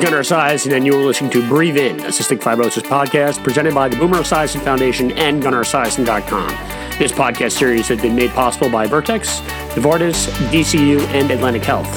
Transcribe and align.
Gunnar 0.00 0.20
Esiason, 0.20 0.76
and 0.76 0.86
you 0.86 0.94
are 0.94 1.04
listening 1.04 1.30
to 1.32 1.46
Breathe 1.48 1.76
In, 1.76 1.98
a 2.00 2.08
cystic 2.08 2.38
fibrosis 2.38 2.82
podcast 2.82 3.42
presented 3.42 3.74
by 3.74 3.88
the 3.88 3.96
Boomer 3.96 4.18
Esiason 4.18 4.60
Foundation 4.62 5.10
and 5.12 5.42
GunnarEsiason.com. 5.42 6.48
This 6.98 7.10
podcast 7.10 7.52
series 7.52 7.88
has 7.88 8.00
been 8.00 8.14
made 8.14 8.30
possible 8.30 8.70
by 8.70 8.86
Vertex, 8.86 9.40
Novartis, 9.74 10.28
DCU, 10.50 11.00
and 11.08 11.32
Atlantic 11.32 11.64
Health. 11.64 11.90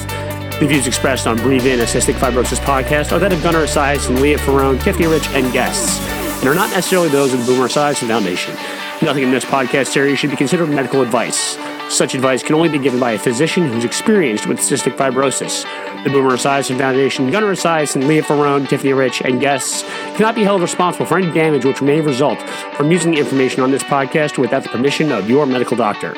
The 0.60 0.66
views 0.66 0.88
expressed 0.88 1.28
on 1.28 1.38
Breathe 1.38 1.68
In, 1.68 1.80
a 1.80 1.84
cystic 1.84 2.16
fibrosis 2.16 2.58
podcast 2.60 3.12
are 3.12 3.20
that 3.20 3.34
of 3.34 3.44
Gunnar 3.44 3.66
Esiason, 3.66 4.20
Leah 4.20 4.40
Ferrone, 4.40 4.82
Tiffany 4.82 5.06
Rich, 5.06 5.28
and 5.30 5.54
guests, 5.54 6.00
and 6.40 6.50
are 6.50 6.56
not 6.56 6.72
necessarily 6.72 7.10
those 7.10 7.34
of 7.34 7.42
the 7.42 7.46
Boomer 7.46 7.68
Esiason 7.68 8.08
Foundation. 8.08 8.56
Nothing 9.04 9.24
in 9.24 9.32
this 9.32 9.46
podcast 9.46 9.88
series 9.88 10.18
should 10.18 10.32
be 10.32 10.38
considered 10.38 10.70
medical 10.70 11.04
advice. 11.04 11.56
Such 11.92 12.16
advice 12.16 12.42
can 12.42 12.56
only 12.56 12.70
be 12.70 12.80
given 12.80 13.02
by 13.02 13.12
a 13.12 13.20
physician 13.20 13.68
who's 13.68 13.84
experienced 13.84 14.48
with 14.48 14.60
cystic 14.60 14.96
fibrosis. 14.96 15.64
The 16.06 16.10
Boomer 16.10 16.32
Esiason 16.32 16.78
Foundation, 16.78 17.30
Gunnar 17.30 17.52
Esiason, 17.52 18.08
Leah 18.08 18.24
Ferrone, 18.24 18.68
Tiffany 18.68 18.94
Rich, 18.94 19.22
and 19.24 19.42
guests 19.42 19.84
cannot 20.16 20.34
be 20.34 20.44
held 20.44 20.62
responsible 20.62 21.06
for 21.06 21.18
any 21.18 21.30
damage 21.34 21.66
which 21.66 21.82
may 21.82 22.00
result 22.00 22.42
from 22.78 22.92
using 22.92 23.12
the 23.12 23.20
information 23.20 23.62
on 23.62 23.72
this 23.72 23.84
podcast 23.84 24.38
without 24.38 24.64
the 24.64 24.70
permission 24.70 25.12
of 25.12 25.30
your 25.30 25.46
medical 25.46 25.76
doctor. 25.76 26.14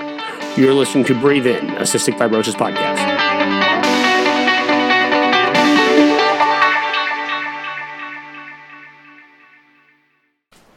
You're 0.56 0.76
listening 0.76 1.06
to 1.06 1.20
Breathe 1.20 1.48
In, 1.48 1.72
a 1.72 1.82
cystic 1.82 2.20
fibrosis 2.20 2.54
podcast. 2.54 3.13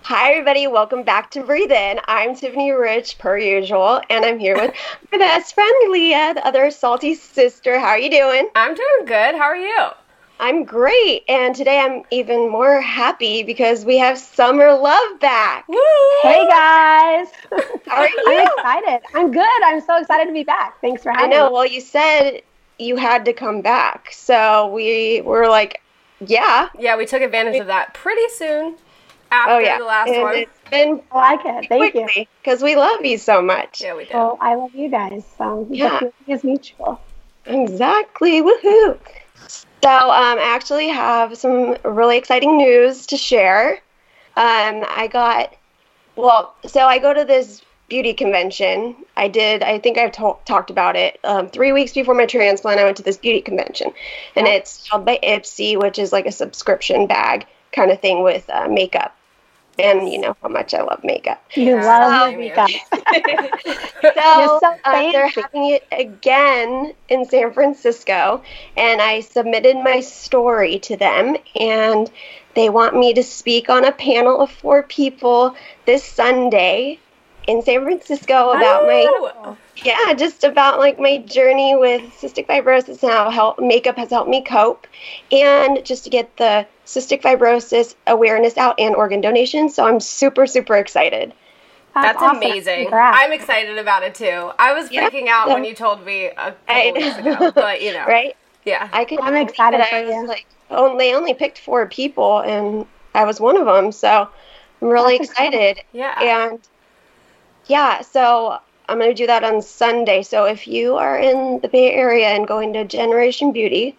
Hi, 0.08 0.30
everybody. 0.30 0.68
Welcome 0.68 1.02
back 1.02 1.32
to 1.32 1.42
Breathe 1.42 1.72
In. 1.72 1.98
I'm 2.06 2.36
Tiffany 2.36 2.70
Rich, 2.70 3.18
per 3.18 3.36
usual, 3.38 4.00
and 4.08 4.24
I'm 4.24 4.38
here 4.38 4.54
with 4.54 4.72
my 5.10 5.18
best 5.18 5.52
friend 5.52 5.90
Leah, 5.90 6.32
the 6.32 6.46
other 6.46 6.70
salty 6.70 7.16
cyster. 7.16 7.80
How 7.80 7.88
are 7.88 7.98
you 7.98 8.08
doing? 8.08 8.48
I'm 8.54 8.72
doing 8.72 9.06
good. 9.06 9.34
How 9.34 9.42
are 9.42 9.56
you? 9.56 9.88
I'm 10.38 10.62
great, 10.62 11.24
and 11.28 11.56
today 11.56 11.80
I'm 11.80 12.04
even 12.12 12.48
more 12.48 12.80
happy 12.80 13.42
because 13.42 13.84
we 13.84 13.98
have 13.98 14.16
Somer 14.16 14.74
Love 14.74 15.18
back. 15.18 15.66
Woo! 15.66 15.76
Hey 16.22 16.46
guys! 16.46 17.26
How 17.88 18.02
are 18.02 18.08
you? 18.08 18.22
I'm 18.28 18.46
excited. 18.46 19.00
I'm 19.12 19.32
good. 19.32 19.62
I'm 19.64 19.80
so 19.80 19.98
excited 19.98 20.26
to 20.26 20.32
be 20.32 20.44
back. 20.44 20.80
Thanks 20.80 21.02
for 21.02 21.10
having 21.10 21.30
me. 21.30 21.34
I 21.34 21.38
know. 21.40 21.48
me. 21.48 21.52
Well, 21.52 21.66
you 21.66 21.80
said 21.80 22.42
you 22.78 22.94
had 22.94 23.24
to 23.24 23.32
come 23.32 23.60
back, 23.60 24.12
so 24.12 24.68
we 24.68 25.22
were 25.22 25.48
like, 25.48 25.82
yeah. 26.20 26.68
Yeah, 26.78 26.96
we 26.96 27.06
took 27.06 27.22
advantage 27.22 27.60
of 27.60 27.66
that 27.66 27.92
pretty 27.92 28.28
soon 28.28 28.76
after 29.30 29.52
Oh, 29.54 29.58
yeah. 29.58 29.78
the 29.78 29.84
last 29.84 30.08
and 30.10 30.22
one. 30.22 30.34
it's 30.36 30.70
been 30.70 31.02
I 31.10 31.34
like 31.34 31.64
it. 31.64 31.68
Thank 31.68 31.94
you. 31.94 32.26
because 32.42 32.62
we 32.62 32.76
love 32.76 33.04
you 33.04 33.18
so 33.18 33.42
much. 33.42 33.80
Yeah, 33.82 33.94
we 33.94 34.04
did. 34.04 34.14
Well, 34.14 34.38
I 34.40 34.54
love 34.54 34.74
you 34.74 34.88
guys. 34.88 35.24
So 35.38 35.66
Yeah. 35.70 35.90
the 35.90 35.98
feeling 35.98 36.12
is 36.28 36.44
mutual. 36.44 37.00
Exactly. 37.46 38.42
Woohoo. 38.42 38.98
So, 39.48 39.90
um, 39.90 40.38
I 40.38 40.54
actually 40.54 40.88
have 40.88 41.36
some 41.38 41.76
really 41.84 42.16
exciting 42.16 42.56
news 42.56 43.06
to 43.06 43.16
share. 43.16 43.74
Um, 44.36 44.84
I 44.88 45.08
got, 45.10 45.54
well, 46.16 46.54
so 46.66 46.80
I 46.86 46.98
go 46.98 47.14
to 47.14 47.24
this 47.24 47.62
beauty 47.88 48.12
convention. 48.12 48.96
I 49.16 49.28
did, 49.28 49.62
I 49.62 49.78
think 49.78 49.96
I've 49.96 50.12
to- 50.12 50.36
talked 50.44 50.70
about 50.70 50.96
it. 50.96 51.20
Um, 51.22 51.48
three 51.48 51.72
weeks 51.72 51.92
before 51.92 52.14
my 52.14 52.26
transplant, 52.26 52.80
I 52.80 52.84
went 52.84 52.96
to 52.96 53.02
this 53.04 53.16
beauty 53.16 53.40
convention. 53.40 53.92
And 54.34 54.46
it's 54.48 54.88
held 54.90 55.04
by 55.04 55.18
Ipsy, 55.22 55.80
which 55.80 55.98
is 55.98 56.12
like 56.12 56.26
a 56.26 56.32
subscription 56.32 57.06
bag 57.06 57.46
kind 57.72 57.90
of 57.92 58.00
thing 58.00 58.22
with 58.24 58.48
uh, 58.50 58.66
makeup. 58.68 59.15
And 59.78 60.08
you 60.08 60.20
know 60.20 60.36
how 60.42 60.48
much 60.48 60.74
I 60.74 60.82
love 60.82 61.04
makeup. 61.04 61.42
You 61.54 61.74
Yeah. 61.76 61.84
love 61.84 62.32
Oh, 62.32 62.36
makeup. 62.36 62.70
So, 64.16 64.58
so 64.62 64.74
uh, 64.84 65.12
they're 65.12 65.28
having 65.28 65.70
it 65.72 65.86
again 65.92 66.94
in 67.10 67.26
San 67.26 67.52
Francisco, 67.52 68.42
and 68.76 69.02
I 69.02 69.20
submitted 69.20 69.76
my 69.76 70.00
story 70.00 70.78
to 70.80 70.96
them, 70.96 71.36
and 71.54 72.10
they 72.54 72.70
want 72.70 72.96
me 72.96 73.12
to 73.14 73.22
speak 73.22 73.68
on 73.68 73.84
a 73.84 73.92
panel 73.92 74.40
of 74.40 74.50
four 74.50 74.82
people 74.82 75.54
this 75.84 76.02
Sunday 76.02 76.98
in 77.46 77.62
San 77.62 77.84
Francisco 77.84 78.50
about 78.50 78.82
my 78.84 79.06
oh. 79.08 79.56
yeah, 79.76 80.12
just 80.14 80.44
about 80.44 80.78
like 80.78 80.98
my 80.98 81.18
journey 81.18 81.76
with 81.76 82.02
cystic 82.20 82.46
fibrosis 82.46 83.02
and 83.02 83.12
how 83.12 83.30
help, 83.30 83.58
makeup 83.58 83.96
has 83.96 84.10
helped 84.10 84.28
me 84.30 84.42
cope, 84.42 84.86
and 85.30 85.84
just 85.84 86.04
to 86.04 86.10
get 86.10 86.36
the 86.36 86.66
cystic 86.86 87.22
fibrosis 87.22 87.94
awareness 88.06 88.56
out 88.56 88.78
and 88.78 88.94
organ 88.96 89.20
donation. 89.20 89.68
So 89.68 89.86
I'm 89.86 90.00
super 90.00 90.46
super 90.46 90.76
excited. 90.76 91.32
That's 91.94 92.20
awesome. 92.22 92.36
amazing. 92.38 92.84
Congrats. 92.84 93.18
I'm 93.20 93.32
excited 93.32 93.78
about 93.78 94.02
it 94.02 94.14
too. 94.14 94.50
I 94.58 94.74
was 94.74 94.90
Yeah. 94.90 95.08
freaking 95.08 95.28
out 95.28 95.48
when 95.48 95.64
you 95.64 95.74
told 95.74 96.04
me 96.04 96.26
a 96.26 96.32
couple 96.34 96.56
I 96.68 96.92
weeks 96.94 97.16
ago, 97.18 97.52
but 97.54 97.80
you 97.80 97.92
know, 97.92 98.04
Right? 98.06 98.36
yeah. 98.64 98.88
I 98.92 99.04
could. 99.04 99.20
I'm 99.20 99.36
excited 99.36 99.82
for 99.86 99.94
I 99.94 100.02
was 100.04 100.14
you. 100.14 100.26
Like, 100.26 100.46
oh, 100.70 100.98
they 100.98 101.14
only 101.14 101.32
picked 101.32 101.58
four 101.58 101.86
people, 101.86 102.40
and 102.40 102.86
I 103.14 103.24
was 103.24 103.40
one 103.40 103.56
of 103.56 103.64
them. 103.66 103.92
So 103.92 104.28
I'm 104.82 104.88
really 104.88 105.16
That's 105.16 105.30
exciting. 105.30 105.60
excited. 105.60 105.84
Yeah. 105.92 106.48
And 106.50 106.58
yeah, 107.66 108.02
so 108.02 108.58
I'm 108.88 108.98
gonna 108.98 109.14
do 109.14 109.26
that 109.26 109.44
on 109.44 109.62
Sunday. 109.62 110.22
So 110.22 110.44
if 110.44 110.66
you 110.66 110.96
are 110.96 111.18
in 111.18 111.60
the 111.60 111.68
Bay 111.68 111.92
Area 111.92 112.28
and 112.28 112.46
going 112.46 112.72
to 112.74 112.84
Generation 112.84 113.52
Beauty, 113.52 113.96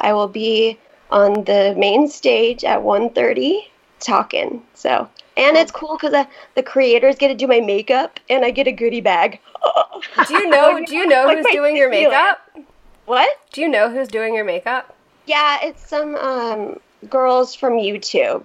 I 0.00 0.12
will 0.12 0.28
be 0.28 0.78
on 1.10 1.44
the 1.44 1.74
main 1.76 2.08
stage 2.08 2.64
at 2.64 2.82
1:30 2.82 3.68
talking. 3.98 4.62
So. 4.74 5.08
And 5.36 5.56
it's 5.56 5.70
cool 5.70 5.96
because 5.96 6.10
the, 6.10 6.28
the 6.54 6.62
creators 6.62 7.16
get 7.16 7.28
to 7.28 7.34
do 7.34 7.46
my 7.46 7.60
makeup, 7.60 8.20
and 8.28 8.44
I 8.44 8.50
get 8.50 8.66
a 8.66 8.72
goodie 8.72 9.00
bag. 9.00 9.40
do 10.28 10.34
you 10.34 10.48
know? 10.50 10.84
Do 10.84 10.94
you 10.94 11.06
know 11.06 11.34
who's 11.34 11.46
doing 11.50 11.76
your 11.78 11.88
makeup? 11.88 12.46
What? 13.06 13.30
Do 13.52 13.60
you 13.60 13.68
know 13.68 13.88
who's 13.88 14.08
doing 14.08 14.34
your 14.34 14.44
makeup? 14.44 14.94
Yeah, 15.26 15.58
it's 15.62 15.88
some 15.88 16.14
um, 16.16 16.80
girls 17.08 17.54
from 17.54 17.74
YouTube 17.74 18.44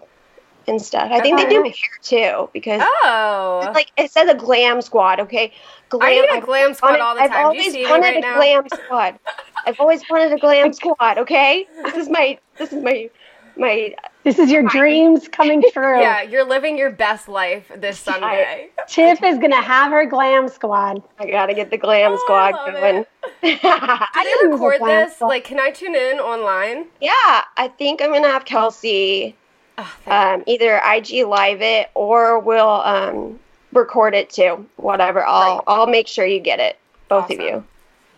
and 0.67 0.81
stuff. 0.81 1.09
I 1.11 1.19
think 1.21 1.37
they 1.37 1.47
do 1.47 1.61
my 1.61 1.67
hair 1.67 1.75
too 2.01 2.49
because 2.53 2.81
Oh, 2.83 3.71
like 3.73 3.91
it 3.97 4.11
says 4.11 4.29
a 4.29 4.35
glam 4.35 4.81
squad. 4.81 5.19
Okay, 5.19 5.51
glam. 5.89 6.03
I 6.03 6.09
need 6.15 6.25
a 6.29 6.33
I've 6.33 6.45
glam 6.45 6.73
squad 6.73 6.89
wanted- 6.91 7.01
all 7.01 7.15
the 7.15 7.21
I've 7.21 7.29
time. 7.29 7.39
You 7.39 7.45
always 7.45 7.71
see 7.71 7.83
wanted 7.85 8.01
right 8.01 8.17
a 8.17 8.21
now? 8.21 8.35
glam 8.35 8.63
squad. 8.69 9.19
I've 9.65 9.79
always 9.79 10.03
wanted 10.09 10.31
a 10.33 10.37
glam 10.37 10.73
squad. 10.73 11.17
Okay, 11.19 11.67
this 11.83 11.95
is 11.95 12.09
my 12.09 12.37
this 12.57 12.71
is 12.73 12.83
my 12.83 13.09
my. 13.57 13.95
This 14.23 14.39
is 14.39 14.49
your 14.51 14.63
dreams 14.63 15.27
coming 15.27 15.61
true. 15.71 16.01
yeah, 16.01 16.23
you're 16.23 16.43
living 16.45 16.79
your 16.79 16.89
best 16.89 17.27
life 17.29 17.71
this 17.77 17.99
Sunday. 17.99 18.69
Tiff 18.87 19.21
is 19.23 19.37
gonna 19.37 19.61
have 19.61 19.91
her 19.91 20.05
glam 20.07 20.47
squad. 20.49 21.03
I 21.19 21.27
gotta 21.29 21.53
get 21.53 21.69
the 21.69 21.77
glam 21.77 22.13
Oh, 22.13 22.17
squad 22.23 22.53
love 22.55 22.73
going. 22.73 23.05
Do 23.43 23.59
I 23.63 24.23
they 24.23 24.31
can 24.41 24.51
record 24.51 24.81
this? 24.81 25.15
squad. 25.17 25.27
Like, 25.27 25.43
can 25.43 25.59
I 25.59 25.69
tune 25.69 25.93
in 25.93 26.17
online? 26.19 26.87
yeah, 26.99 27.43
I 27.55 27.71
think 27.77 28.01
I'm 28.01 28.11
gonna 28.11 28.27
have 28.31 28.45
Kelsey 28.45 29.35
Oh, 29.77 29.93
um, 30.07 30.43
either 30.47 30.79
IG 30.83 31.25
live 31.27 31.61
it 31.61 31.89
or 31.93 32.39
we'll 32.39 32.69
um, 32.69 33.39
record 33.73 34.13
it 34.13 34.29
too. 34.29 34.65
Whatever. 34.77 35.25
I'll 35.25 35.55
Right. 35.57 35.63
I'll 35.67 35.87
make 35.87 36.07
sure 36.07 36.25
you 36.25 36.39
get 36.39 36.59
it, 36.59 36.77
both 37.09 37.25
Awesome. 37.25 37.39
of 37.39 37.45
you. 37.45 37.63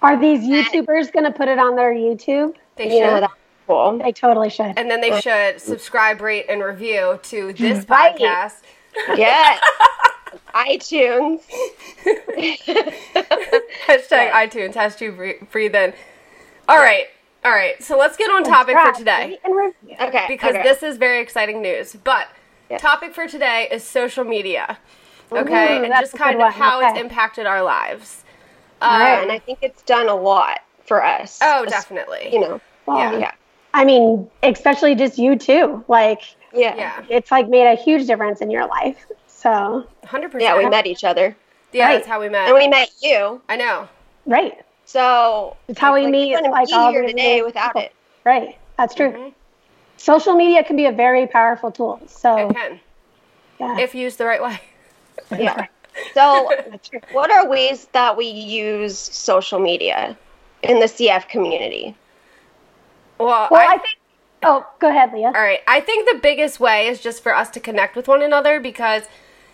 Are 0.02 0.16
these 0.20 0.42
YouTubers 0.42 1.12
gonna 1.12 1.32
put 1.32 1.48
it 1.48 1.58
on 1.58 1.76
their 1.76 1.92
YouTube? 1.94 2.56
They 2.76 2.86
You 2.98 3.04
should. 3.06 3.24
that's 3.24 3.34
cool. 3.66 3.98
They 3.98 4.12
totally 4.12 4.50
should. 4.52 4.74
And 4.78 4.90
then 4.92 5.02
they 5.02 5.20
should 5.20 5.60
subscribe, 5.60 6.22
rate, 6.22 6.46
and 6.48 6.64
review 6.64 7.20
to 7.24 7.54
this 7.54 7.84
podcast. 7.86 8.54
Yes. 9.16 9.60
iTunes. 10.54 11.42
Hashtag 13.88 14.32
iTunes, 14.32 14.74
hashtag 14.74 15.16
bre- 15.16 15.46
breathe 15.52 15.76
in. 15.76 15.94
All 16.70 16.78
right, 16.78 17.08
all 17.48 17.54
right. 17.54 17.82
So 17.82 17.98
let's 17.98 18.18
get 18.18 18.30
on 18.30 18.44
topic 18.44 18.76
for 18.78 18.92
today 18.92 19.28
rate, 19.30 19.40
and 19.46 19.56
review. 19.56 19.96
Okay. 20.02 20.26
because 20.28 20.54
okay. 20.54 20.64
this 20.64 20.84
is 20.84 20.98
very 20.98 21.22
exciting 21.22 21.62
news. 21.62 21.96
But 22.04 22.28
Yeah. 22.70 22.78
topic 22.78 23.14
for 23.14 23.28
today 23.28 23.70
is 23.72 23.84
social 23.84 24.26
media. 24.26 24.78
Okay, 25.32 25.80
Ooh, 25.80 25.84
and 25.84 25.94
just 26.00 26.14
kind 26.14 26.36
of 26.36 26.40
one. 26.42 26.52
how 26.52 26.82
it's 26.82 27.00
impacted 27.00 27.46
our 27.46 27.62
lives. 27.62 28.24
Yeah, 28.82 28.88
Um, 28.88 29.24
and 29.24 29.32
I 29.32 29.40
think 29.40 29.60
it's 29.62 29.82
done 29.84 30.08
a 30.08 30.16
lot 30.16 30.60
for 30.86 31.04
us. 31.04 31.40
oh, 31.42 31.66
definitely. 31.66 32.30
You 32.32 32.40
know. 32.42 32.62
Well, 32.86 32.98
Yeah. 32.98 33.18
Yeah. 33.18 33.32
I 33.74 33.86
mean, 33.86 34.30
especially 34.44 34.96
just 34.96 35.18
you 35.18 35.38
too. 35.38 35.84
Like, 35.88 36.22
Yeah. 36.54 36.76
Yeah, 36.76 37.04
it's 37.10 37.32
like 37.32 37.48
made 37.48 37.68
a 37.68 37.76
huge 37.76 38.08
difference 38.08 38.42
in 38.42 38.50
your 38.52 38.68
life. 38.68 39.06
So, 39.28 39.86
hundred 40.06 40.32
percent. 40.32 40.56
Yeah, 40.56 40.58
we 40.58 40.70
met 40.70 40.86
each 40.88 41.04
other. 41.04 41.36
Yeah, 41.72 41.86
Right. 41.86 41.96
that's 41.96 42.08
how 42.08 42.20
we 42.20 42.28
met. 42.30 42.48
And 42.48 42.56
we 42.58 42.68
met 42.68 42.90
you. 43.02 43.42
I 43.48 43.56
know. 43.56 43.88
right, 44.26 44.54
So 44.88 45.58
It's 45.68 45.78
how 45.78 45.94
we 45.94 46.04
like, 46.04 46.12
meet, 46.12 46.34
couldn't 46.36 46.50
like, 46.52 46.68
be 46.70 46.74
all 46.74 46.92
here 46.92 47.02
the 47.04 47.10
today 47.10 47.42
without 47.42 47.74
people. 47.76 47.82
it. 47.82 47.94
right. 48.24 48.58
That's 48.78 48.96
true. 48.96 49.12
Mhm. 49.12 49.34
Social 49.98 50.34
media 50.34 50.64
can 50.64 50.76
be 50.78 50.86
a 50.86 50.92
very 50.94 51.28
powerful 51.28 51.72
tool. 51.72 52.00
So, 52.08 52.50
It 52.50 52.56
can 52.56 52.80
yeah, 53.60 53.78
if 53.80 53.94
used 53.94 54.18
the 54.18 54.26
right 54.26 54.42
way. 54.42 54.60
Yeah. 55.38 55.66
So 56.14 56.50
what 57.12 57.30
are 57.32 57.50
ways 57.50 57.88
that 57.92 58.16
we 58.16 58.28
use 58.28 58.98
social 58.98 59.60
media 59.60 60.16
in 60.64 60.80
the 60.80 60.86
CF 60.86 61.28
community? 61.28 61.96
Well, 63.20 63.50
Well, 63.52 63.60
I, 63.60 63.74
I 63.74 63.78
think. 63.80 63.98
Oh, 64.44 64.66
go 64.80 64.88
ahead, 64.90 65.12
Leah. 65.12 65.28
all 65.28 65.32
right. 65.34 65.62
I 65.68 65.80
think 65.82 66.08
the 66.10 66.20
biggest 66.20 66.60
way 66.62 66.88
is 66.88 67.02
just 67.02 67.22
for 67.24 67.36
us 67.36 67.50
to 67.50 67.60
connect 67.60 67.96
with 67.98 68.08
one 68.08 68.22
another 68.22 68.60
because 68.62 69.04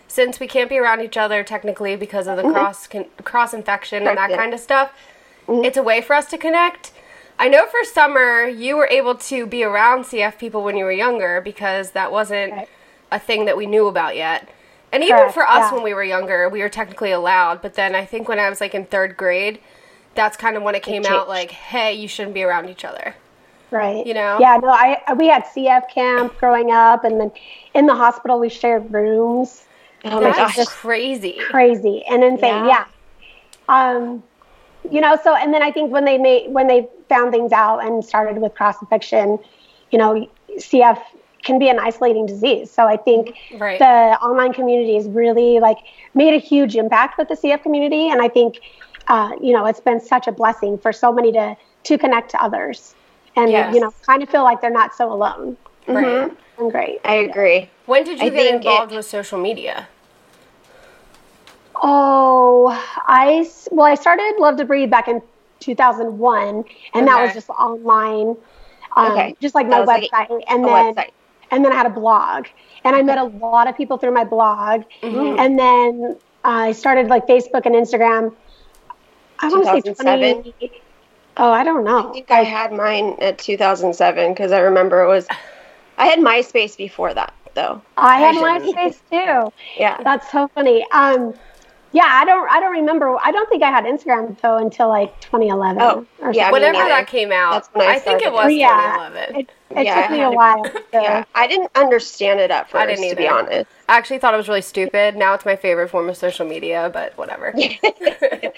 since 0.06 0.38
we 0.38 0.46
can't 0.46 0.68
be 0.68 0.78
around 0.78 1.00
each 1.00 1.16
other 1.16 1.42
technically 1.42 1.96
because 1.96 2.28
of 2.28 2.36
the 2.36 2.42
cross 2.44 2.86
con- 2.86 3.06
cross 3.24 3.52
infection 3.54 4.06
and 4.06 4.16
that 4.18 4.30
kind 4.30 4.52
of 4.54 4.60
stuff, 4.60 4.92
it's 5.48 5.76
a 5.76 5.82
way 5.82 6.00
for 6.00 6.14
us 6.14 6.26
to 6.26 6.38
connect. 6.38 6.92
I 7.38 7.48
know 7.48 7.66
for 7.66 7.82
Somer 7.84 8.44
you 8.46 8.76
were 8.76 8.86
able 8.88 9.14
to 9.16 9.46
be 9.46 9.64
around 9.64 10.04
CF 10.04 10.38
people 10.38 10.62
when 10.62 10.76
you 10.76 10.84
were 10.84 10.92
younger 10.92 11.40
because 11.40 11.90
that 11.92 12.12
wasn't 12.12 12.52
Right. 12.52 12.68
a 13.10 13.18
thing 13.18 13.44
that 13.46 13.56
we 13.56 13.66
knew 13.66 13.86
about 13.86 14.16
yet. 14.16 14.48
And 14.92 15.02
even 15.02 15.16
Correct, 15.16 15.34
for 15.34 15.42
us 15.48 15.70
yeah. 15.70 15.74
when 15.74 15.82
we 15.82 15.92
were 15.92 16.04
younger, 16.04 16.48
we 16.48 16.60
were 16.60 16.68
technically 16.68 17.10
allowed. 17.10 17.60
But 17.60 17.74
then 17.74 17.96
I 17.96 18.04
think 18.04 18.28
when 18.28 18.38
I 18.38 18.48
was 18.48 18.60
like 18.60 18.74
in 18.74 18.84
third 18.86 19.16
grade, 19.16 19.58
that's 20.14 20.36
kind 20.36 20.56
of 20.56 20.62
when 20.62 20.76
it 20.76 20.84
came 20.84 21.04
out 21.04 21.28
like, 21.28 21.50
hey, 21.50 21.92
you 21.94 22.06
shouldn't 22.06 22.34
be 22.34 22.44
around 22.44 22.68
each 22.68 22.84
other. 22.84 23.16
Right. 23.72 24.06
You 24.06 24.14
know? 24.14 24.38
Yeah. 24.40 24.56
No. 24.62 24.68
I 24.68 25.02
we 25.14 25.26
had 25.26 25.44
CF 25.46 25.88
camp 25.92 26.38
growing 26.38 26.70
up, 26.70 27.02
and 27.02 27.20
then 27.20 27.32
in 27.74 27.86
the 27.86 27.94
hospital 27.96 28.38
we 28.38 28.48
shared 28.48 28.92
rooms. 28.92 29.64
Oh 30.04 30.10
my 30.20 30.20
That's 30.20 30.36
gosh. 30.38 30.56
just 30.56 30.70
crazy. 30.70 31.38
Crazy 31.50 32.04
and 32.08 32.22
insane. 32.22 32.66
Yeah. 32.66 32.84
Yeah. 33.68 33.96
Um, 33.96 34.22
you 34.90 35.00
know. 35.00 35.16
So 35.22 35.34
and 35.34 35.52
then 35.54 35.62
I 35.62 35.70
think 35.70 35.90
when 35.92 36.04
they 36.04 36.18
made 36.18 36.52
when 36.52 36.66
they 36.66 36.88
found 37.08 37.32
things 37.32 37.52
out 37.52 37.78
and 37.84 38.04
started 38.04 38.38
with 38.38 38.54
cross 38.54 38.80
infection, 38.80 39.38
you 39.90 39.98
know, 39.98 40.28
CF 40.58 40.98
can 41.42 41.58
be 41.58 41.68
an 41.68 41.78
isolating 41.78 42.24
disease. 42.26 42.70
So 42.70 42.86
I 42.86 42.96
think 42.96 43.36
Right. 43.58 43.78
the 43.78 43.84
online 44.22 44.52
community 44.54 44.94
has 44.94 45.06
really 45.08 45.60
like 45.60 45.76
made 46.14 46.32
a 46.34 46.38
huge 46.38 46.74
impact 46.76 47.18
with 47.18 47.28
the 47.28 47.34
CF 47.36 47.62
community, 47.62 48.08
and 48.08 48.22
I 48.22 48.28
think 48.28 48.60
uh, 49.08 49.32
you 49.40 49.52
know 49.52 49.66
it's 49.66 49.80
been 49.80 50.00
such 50.00 50.26
a 50.26 50.32
blessing 50.32 50.78
for 50.78 50.92
so 50.92 51.12
many 51.12 51.32
to 51.32 51.56
to 51.84 51.98
connect 51.98 52.30
to 52.30 52.42
others, 52.42 52.94
and 53.36 53.50
Yes. 53.50 53.74
you 53.74 53.80
know 53.80 53.92
kind 54.06 54.22
of 54.22 54.28
feel 54.30 54.42
like 54.44 54.60
they're 54.62 54.70
not 54.70 54.94
so 54.94 55.12
alone. 55.12 55.56
Right. 55.86 56.30
And 56.58 56.70
great. 56.70 57.00
I 57.04 57.14
agree. 57.16 57.68
When 57.86 58.04
did 58.04 58.20
you 58.20 58.26
I 58.26 58.28
get 58.30 58.38
think 58.38 58.56
involved 58.64 58.92
it- 58.92 58.96
with 58.96 59.04
social 59.06 59.38
media? 59.38 59.88
Oh, 61.82 62.68
I 63.06 63.48
well, 63.70 63.86
I 63.86 63.94
started 63.94 64.34
Love 64.38 64.56
to 64.56 64.64
Breathe 64.64 64.90
back 64.90 65.08
in 65.08 65.20
2001, 65.60 66.64
and 66.94 67.06
that 67.08 67.20
was 67.22 67.32
just 67.32 67.48
online, 67.50 68.36
um, 68.96 69.12
Okay. 69.12 69.34
just 69.40 69.54
like 69.54 69.66
That 69.68 69.70
my 69.70 69.80
was 69.80 69.86
like 69.88 70.10
website, 70.10 70.44
and 70.48 70.64
A 70.64 70.68
then 70.68 70.94
website. 70.94 71.10
and 71.50 71.64
then 71.64 71.72
I 71.72 71.76
had 71.76 71.86
a 71.86 71.90
blog, 71.90 72.46
and 72.84 72.94
I 72.94 73.02
met 73.02 73.18
a 73.18 73.24
lot 73.24 73.68
of 73.68 73.76
people 73.76 73.98
through 73.98 74.12
my 74.12 74.24
blog, 74.24 74.82
Mm-hmm. 75.02 75.38
and 75.38 75.58
then 75.58 76.16
I 76.44 76.72
started 76.72 77.08
like 77.08 77.26
Facebook 77.26 77.66
and 77.66 77.74
Instagram. 77.74 78.34
I 79.40 79.48
want 79.48 79.64
to 79.64 79.70
say 79.70 79.80
2007? 79.80 80.42
20. 80.42 80.54
Oh, 81.36 81.50
I 81.50 81.64
don't 81.64 81.84
know. 81.84 82.10
I 82.10 82.12
think 82.12 82.30
I 82.30 82.44
had 82.44 82.72
mine 82.72 83.16
at 83.20 83.38
2007 83.38 84.32
because 84.32 84.52
I 84.52 84.60
remember 84.60 85.02
it 85.02 85.08
was. 85.08 85.26
I 85.98 86.06
had 86.06 86.18
MySpace 86.20 86.76
before 86.76 87.12
that 87.14 87.32
though. 87.54 87.82
I 87.96 88.18
had 88.20 88.36
I 88.36 88.58
didn't. 88.58 88.74
MySpace 88.76 89.00
too. 89.10 89.52
Yeah. 89.78 90.00
That's 90.02 90.30
so 90.30 90.48
funny. 90.54 90.86
Um, 90.92 91.34
yeah, 91.94 92.08
I 92.10 92.24
don't, 92.24 92.50
I 92.50 92.58
don't 92.60 92.72
remember. 92.72 93.16
I 93.22 93.30
don't 93.30 93.48
think 93.48 93.62
I 93.62 93.70
had 93.70 93.84
Instagram 93.84 94.38
though 94.40 94.56
until 94.58 94.88
like 94.88 95.18
2011. 95.20 95.80
Oh, 95.80 96.04
or 96.20 96.32
yeah, 96.32 96.46
something. 96.46 96.46
me 96.46 96.52
Whenever 96.52 96.72
neither. 96.72 96.88
that 96.88 97.06
came 97.06 97.30
out, 97.32 97.52
That's 97.52 97.68
when 97.72 97.86
I 97.88 97.92
I, 97.92 97.98
think 98.00 98.20
it 98.20 98.24
started. 98.32 98.32
was 98.48 98.52
Yeah. 98.52 99.08
2011. 99.12 99.36
It, 99.36 99.50
it 99.78 99.84
Yeah, 99.86 100.02
took 100.02 100.10
I 100.10 100.12
me 100.16 100.22
a 100.22 100.30
while. 100.30 100.64
To, 100.64 100.82
Yeah, 100.92 101.24
I 101.36 101.46
didn't 101.46 101.70
understand 101.76 102.40
it 102.40 102.50
at 102.50 102.68
first. 102.68 102.82
I 102.82 102.86
didn't 102.86 103.08
to 103.10 103.16
be 103.16 103.28
honest. 103.28 103.70
I 103.88 103.96
actually 103.96 104.18
thought 104.18 104.34
it 104.34 104.36
was 104.38 104.48
really 104.48 104.60
stupid. 104.62 105.14
Now 105.16 105.34
it's 105.34 105.44
my 105.44 105.54
favorite 105.56 105.88
form 105.88 106.08
of 106.08 106.16
social 106.16 106.46
media, 106.46 106.90
but 106.92 107.16
whatever. 107.16 107.54
I 107.56 108.52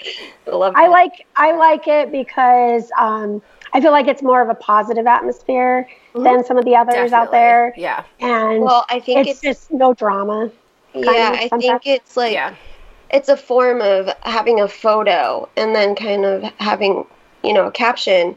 love. 0.47 0.73
I 0.75 0.87
like 0.87 1.25
I 1.35 1.51
like 1.53 1.87
it 1.87 2.11
because 2.11 2.89
um, 2.97 3.41
I 3.73 3.81
feel 3.81 3.91
like 3.91 4.07
it's 4.07 4.23
more 4.23 4.41
of 4.41 4.49
a 4.49 4.55
positive 4.55 5.05
atmosphere 5.05 5.87
than 6.15 6.43
some 6.43 6.57
of 6.57 6.65
the 6.65 6.75
others 6.75 7.11
out 7.13 7.29
there, 7.31 7.73
Yeah. 7.77 8.03
and 8.19 8.61
Well, 8.63 8.85
I 8.89 8.99
think 8.99 9.27
it's, 9.27 9.31
it's, 9.31 9.41
just 9.41 9.71
no 9.71 9.93
drama. 9.93 10.49
yeah. 10.95 11.35
I 11.39 11.47
think 11.49 11.85
it's 11.85 12.17
like 12.17 12.33
Yeah. 12.33 12.55
It's 13.11 13.29
a 13.29 13.37
form 13.37 13.81
of 13.81 14.09
having 14.21 14.59
a 14.59 14.67
photo 14.67 15.47
and 15.55 15.75
then 15.75 15.95
kind 15.95 16.25
of 16.25 16.43
having 16.59 17.05
you 17.43 17.53
know 17.53 17.67
a 17.67 17.71
caption 17.71 18.35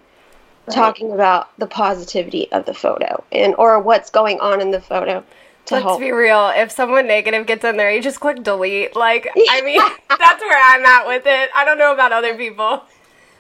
talking 0.71 1.13
about 1.13 1.57
the 1.59 1.67
positivity 1.67 2.51
of 2.53 2.65
the 2.65 2.75
photo 2.75 3.23
and 3.33 3.55
or 3.57 3.81
what's 3.81 4.11
going 4.11 4.39
on 4.41 4.61
in 4.61 4.71
the 4.71 4.81
photo 4.81 5.25
to 5.67 5.75
Let's 5.75 5.85
help. 5.85 6.01
be 6.01 6.11
real. 6.11 6.53
If 6.55 6.71
someone 6.71 7.07
negative 7.07 7.47
gets 7.47 7.65
in 7.65 7.77
there, 7.77 7.93
you 7.93 8.03
just 8.03 8.21
click 8.21 8.43
delete. 8.43 8.97
Like, 8.97 9.29
I 9.51 9.63
mean, 9.63 9.81
that's 10.09 10.41
where 10.41 10.61
I'm 10.63 10.85
at 10.85 11.07
with 11.07 11.25
it. 11.27 11.51
I 11.55 11.65
don't 11.65 11.79
know 11.79 11.93
about 11.93 12.13
other 12.13 12.37
people, 12.37 12.83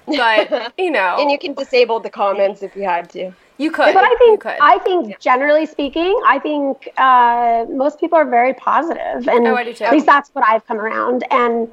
but 0.06 0.72
you 0.78 0.90
know, 0.90 1.16
and 1.18 1.30
you 1.30 1.38
can 1.38 1.54
disable 1.54 2.00
the 2.00 2.10
comments 2.10 2.62
if 2.62 2.76
you 2.76 2.82
had 2.82 3.10
to. 3.10 3.32
You 3.60 3.70
could. 3.70 3.92
But 3.94 4.04
I 4.04 4.14
think. 4.18 4.46
I 4.46 4.78
think 4.78 5.18
generally 5.20 5.66
speaking, 5.66 6.18
I 6.26 6.38
think 6.38 6.88
uh, 6.96 7.66
most 7.68 8.00
people 8.00 8.16
are 8.18 8.24
very 8.24 8.54
positive, 8.54 9.28
and 9.28 9.46
Oh, 9.46 9.54
I 9.54 9.64
do 9.64 9.72
too. 9.74 9.84
at 9.84 9.92
least 9.92 10.06
that's 10.06 10.30
what 10.34 10.44
I've 10.48 10.66
come 10.66 10.78
around. 10.80 11.24
And 11.30 11.72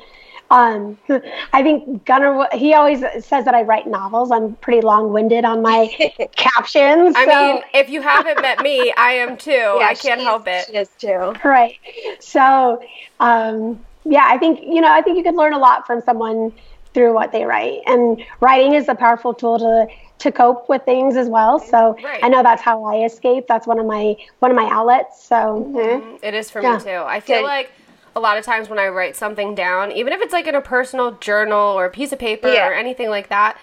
um, 0.51 0.97
I 1.53 1.63
think 1.63 2.05
Gunnar, 2.05 2.47
he 2.53 2.73
always 2.73 2.99
says 3.25 3.45
that 3.45 3.53
I 3.53 3.61
write 3.63 3.87
novels. 3.87 4.31
I'm 4.31 4.55
pretty 4.55 4.81
long-winded 4.81 5.43
on 5.45 5.61
my 5.61 5.87
captions. 6.35 7.15
I 7.15 7.25
so- 7.25 7.53
mean, 7.53 7.63
if 7.73 7.89
you 7.89 8.01
haven't 8.01 8.41
met 8.41 8.61
me, 8.61 8.93
I 8.97 9.11
am 9.13 9.37
too. 9.37 9.77
I 9.81 9.93
can't 9.93 10.21
help 10.21 10.47
it. 10.47 10.67
She 10.67 10.75
is 10.77 10.89
too. 10.97 11.33
right. 11.43 11.77
So, 12.19 12.81
um, 13.19 13.79
yeah, 14.05 14.23
I 14.25 14.37
think 14.37 14.61
you 14.61 14.81
know, 14.81 14.91
I 14.91 15.01
think 15.01 15.17
you 15.17 15.23
could 15.23 15.35
learn 15.35 15.53
a 15.53 15.57
lot 15.59 15.85
from 15.87 16.01
someone 16.01 16.53
through 16.93 17.13
what 17.13 17.31
they 17.31 17.43
write, 17.45 17.81
and 17.85 18.23
writing 18.39 18.73
is 18.73 18.87
a 18.87 18.95
powerful 18.95 19.33
tool 19.33 19.59
to 19.59 19.87
to 20.19 20.31
cope 20.31 20.67
with 20.67 20.83
things 20.83 21.15
as 21.15 21.29
well. 21.29 21.59
So 21.59 21.95
Right. 22.03 22.19
I 22.23 22.27
know 22.27 22.41
that's 22.41 22.63
how 22.63 22.83
I 22.85 23.05
escape. 23.05 23.45
That's 23.47 23.67
one 23.67 23.79
of 23.79 23.85
my 23.85 24.15
one 24.39 24.49
of 24.49 24.57
my 24.57 24.67
outlets. 24.71 25.23
So 25.23 25.35
mm-hmm. 25.35 26.15
It 26.23 26.33
is 26.33 26.49
for 26.49 26.61
Yeah. 26.61 26.77
me 26.77 26.83
too. 26.83 27.03
I 27.05 27.19
feel 27.19 27.41
Good. 27.41 27.45
like 27.45 27.71
a 28.15 28.19
lot 28.19 28.35
of 28.37 28.43
times 28.43 28.67
when 28.67 28.79
I 28.79 28.87
write 28.87 29.15
something 29.15 29.53
down, 29.53 29.91
even 29.91 30.11
if 30.13 30.21
it's 30.21 30.33
like 30.33 30.47
in 30.47 30.55
a 30.55 30.61
personal 30.61 31.11
journal 31.11 31.77
or 31.77 31.85
a 31.85 31.89
piece 31.91 32.11
of 32.11 32.17
paper 32.17 32.47
Yeah. 32.51 32.67
or 32.67 32.73
anything 32.73 33.11
like 33.11 33.29
that, 33.29 33.57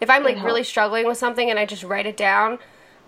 if 0.00 0.10
I'm 0.10 0.22
like 0.22 0.36
uh-huh. 0.36 0.44
really 0.46 0.62
struggling 0.62 1.06
with 1.06 1.16
something 1.16 1.48
and 1.48 1.58
I 1.58 1.64
just 1.64 1.82
write 1.84 2.04
it 2.06 2.18
down, 2.18 2.58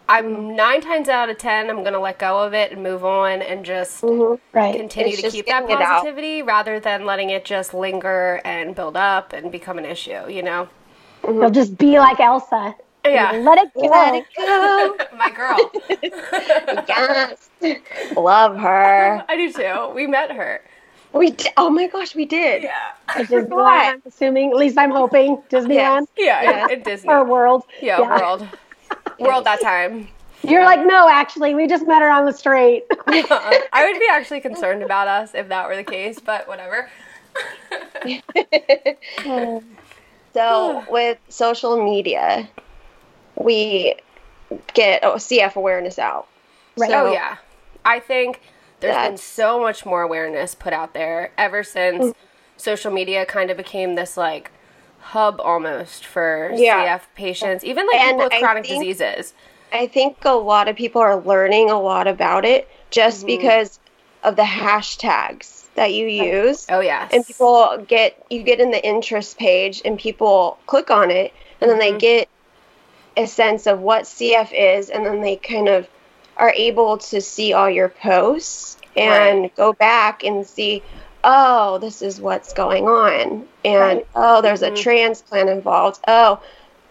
I'm 0.09 0.55
nine 0.55 0.81
times 0.81 1.09
out 1.09 1.29
of 1.29 1.39
ten 1.39 1.69
I'm 1.69 1.83
gonna 1.83 2.01
let 2.01 2.19
go 2.19 2.39
of 2.39 2.55
it 2.55 2.73
and 2.73 2.83
move 2.83 3.05
on 3.05 3.43
and 3.43 3.65
just 3.65 4.03
mm-hmm. 4.03 4.41
right. 4.57 4.77
continue 4.77 5.09
It's 5.09 5.17
to 5.19 5.23
just 5.23 5.37
keep 5.37 5.47
that 5.47 5.63
getting 5.63 5.77
it 5.77 5.83
out. 5.83 6.03
positivity 6.03 6.43
rather 6.43 6.79
than 6.79 7.05
letting 7.05 7.31
it 7.31 7.45
just 7.45 7.75
linger 7.75 8.41
and 8.45 8.75
build 8.75 8.97
up 8.97 9.33
and 9.33 9.51
become 9.51 9.79
an 9.79 9.85
issue. 9.85 10.29
You 10.31 10.43
know? 10.43 10.69
Mm-hmm. 11.23 11.41
You'll 11.41 11.51
just 11.51 11.77
be 11.77 11.99
like 11.99 12.21
Elsa. 12.21 12.75
Yeah. 13.05 13.33
Let 13.33 13.59
it 13.59 13.75
go. 13.75 13.81
Let 13.83 14.15
it 14.15 14.25
go. 14.37 14.97
My 15.17 15.31
girl. 15.31 15.71
yes. 16.89 17.51
Love 18.17 18.57
her. 18.59 19.25
I 19.29 19.37
do 19.37 19.53
too. 19.53 19.93
We 19.95 20.07
met 20.07 20.33
her. 20.33 20.61
We 21.13 21.31
d- 21.31 21.49
oh 21.57 21.71
my 21.71 21.87
gosh, 21.87 22.15
we 22.15 22.27
did. 22.27 22.65
Yeah. 22.65 22.75
At 23.09 23.27
Disneyland, 23.27 23.93
I'm 23.93 24.03
assuming. 24.05 24.51
At 24.51 24.57
least 24.57 24.77
I'm 24.77 24.91
hoping 24.91 25.39
Disneyland 25.49 26.09
Yeah. 26.17 26.43
Yeah. 26.43 26.65
In, 26.65 26.71
in 26.73 26.83
Disney. 26.83 27.09
Our 27.09 27.25
World. 27.25 27.65
yeah, 27.81 28.01
World. 28.01 28.47
World 29.19 29.45
that 29.45 29.61
time. 29.61 30.09
You're 30.43 30.65
like, 30.65 30.85
no, 30.87 31.09
actually, 31.09 31.55
we 31.55 31.67
just 31.67 31.87
met 31.87 32.03
her 32.03 32.11
on 32.11 32.27
the 32.27 32.33
street. 32.33 32.85
I 33.09 33.91
would 33.91 33.99
be 33.99 34.07
actually 34.11 34.41
concerned 34.41 34.83
about 34.83 35.09
us 35.09 35.35
if 35.35 35.49
that 35.49 35.67
were 35.67 35.77
the 35.77 35.85
case, 35.85 36.21
but 36.21 36.47
whatever. 36.47 36.89
So 40.37 40.85
with 40.91 41.17
social 41.31 41.83
media, 41.83 42.47
we 43.37 43.95
get 44.75 45.03
oh, 45.03 45.15
CF 45.15 45.57
awareness 45.57 45.99
out. 45.99 46.29
Right. 46.77 46.91
So, 46.91 47.07
oh 47.07 47.13
yeah, 47.13 47.39
I 47.87 48.01
think 48.01 48.43
there's 48.81 48.95
been 49.09 49.17
so 49.17 49.59
much 49.59 49.87
more 49.87 50.03
awareness 50.03 50.55
put 50.55 50.75
out 50.75 50.93
there 50.93 51.33
ever 51.39 51.63
since 51.63 52.05
Mm. 52.05 52.15
social 52.59 52.93
media 52.93 53.25
kind 53.25 53.51
of 53.51 53.57
became 53.57 53.95
this 53.95 54.19
like 54.19 54.51
hub 55.13 55.41
almost 55.41 56.05
for 56.05 56.51
Yeah. 56.55 56.99
CF 56.99 57.03
patients, 57.15 57.65
even 57.65 57.87
like 57.87 58.01
And 58.01 58.11
people 58.13 58.25
with 58.25 58.33
I 58.35 58.41
chronic 58.41 58.67
think- 58.67 58.83
diseases. 58.83 59.35
I 59.73 59.87
think 59.87 60.19
a 60.25 60.31
lot 60.31 60.69
of 60.69 60.77
people 60.77 61.01
are 61.03 61.17
learning 61.17 61.71
a 61.71 61.81
lot 61.81 62.07
about 62.07 62.45
it 62.45 62.69
just 62.91 63.19
Mm-hmm. 63.19 63.27
because 63.39 63.79
of 64.23 64.37
the 64.37 64.43
hashtags 64.43 65.65
that 65.75 65.93
you 65.93 66.07
use. 66.07 66.67
Oh 66.71 66.81
yeah. 66.81 67.09
and 67.13 67.27
people 67.27 67.77
get 67.87 68.21
you 68.31 68.43
get 68.43 68.61
in 68.61 68.71
the 68.71 68.85
interest 68.85 69.39
page 69.39 69.83
and 69.85 69.99
people 69.99 70.59
click 70.67 70.91
on 70.91 71.11
it 71.11 71.33
and 71.61 71.71
then 71.71 71.79
Mm-hmm. 71.79 71.95
they 71.95 71.99
get 71.99 72.29
a 73.17 73.27
sense 73.27 73.67
of 73.67 73.81
what 73.81 74.05
CF 74.05 74.51
is 74.53 74.91
and 74.91 75.05
then 75.07 75.21
they 75.21 75.37
kind 75.37 75.69
of 75.69 75.89
are 76.37 76.53
able 76.57 76.99
to 76.99 77.21
see 77.21 77.53
all 77.53 77.71
your 77.71 77.89
posts 77.89 78.77
and 78.97 79.43
Right. 79.43 79.57
go 79.57 79.73
back 79.73 80.23
and 80.25 80.47
see 80.47 80.83
oh 81.25 81.79
this 81.79 82.03
is 82.03 82.21
what's 82.21 82.53
going 82.53 82.87
on 82.87 83.47
and 83.65 83.81
Right. 83.99 84.07
oh 84.15 84.43
there's 84.43 84.63
Mm-hmm. 84.63 84.75
a 84.75 84.77
transplant 84.83 85.49
involved 85.49 86.01
oh 86.09 86.41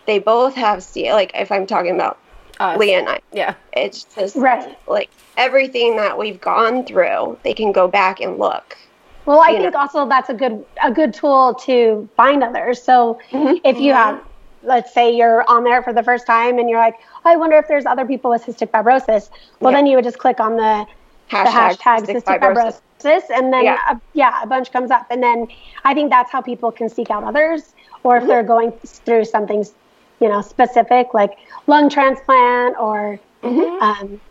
they 0.06 0.20
both 0.20 0.56
have 0.56 0.80
CF 0.80 1.12
like 1.14 1.32
if 1.36 1.52
I'm 1.52 1.66
talking 1.68 1.96
about 1.96 2.18
Us. 2.60 2.78
Leah 2.80 3.00
and 3.00 3.10
I 3.10 3.20
Yeah, 3.34 3.56
it's 3.74 4.04
just 4.16 4.36
right. 4.36 4.78
like 4.88 5.10
everything 5.38 5.98
that 5.98 6.18
we've 6.18 6.40
gone 6.42 6.86
through 6.86 7.38
they 7.44 7.54
can 7.54 7.72
go 7.72 7.88
back 7.88 8.20
and 8.22 8.38
look 8.38 8.78
Well, 9.26 9.42
I 9.42 9.58
think 9.58 9.74
know. 9.74 9.80
also 9.80 10.08
that's 10.08 10.30
a 10.30 10.34
good 10.34 10.66
a 10.84 10.92
good 10.92 11.14
tool 11.14 11.54
to 11.66 12.08
find 12.16 12.44
others. 12.44 12.82
So 12.82 13.20
if 13.32 13.80
you 13.80 13.92
have, 13.94 14.22
let's 14.64 14.94
say 14.94 15.16
you're 15.16 15.44
on 15.50 15.64
there 15.64 15.82
for 15.84 15.94
the 15.94 16.04
first 16.04 16.26
time 16.28 16.60
and 16.60 16.70
you're 16.70 16.80
like, 16.80 16.96
oh, 17.26 17.32
I 17.32 17.36
wonder 17.36 17.58
if 17.58 17.68
there's 17.68 17.86
other 17.86 18.06
people 18.06 18.30
with 18.32 18.46
cystic 18.46 18.70
fibrosis. 18.70 19.30
Well, 19.60 19.72
Yeah. 19.72 19.78
then 19.80 19.88
you 19.88 19.96
would 19.98 20.04
just 20.06 20.20
click 20.20 20.40
on 20.40 20.56
the, 20.58 20.86
the 21.32 21.36
hashtag, 21.38 21.78
hashtag 21.78 22.00
cystic 22.06 22.16
cystic 22.24 22.40
fibrosis. 22.40 22.56
fibrosis, 22.56 22.82
and 23.06 23.54
then 23.54 23.66
Yeah. 23.66 23.80
a, 23.92 24.02
yeah, 24.14 24.42
a 24.44 24.48
bunch 24.48 24.72
comes 24.72 24.92
up, 24.92 25.06
and 25.10 25.22
then 25.22 25.48
I 25.84 25.94
think 25.94 26.10
that's 26.10 26.32
how 26.32 26.42
people 26.42 26.72
can 26.72 26.90
seek 26.90 27.10
out 27.10 27.24
others, 27.24 27.74
or 28.04 28.16
Mm-hmm. 28.16 28.24
if 28.24 28.28
they're 28.28 28.44
going 28.44 28.72
through 29.06 29.26
something 29.26 29.66
you 30.22 30.30
know, 30.30 30.40
specific, 30.42 31.14
like 31.14 31.38
lung 31.68 31.90
transplant 31.90 32.78
or 32.80 33.20
Mm-hmm. 33.44 33.84
um, 33.84 34.22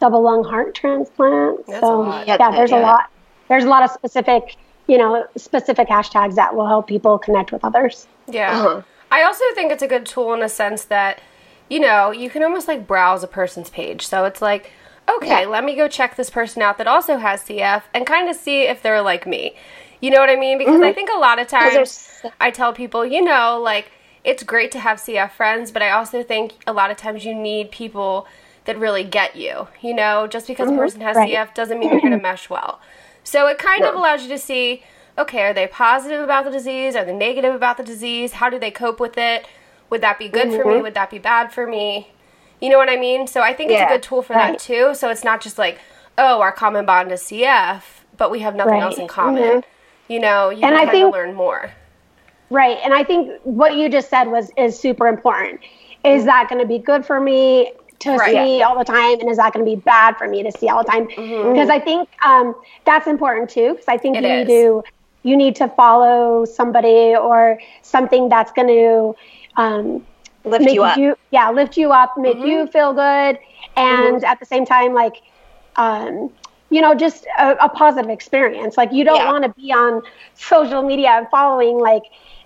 double 0.00 0.22
lung 0.22 0.44
heart 0.44 0.74
transplant. 0.74 1.66
That's 1.66 1.80
so 1.80 2.04
yeah, 2.26 2.36
Yeah, 2.38 2.50
there's 2.52 2.70
yeah. 2.70 2.80
a 2.80 2.82
lot. 2.82 3.10
There's 3.48 3.64
a 3.64 3.68
lot 3.68 3.82
of 3.82 3.90
specific, 3.90 4.56
you 4.86 4.98
know, 4.98 5.26
specific 5.36 5.88
hashtags 5.88 6.34
that 6.36 6.54
will 6.54 6.66
help 6.66 6.86
people 6.86 7.18
connect 7.18 7.52
with 7.52 7.64
others. 7.64 8.06
Yeah. 8.28 8.52
Uh-huh. 8.56 8.82
I 9.10 9.22
also 9.22 9.44
think 9.54 9.70
it's 9.72 9.82
a 9.82 9.86
good 9.88 10.06
tool 10.06 10.32
in 10.34 10.42
a 10.42 10.48
sense 10.48 10.84
that, 10.86 11.20
you 11.68 11.80
know, 11.80 12.10
you 12.10 12.30
can 12.30 12.42
almost 12.42 12.66
like 12.68 12.86
browse 12.86 13.22
a 13.22 13.26
person's 13.26 13.68
page. 13.70 14.06
So 14.06 14.24
it's 14.24 14.40
like, 14.40 14.70
okay, 15.08 15.42
Yeah. 15.42 15.48
let 15.48 15.64
me 15.64 15.74
go 15.74 15.88
check 15.88 16.16
this 16.16 16.30
person 16.30 16.62
out 16.62 16.78
that 16.78 16.86
also 16.86 17.18
has 17.18 17.42
CF 17.42 17.82
and 17.94 18.06
kind 18.06 18.28
of 18.28 18.36
see 18.36 18.62
if 18.62 18.82
they're 18.82 19.02
like 19.02 19.26
me. 19.26 19.54
You 20.00 20.10
know 20.10 20.18
what 20.18 20.30
I 20.30 20.36
mean? 20.36 20.58
Because 20.58 20.80
I 20.80 20.86
mm-hmm. 20.86 20.94
think 20.94 21.10
a 21.14 21.18
lot 21.18 21.38
of 21.38 21.46
times 21.46 22.22
I 22.40 22.50
tell 22.50 22.72
people, 22.72 23.06
you 23.06 23.22
know, 23.22 23.60
like 23.62 23.92
it's 24.24 24.42
great 24.42 24.72
to 24.72 24.80
have 24.80 24.98
CF 24.98 25.32
friends, 25.32 25.70
but 25.70 25.82
I 25.82 25.90
also 25.90 26.22
think 26.22 26.52
a 26.66 26.72
lot 26.72 26.90
of 26.90 26.96
times 26.96 27.24
you 27.24 27.34
need 27.34 27.70
people 27.70 28.26
that 28.64 28.78
really 28.78 29.04
get 29.04 29.36
you. 29.36 29.68
You 29.80 29.94
know, 29.94 30.26
just 30.26 30.46
because 30.46 30.68
a 30.68 30.72
mm-hmm. 30.72 30.80
person 30.80 31.00
has 31.02 31.16
Right. 31.16 31.34
CF 31.34 31.54
doesn't 31.54 31.78
mean 31.78 31.90
you're 31.90 32.00
going 32.00 32.12
to 32.12 32.20
mesh 32.22 32.50
well. 32.50 32.80
So 33.24 33.46
it 33.46 33.58
kind 33.58 33.84
of 33.84 33.94
allows 33.94 34.22
you 34.22 34.28
to 34.28 34.38
see 34.38 34.82
okay, 35.18 35.42
are 35.42 35.52
they 35.52 35.66
positive 35.66 36.22
about 36.22 36.44
the 36.44 36.50
disease? 36.50 36.96
Are 36.96 37.04
they 37.04 37.14
negative 37.14 37.54
about 37.54 37.76
the 37.76 37.82
disease? 37.82 38.32
How 38.32 38.48
do 38.48 38.58
they 38.58 38.70
cope 38.70 39.00
with 39.00 39.18
it? 39.18 39.46
Would 39.90 40.00
that 40.00 40.18
be 40.18 40.28
good 40.28 40.48
for 40.50 40.64
me? 40.64 40.74
Mm-hmm. 40.74 40.82
Would 40.82 40.94
that 40.94 41.10
be 41.10 41.18
bad 41.18 41.52
for 41.52 41.66
me? 41.66 42.12
You 42.62 42.68
know 42.70 42.78
what 42.78 42.88
I 42.88 42.96
mean? 42.96 43.26
So 43.26 43.40
I 43.40 43.52
think 43.52 43.72
it's 43.72 43.82
a 43.82 43.86
good 43.86 44.02
tool 44.04 44.22
for 44.22 44.34
right. 44.34 44.52
that 44.52 44.60
too. 44.60 44.94
So 44.94 45.08
it's 45.10 45.24
not 45.24 45.40
just 45.40 45.58
like, 45.58 45.78
oh, 46.16 46.40
our 46.40 46.52
common 46.52 46.86
bond 46.86 47.10
is 47.10 47.20
CF, 47.22 47.82
but 48.16 48.30
we 48.30 48.38
have 48.38 48.54
nothing 48.54 48.74
Right. 48.74 48.82
else 48.82 48.98
in 48.98 49.08
common. 49.08 49.64
You 50.08 50.20
know, 50.20 50.50
you 50.50 50.62
And 50.62 50.76
can 50.76 50.88
I 50.88 50.90
think- 50.90 51.12
learn 51.12 51.34
more. 51.34 51.70
Right. 52.50 52.78
And 52.84 52.94
I 52.94 53.02
think 53.02 53.32
what 53.44 53.74
you 53.76 53.88
just 53.88 54.08
said 54.10 54.28
was 54.28 54.50
is 54.56 54.78
super 54.78 55.08
important. 55.08 55.60
Is 56.04 56.24
that 56.26 56.48
going 56.48 56.60
to 56.60 56.66
be 56.66 56.78
good 56.78 57.04
for 57.04 57.18
me 57.18 57.72
to 58.00 58.10
Right. 58.16 58.32
see 58.32 58.62
all 58.62 58.78
the 58.78 58.84
time? 58.84 59.18
And 59.20 59.28
is 59.30 59.38
that 59.38 59.52
going 59.54 59.64
to 59.64 59.70
be 59.70 59.76
bad 59.76 60.16
for 60.16 60.28
me 60.28 60.42
to 60.44 60.52
see 60.52 60.68
all 60.68 60.84
the 60.84 60.90
time? 60.90 61.06
Because 61.06 61.68
I 61.70 61.80
think 61.80 62.08
um, 62.24 62.54
that's 62.84 63.06
important 63.08 63.50
too. 63.50 63.70
Because 63.72 63.88
I 63.88 63.96
think 63.96 64.16
Mm-hmm. 64.16 64.24
It 64.24 64.28
you 64.28 64.34
is. 64.42 64.48
need 64.48 64.54
to 64.54 64.82
you 65.24 65.36
need 65.36 65.54
to 65.56 65.68
follow 65.68 66.44
somebody 66.44 67.14
or 67.16 67.58
something 67.82 68.28
that's 68.28 68.50
going 68.52 68.66
to 68.68 69.14
um, 69.56 70.04
Lift 70.44 70.64
make 70.64 70.72
you 70.72 70.82
up. 70.82 71.00
yeah 71.30 71.50
lift 71.50 71.76
you 71.76 71.92
up 71.92 72.12
make 72.16 72.38
Mm-hmm. 72.38 72.44
you 72.44 72.66
feel 72.66 72.92
good 72.92 73.38
and 73.76 74.24
at 74.24 74.38
the 74.40 74.46
same 74.46 74.64
time 74.64 74.92
like 74.94 75.14
um 75.76 76.30
you 76.70 76.80
know 76.80 76.94
just 76.94 77.26
a, 77.38 77.52
a 77.64 77.68
positive 77.68 78.10
experience 78.10 78.76
like 78.76 78.92
you 78.92 79.04
don't 79.04 79.24
Yeah. 79.24 79.26
want 79.26 79.44
to 79.44 79.52
be 79.56 79.72
on 79.72 80.02
social 80.34 80.82
media 80.82 81.08
and 81.10 81.26
following 81.30 81.78
like 81.78 82.02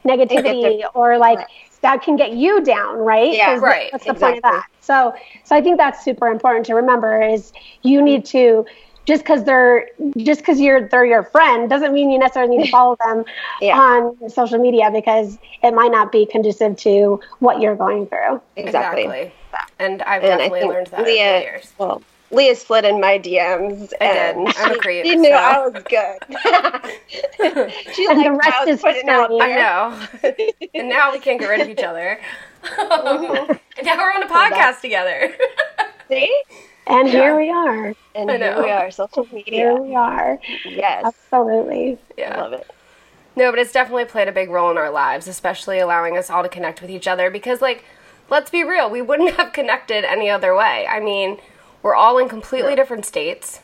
negativity 0.07 0.83
or 0.95 1.19
like 1.19 1.39
Right. 1.39 1.47
that 1.83 2.03
can 2.03 2.17
get 2.17 2.33
you 2.33 2.63
down 2.63 2.97
right 2.99 3.35
Yeah. 3.35 3.59
Right, 3.61 3.91
that's 3.93 4.07
the 4.07 4.15
point 4.15 4.37
of 4.37 4.43
that 4.43 4.65
so 4.81 5.13
so 5.45 5.55
i 5.57 5.61
think 5.61 5.77
that's 5.79 6.05
super 6.05 6.27
important 6.29 6.65
to 6.67 6.75
remember 6.75 7.21
is 7.23 7.53
you 7.83 8.03
need 8.03 8.25
to 8.25 8.65
just 9.07 9.23
because 9.23 9.45
they're 9.45 9.89
just 10.19 10.41
because 10.41 10.61
you're 10.61 10.89
they're 10.89 11.07
your 11.07 11.23
friend 11.23 11.71
doesn't 11.71 11.95
mean 11.95 12.11
you 12.11 12.19
necessarily 12.19 12.57
need 12.57 12.65
to 12.67 12.71
follow 12.71 12.97
them 13.07 13.25
Yeah. 13.61 13.79
on 13.79 14.29
social 14.29 14.59
media 14.59 14.91
because 14.93 15.39
it 15.63 15.73
might 15.75 15.91
not 15.93 16.13
be 16.13 16.27
conducive 16.27 16.77
to 16.79 17.21
what 17.39 17.61
you're 17.61 17.77
going 17.77 18.07
through 18.09 18.41
Exactly. 18.57 19.33
And 19.79 20.03
I've 20.03 20.23
And 20.23 20.39
definitely 20.39 20.61
think 20.61 20.73
learned 20.73 20.87
that 20.89 21.01
over 21.01 21.09
the 21.09 21.15
years. 21.17 21.73
well, 21.79 22.03
Leah 22.33 22.57
slid 22.57 22.85
in 22.85 23.01
my 23.01 23.19
DMs, 23.21 23.93
I 24.01 24.07
did. 24.13 24.37
and 24.37 24.49
I'm 24.59 24.71
a 24.73 24.75
she, 24.75 24.81
creep, 24.81 25.05
she 25.07 25.15
knew 25.15 25.31
so. 25.31 25.35
I 25.37 25.69
was 25.69 25.83
good. 25.85 26.19
she 27.95 28.07
And 28.07 28.19
liked 28.19 28.25
the 28.25 28.31
what 28.31 28.45
rest 28.45 28.57
I 28.59 28.65
was 28.65 28.69
is 28.77 28.83
putting 28.83 29.09
out. 29.09 29.31
I 29.41 29.55
know. 29.55 30.69
and 30.75 30.89
now 30.89 31.13
we 31.13 31.21
can't 31.21 31.39
get 31.39 31.49
rid 31.49 31.61
of 31.61 31.69
each 31.69 31.85
other. 31.85 32.19
Mm-hmm. 32.65 33.53
and 33.79 33.87
now 33.87 33.97
we're 33.97 34.11
on 34.13 34.23
a 34.25 34.27
podcast 34.27 34.81
together. 34.81 35.33
See? 36.09 36.43
And 36.87 37.09
Yeah. 37.09 37.13
here 37.13 37.37
we 37.37 37.51
are 37.51 37.95
And 38.15 38.31
I 38.31 38.39
here 38.39 38.55
know. 38.55 38.63
we 38.63 38.71
are, 38.71 38.91
social 38.91 39.25
here 39.47 39.75
media. 39.75 39.75
we 39.75 39.95
are 39.95 40.39
Yes, 40.65 41.05
absolutely 41.05 41.99
yeah. 42.17 42.37
I 42.37 42.41
love 42.41 42.53
it. 42.53 42.67
No, 43.35 43.51
but 43.51 43.59
it's 43.59 43.73
definitely 43.73 44.07
played 44.07 44.29
a 44.29 44.33
big 44.33 44.49
role 44.51 44.71
in 44.71 44.79
our 44.79 44.91
lives, 44.91 45.29
especially 45.29 45.79
allowing 45.79 46.17
us 46.17 46.31
all 46.31 46.43
to 46.43 46.49
connect 46.49 46.81
with 46.81 46.91
each 46.91 47.07
other 47.07 47.31
because, 47.31 47.61
like, 47.61 47.85
let's 48.31 48.51
be 48.51 48.65
real, 48.65 48.89
we 48.91 49.03
wouldn't 49.03 49.35
have 49.37 49.53
connected 49.53 50.05
any 50.05 50.31
other 50.31 50.55
way. 50.55 50.87
I 50.89 51.01
mean, 51.01 51.39
we're 51.83 51.95
all 51.95 52.19
in 52.19 52.29
completely 52.29 52.75
different 52.75 53.05
states, 53.05 53.61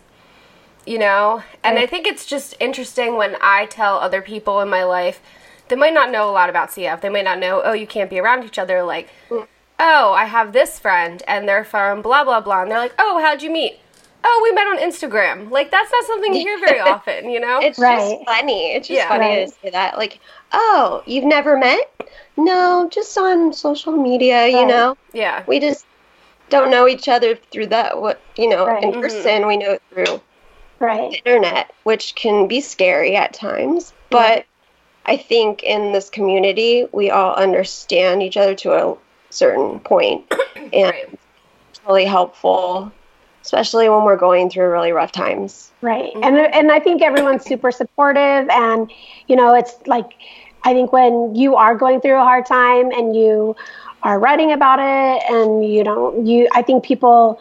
you 0.86 0.98
know? 0.98 1.42
And 1.64 1.78
I 1.78 1.86
think 1.86 2.06
it's 2.06 2.26
just 2.26 2.54
interesting 2.60 3.16
when 3.16 3.36
I 3.40 3.66
tell 3.66 3.96
other 3.98 4.20
people 4.22 4.60
in 4.60 4.68
my 4.68 4.84
life 4.84 5.20
they 5.68 5.76
might 5.76 5.94
not 5.94 6.10
know 6.10 6.28
a 6.28 6.32
lot 6.32 6.50
about 6.50 6.70
CF. 6.70 7.00
They 7.00 7.08
might 7.08 7.24
not 7.24 7.38
know, 7.38 7.62
oh, 7.64 7.72
you 7.72 7.86
can't 7.86 8.10
be 8.10 8.18
around 8.18 8.44
each 8.44 8.58
other. 8.58 8.82
Like, 8.82 9.08
mm. 9.30 9.46
Oh, 9.82 10.12
I 10.12 10.24
have 10.26 10.52
this 10.52 10.78
friend 10.78 11.22
and 11.26 11.48
they're 11.48 11.64
from 11.64 12.02
blah, 12.02 12.22
blah, 12.24 12.40
blah. 12.40 12.62
And 12.62 12.70
they're 12.70 12.78
like, 12.78 12.94
oh, 12.98 13.20
how'd 13.20 13.42
you 13.42 13.50
meet? 13.50 13.78
Oh, 14.24 14.40
we 14.44 14.52
met 14.52 14.68
on 14.68 14.78
Instagram. 14.78 15.50
Like, 15.50 15.72
that's 15.72 15.90
not 15.90 16.04
something 16.04 16.32
you 16.32 16.40
hear 16.42 16.58
very 16.60 16.78
often, 16.78 17.28
you 17.28 17.40
know? 17.40 17.58
It's 17.62 17.78
Right. 17.80 17.98
just 17.98 18.24
funny. 18.24 18.72
It's 18.72 18.86
just 18.86 18.98
Yeah. 18.98 19.08
funny 19.08 19.26
Right. 19.26 19.48
to 19.48 19.54
say 19.60 19.70
that. 19.70 19.98
Like, 19.98 20.20
oh, 20.52 21.02
you've 21.04 21.24
never 21.24 21.56
met? 21.58 21.90
No, 22.36 22.88
just 22.90 23.18
on 23.18 23.52
social 23.52 23.92
media, 23.92 24.46
you 24.46 24.64
know? 24.64 24.96
yeah. 25.12 25.42
We 25.48 25.58
just 25.58 25.84
don't 26.48 26.70
know 26.70 26.86
each 26.86 27.08
other 27.08 27.34
through 27.50 27.66
that 27.66 28.00
what 28.00 28.20
you 28.36 28.48
know, 28.48 28.66
Right. 28.66 28.82
in 28.84 28.92
mm-hmm. 28.92 29.00
person 29.00 29.46
we 29.46 29.56
know 29.56 29.72
it 29.72 29.82
through 29.92 30.20
right 30.78 31.10
the 31.10 31.16
internet, 31.16 31.72
which 31.84 32.14
can 32.14 32.46
be 32.46 32.60
scary 32.60 33.16
at 33.16 33.32
times. 33.32 33.92
But 34.10 34.44
I 35.06 35.16
think 35.16 35.62
in 35.62 35.92
this 35.92 36.10
community 36.10 36.86
we 36.92 37.10
all 37.10 37.34
understand 37.34 38.22
each 38.22 38.36
other 38.36 38.54
to 38.56 38.72
a 38.74 38.96
certain 39.32 39.80
point 39.80 40.24
and 40.56 40.72
Right. 40.92 41.18
really 41.86 42.04
helpful, 42.04 42.92
especially 43.42 43.88
when 43.88 44.04
we're 44.04 44.16
going 44.16 44.50
through 44.50 44.68
really 44.70 44.92
rough 44.92 45.12
times. 45.12 45.70
right 45.80 46.10
and 46.22 46.36
and 46.38 46.70
i 46.70 46.78
think 46.78 47.02
everyone's 47.02 47.44
super 47.44 47.72
supportive 47.72 48.48
and 48.50 48.88
you 49.26 49.34
know 49.34 49.52
it's 49.54 49.74
like 49.86 50.06
i 50.62 50.72
think 50.72 50.92
when 50.92 51.34
you 51.34 51.56
are 51.56 51.74
going 51.74 52.00
through 52.00 52.14
a 52.16 52.22
hard 52.22 52.46
time 52.46 52.92
and 52.92 53.16
you 53.16 53.56
are 54.04 54.18
writing 54.20 54.52
about 54.52 54.78
it 54.78 55.22
and 55.28 55.64
you 55.74 55.82
don't 55.82 56.24
you 56.24 56.46
i 56.52 56.62
think 56.62 56.84
people 56.84 57.36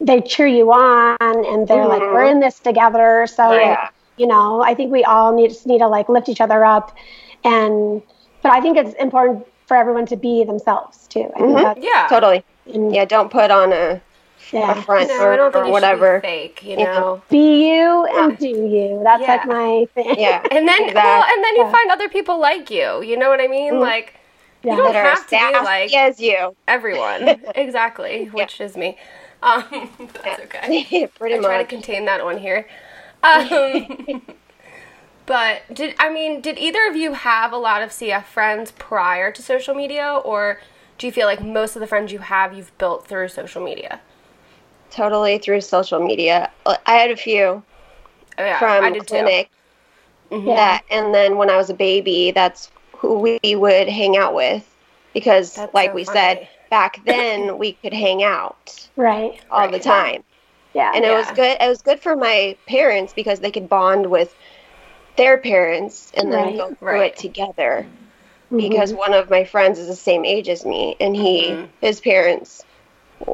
they 0.00 0.20
cheer 0.20 0.46
you 0.46 0.70
on 0.72 1.16
and 1.20 1.66
they're 1.66 1.86
like 1.88 2.02
Mhm. 2.02 2.12
we're 2.14 2.26
in 2.26 2.38
this 2.38 2.60
together 2.60 3.26
so 3.26 3.44
Yeah. 3.58 3.88
you 4.16 4.26
know 4.28 4.62
i 4.62 4.72
think 4.74 4.92
we 4.92 5.02
all 5.02 5.32
need 5.34 5.48
just 5.48 5.66
need 5.66 5.78
to 5.78 5.88
like 5.88 6.08
lift 6.08 6.28
each 6.28 6.40
other 6.40 6.64
up 6.64 6.94
and 7.44 8.02
but 8.42 8.52
i 8.52 8.60
think 8.60 8.76
it's 8.76 8.94
important 8.94 9.44
for 9.74 9.78
everyone 9.80 10.06
to 10.06 10.16
be 10.16 10.44
themselves 10.44 11.08
too 11.08 11.26
i 11.34 11.38
think 11.40 11.58
Mhm. 11.58 11.62
that's 11.64 11.80
Yeah. 11.84 12.06
Totally. 12.08 12.44
and, 12.72 12.94
Yeah, 12.94 13.04
don't 13.04 13.30
put 13.30 13.50
on 13.50 13.72
a, 13.72 13.76
a 13.76 14.00
yeah 14.52 14.74
front 14.82 15.08
No, 15.08 15.18
or, 15.18 15.32
I 15.32 15.36
don't 15.36 15.52
think 15.52 15.66
or 15.66 15.70
whatever. 15.70 16.20
be 16.20 16.28
fake, 16.28 16.62
you 16.62 16.76
Yeah. 16.78 16.84
know. 16.84 17.22
be 17.28 17.66
you 17.66 18.04
and 18.06 18.38
do 18.38 18.46
you 18.46 19.00
that's 19.02 19.22
Yeah. 19.22 19.32
like 19.34 19.46
my 19.46 19.86
thing 19.94 20.14
Yeah. 20.16 20.46
And 20.56 20.68
then, 20.68 20.94
well, 20.94 21.24
and 21.32 21.44
then 21.44 21.56
you 21.56 21.62
Yeah. 21.64 21.72
find 21.72 21.90
other 21.90 22.08
people 22.08 22.38
like 22.38 22.70
you. 22.70 23.02
You 23.02 23.16
know 23.16 23.28
what 23.30 23.40
I 23.40 23.48
mean? 23.48 23.80
Like 23.80 24.14
Yeah. 24.62 24.76
you 24.76 24.76
don't 24.82 24.92
that 24.92 25.04
have 25.04 25.24
to 25.26 25.30
be 25.30 25.36
sassy 25.38 25.64
like 25.64 25.94
as 25.94 26.20
you. 26.20 26.54
everyone, 26.68 27.20
exactly, 27.56 28.26
which 28.26 28.60
is 28.60 28.76
me. 28.76 28.96
Um, 29.42 29.64
that's 30.22 30.40
okay. 30.46 31.08
Pretty 31.18 31.34
I 31.34 31.38
try 31.38 31.58
to 31.58 31.68
contain 31.76 32.04
that 32.04 32.24
one 32.24 32.38
here. 32.38 32.68
Um, 33.24 34.22
but 35.26 35.62
did 35.72 35.94
I 35.98 36.10
mean? 36.10 36.40
Did 36.40 36.58
either 36.58 36.86
of 36.88 36.96
you 36.96 37.12
have 37.14 37.52
a 37.52 37.56
lot 37.56 37.82
of 37.82 37.90
CF 37.90 38.24
friends 38.24 38.72
prior 38.72 39.32
to 39.32 39.42
social 39.42 39.74
media, 39.74 40.20
or 40.24 40.60
do 40.98 41.06
you 41.06 41.12
feel 41.12 41.26
like 41.26 41.42
most 41.42 41.76
of 41.76 41.80
the 41.80 41.86
friends 41.86 42.12
you 42.12 42.20
have 42.20 42.54
you've 42.54 42.76
built 42.78 43.06
through 43.06 43.28
social 43.28 43.62
media? 43.62 44.00
totally 44.90 45.38
through 45.38 45.60
social 45.60 45.98
media. 46.00 46.50
I 46.66 46.94
had 46.94 47.10
a 47.10 47.16
few 47.16 47.62
Oh, 48.38 48.44
yeah, 48.44 48.58
from 48.58 48.84
I 48.84 48.90
did 48.90 49.06
too. 49.06 49.06
clinic 49.06 49.50
mm-hmm. 50.30 50.48
Yeah. 50.48 50.80
and 50.90 51.14
then 51.14 51.36
when 51.36 51.50
I 51.50 51.56
was 51.56 51.70
a 51.70 51.74
baby, 51.74 52.30
that's 52.32 52.70
who 52.96 53.18
we 53.18 53.38
would 53.56 53.88
hang 53.88 54.16
out 54.16 54.34
with 54.34 54.68
because, 55.12 55.54
That's 55.54 55.74
like 55.74 55.90
so 55.90 55.94
we 55.94 56.04
funny. 56.04 56.16
said, 56.18 56.48
back 56.70 57.00
then 57.06 57.58
we 57.58 57.72
could 57.74 57.92
hang 57.92 58.22
out 58.22 58.88
right 58.96 59.40
all 59.50 59.68
the 59.70 59.78
time, 59.78 60.24
yeah 60.74 60.92
and 60.94 61.04
it 61.04 61.12
was 61.12 61.30
good. 61.32 61.56
It 61.60 61.68
was 61.68 61.82
good 61.82 62.00
for 62.00 62.16
my 62.16 62.56
parents 62.66 63.12
because 63.12 63.40
they 63.40 63.50
could 63.50 63.68
bond 63.68 64.06
with 64.10 64.34
their 65.16 65.38
parents 65.38 66.10
and 66.14 66.32
then 66.32 66.46
Right. 66.46 66.56
go 66.58 66.74
through 66.74 66.88
Right. 66.88 67.12
it 67.12 67.16
together. 67.16 67.86
Mhm. 68.50 68.58
Because 68.58 68.92
one 68.94 69.14
of 69.14 69.30
my 69.30 69.44
friends 69.44 69.78
is 69.78 69.88
the 69.88 69.96
same 69.96 70.24
age 70.24 70.48
as 70.48 70.64
me, 70.64 70.96
and 71.00 71.16
he, 71.16 71.52
Mhm. 71.52 71.68
his 71.80 72.00
parents, 72.00 72.64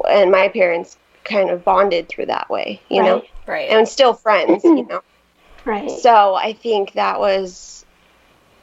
and 0.09 0.31
my 0.31 0.47
parents 0.47 0.97
kind 1.23 1.49
of 1.49 1.63
bonded 1.63 2.09
through 2.09 2.25
that 2.27 2.49
way, 2.49 2.81
you 2.89 3.03
know, 3.03 3.21
Right. 3.45 3.69
and 3.69 3.87
still 3.87 4.13
friends, 4.13 4.63
you 4.63 4.85
know. 4.89 5.01
right 5.65 5.91
So 5.91 6.33
I 6.33 6.53
think 6.53 6.93
that 6.93 7.19
was, 7.19 7.85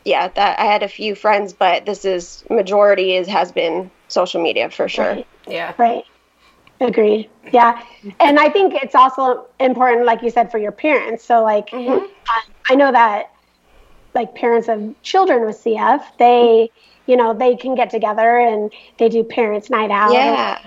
yeah, 0.05 0.29
that 0.29 0.59
I 0.59 0.65
had 0.65 0.83
a 0.83 0.89
few 0.89 1.15
friends, 1.15 1.53
but 1.53 1.87
this 1.87 2.05
is 2.05 2.45
majority 2.51 3.15
is 3.15 3.29
has 3.29 3.53
been 3.53 3.91
social 4.09 4.43
media 4.43 4.71
for 4.71 4.89
sure. 4.89 5.15
Right. 5.15 5.27
yeah. 5.47 5.75
Right. 5.79 6.05
Agreed. 6.81 7.29
Yeah. 7.53 7.83
And 8.21 8.39
I 8.39 8.49
think 8.51 8.75
it's 8.75 8.95
also 8.95 9.47
important, 9.59 10.05
like 10.07 10.23
you 10.23 10.31
said, 10.31 10.51
for 10.51 10.59
your 10.59 10.73
parents. 10.73 11.25
So, 11.25 11.43
like, 11.43 11.71
Mhm. 11.71 12.07
I, 12.29 12.43
I 12.71 12.75
know 12.77 12.93
that, 12.93 13.31
like, 14.15 14.35
parents 14.35 14.69
of 14.69 14.95
children 15.03 15.45
with 15.45 15.57
CF, 15.57 16.03
they 16.19 16.71
you 17.07 17.17
know, 17.17 17.33
they 17.33 17.57
can 17.57 17.75
get 17.75 17.89
together 17.89 18.37
and 18.39 18.71
they 18.99 19.09
do 19.09 19.25
parents' 19.25 19.71
night 19.71 19.91
out. 19.91 20.13
Yeah. 20.13 20.59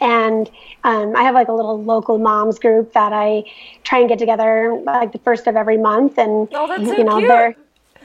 And 0.00 0.50
um, 0.84 1.14
I 1.14 1.22
have 1.24 1.34
like 1.34 1.48
a 1.48 1.52
little 1.52 1.82
local 1.82 2.18
moms 2.18 2.58
group 2.58 2.94
that 2.94 3.12
I 3.12 3.44
try 3.84 3.98
and 3.98 4.08
get 4.08 4.18
together 4.18 4.80
like 4.86 5.12
the 5.12 5.18
first 5.18 5.46
of 5.46 5.56
every 5.56 5.76
month. 5.76 6.16
And 6.18 6.48
Oh, 6.54 6.66
that's 6.66 6.88
so 6.88 6.96
you 6.96 7.04
know, 7.04 7.18
cute. 7.18 7.28
they're 7.28 7.54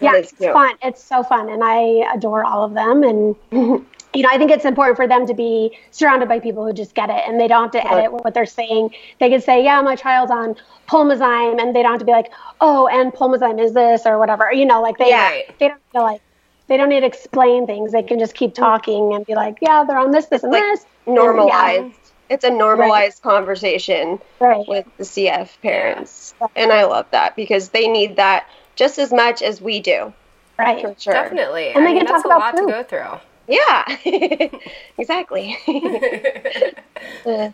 yeah, 0.01 0.15
it's 0.17 0.33
fun. 0.33 0.75
It's 0.81 1.01
so 1.01 1.23
fun, 1.23 1.47
and 1.49 1.63
I 1.63 2.11
adore 2.13 2.43
all 2.43 2.65
of 2.65 2.73
them. 2.73 3.03
And 3.03 3.35
you 4.13 4.21
know, 4.21 4.29
I 4.31 4.37
think 4.37 4.51
it's 4.51 4.65
important 4.65 4.95
for 4.95 5.07
them 5.07 5.25
to 5.27 5.33
be 5.33 5.77
surrounded 5.91 6.29
by 6.29 6.39
people 6.39 6.65
who 6.65 6.73
just 6.73 6.93
get 6.93 7.09
it, 7.09 7.23
and 7.27 7.39
they 7.39 7.47
don't 7.47 7.73
have 7.73 7.83
to 7.83 7.91
edit 7.91 8.11
what 8.11 8.33
they're 8.33 8.45
saying. 8.45 8.93
They 9.19 9.29
can 9.29 9.41
say, 9.41 9.63
"Yeah, 9.63 9.81
my 9.81 9.95
child's 9.95 10.31
on 10.31 10.55
Pulmozyme," 10.87 11.59
and 11.61 11.75
they 11.75 11.81
don't 11.81 11.91
have 11.91 11.99
to 11.99 12.05
be 12.05 12.11
like, 12.11 12.31
"Oh, 12.61 12.87
and 12.87 13.13
Pulmozyme 13.13 13.59
is 13.59 13.73
this 13.73 14.05
or 14.05 14.19
whatever." 14.19 14.51
You 14.53 14.65
know, 14.65 14.81
like 14.81 14.97
they 14.97 15.09
Yeah. 15.09 15.31
they 15.59 15.67
don't 15.69 15.81
feel 15.91 16.03
like 16.03 16.21
they 16.67 16.77
don't 16.77 16.89
need 16.89 17.01
to 17.01 17.05
explain 17.07 17.65
things. 17.65 17.91
They 17.91 18.03
can 18.03 18.19
just 18.19 18.35
keep 18.35 18.51
mm-hmm. 18.53 18.63
talking 18.63 19.13
and 19.13 19.25
be 19.25 19.35
like, 19.35 19.57
"Yeah, 19.61 19.83
they're 19.87 19.97
on 19.97 20.11
this, 20.11 20.27
this, 20.27 20.43
and 20.43 20.51
Like 20.51 20.61
this." 20.61 20.85
And, 21.05 21.15
Normalized. 21.15 21.95
It's 22.29 22.45
a 22.45 22.49
normalized 22.49 23.21
conversation 23.21 24.19
right. 24.39 24.65
with 24.67 24.85
the 24.97 25.03
CF 25.03 25.61
parents. 25.61 26.33
And 26.55 26.71
I 26.71 26.85
love 26.85 27.05
that 27.11 27.35
because 27.35 27.69
they 27.69 27.87
need 27.87 28.15
that 28.15 28.47
just 28.75 28.97
as 28.97 29.11
much 29.13 29.41
as 29.41 29.61
we 29.61 29.81
do, 29.81 30.13
right. 30.57 30.81
for 30.81 30.95
sure. 30.97 31.13
Definitely. 31.13 31.69
And 31.69 31.79
I 31.79 31.81
they 31.81 31.93
mean, 31.93 31.97
can 31.97 32.07
that's 32.07 32.23
talk 32.23 32.31
a 32.31 32.35
about 32.35 32.39
lot 32.39 32.51
to 32.51 32.57
food. 32.59 32.69
go 32.69 32.83
through. 32.83 33.19
Yeah, 33.47 33.97
exactly. 34.97 35.57
Uh, 37.25 37.51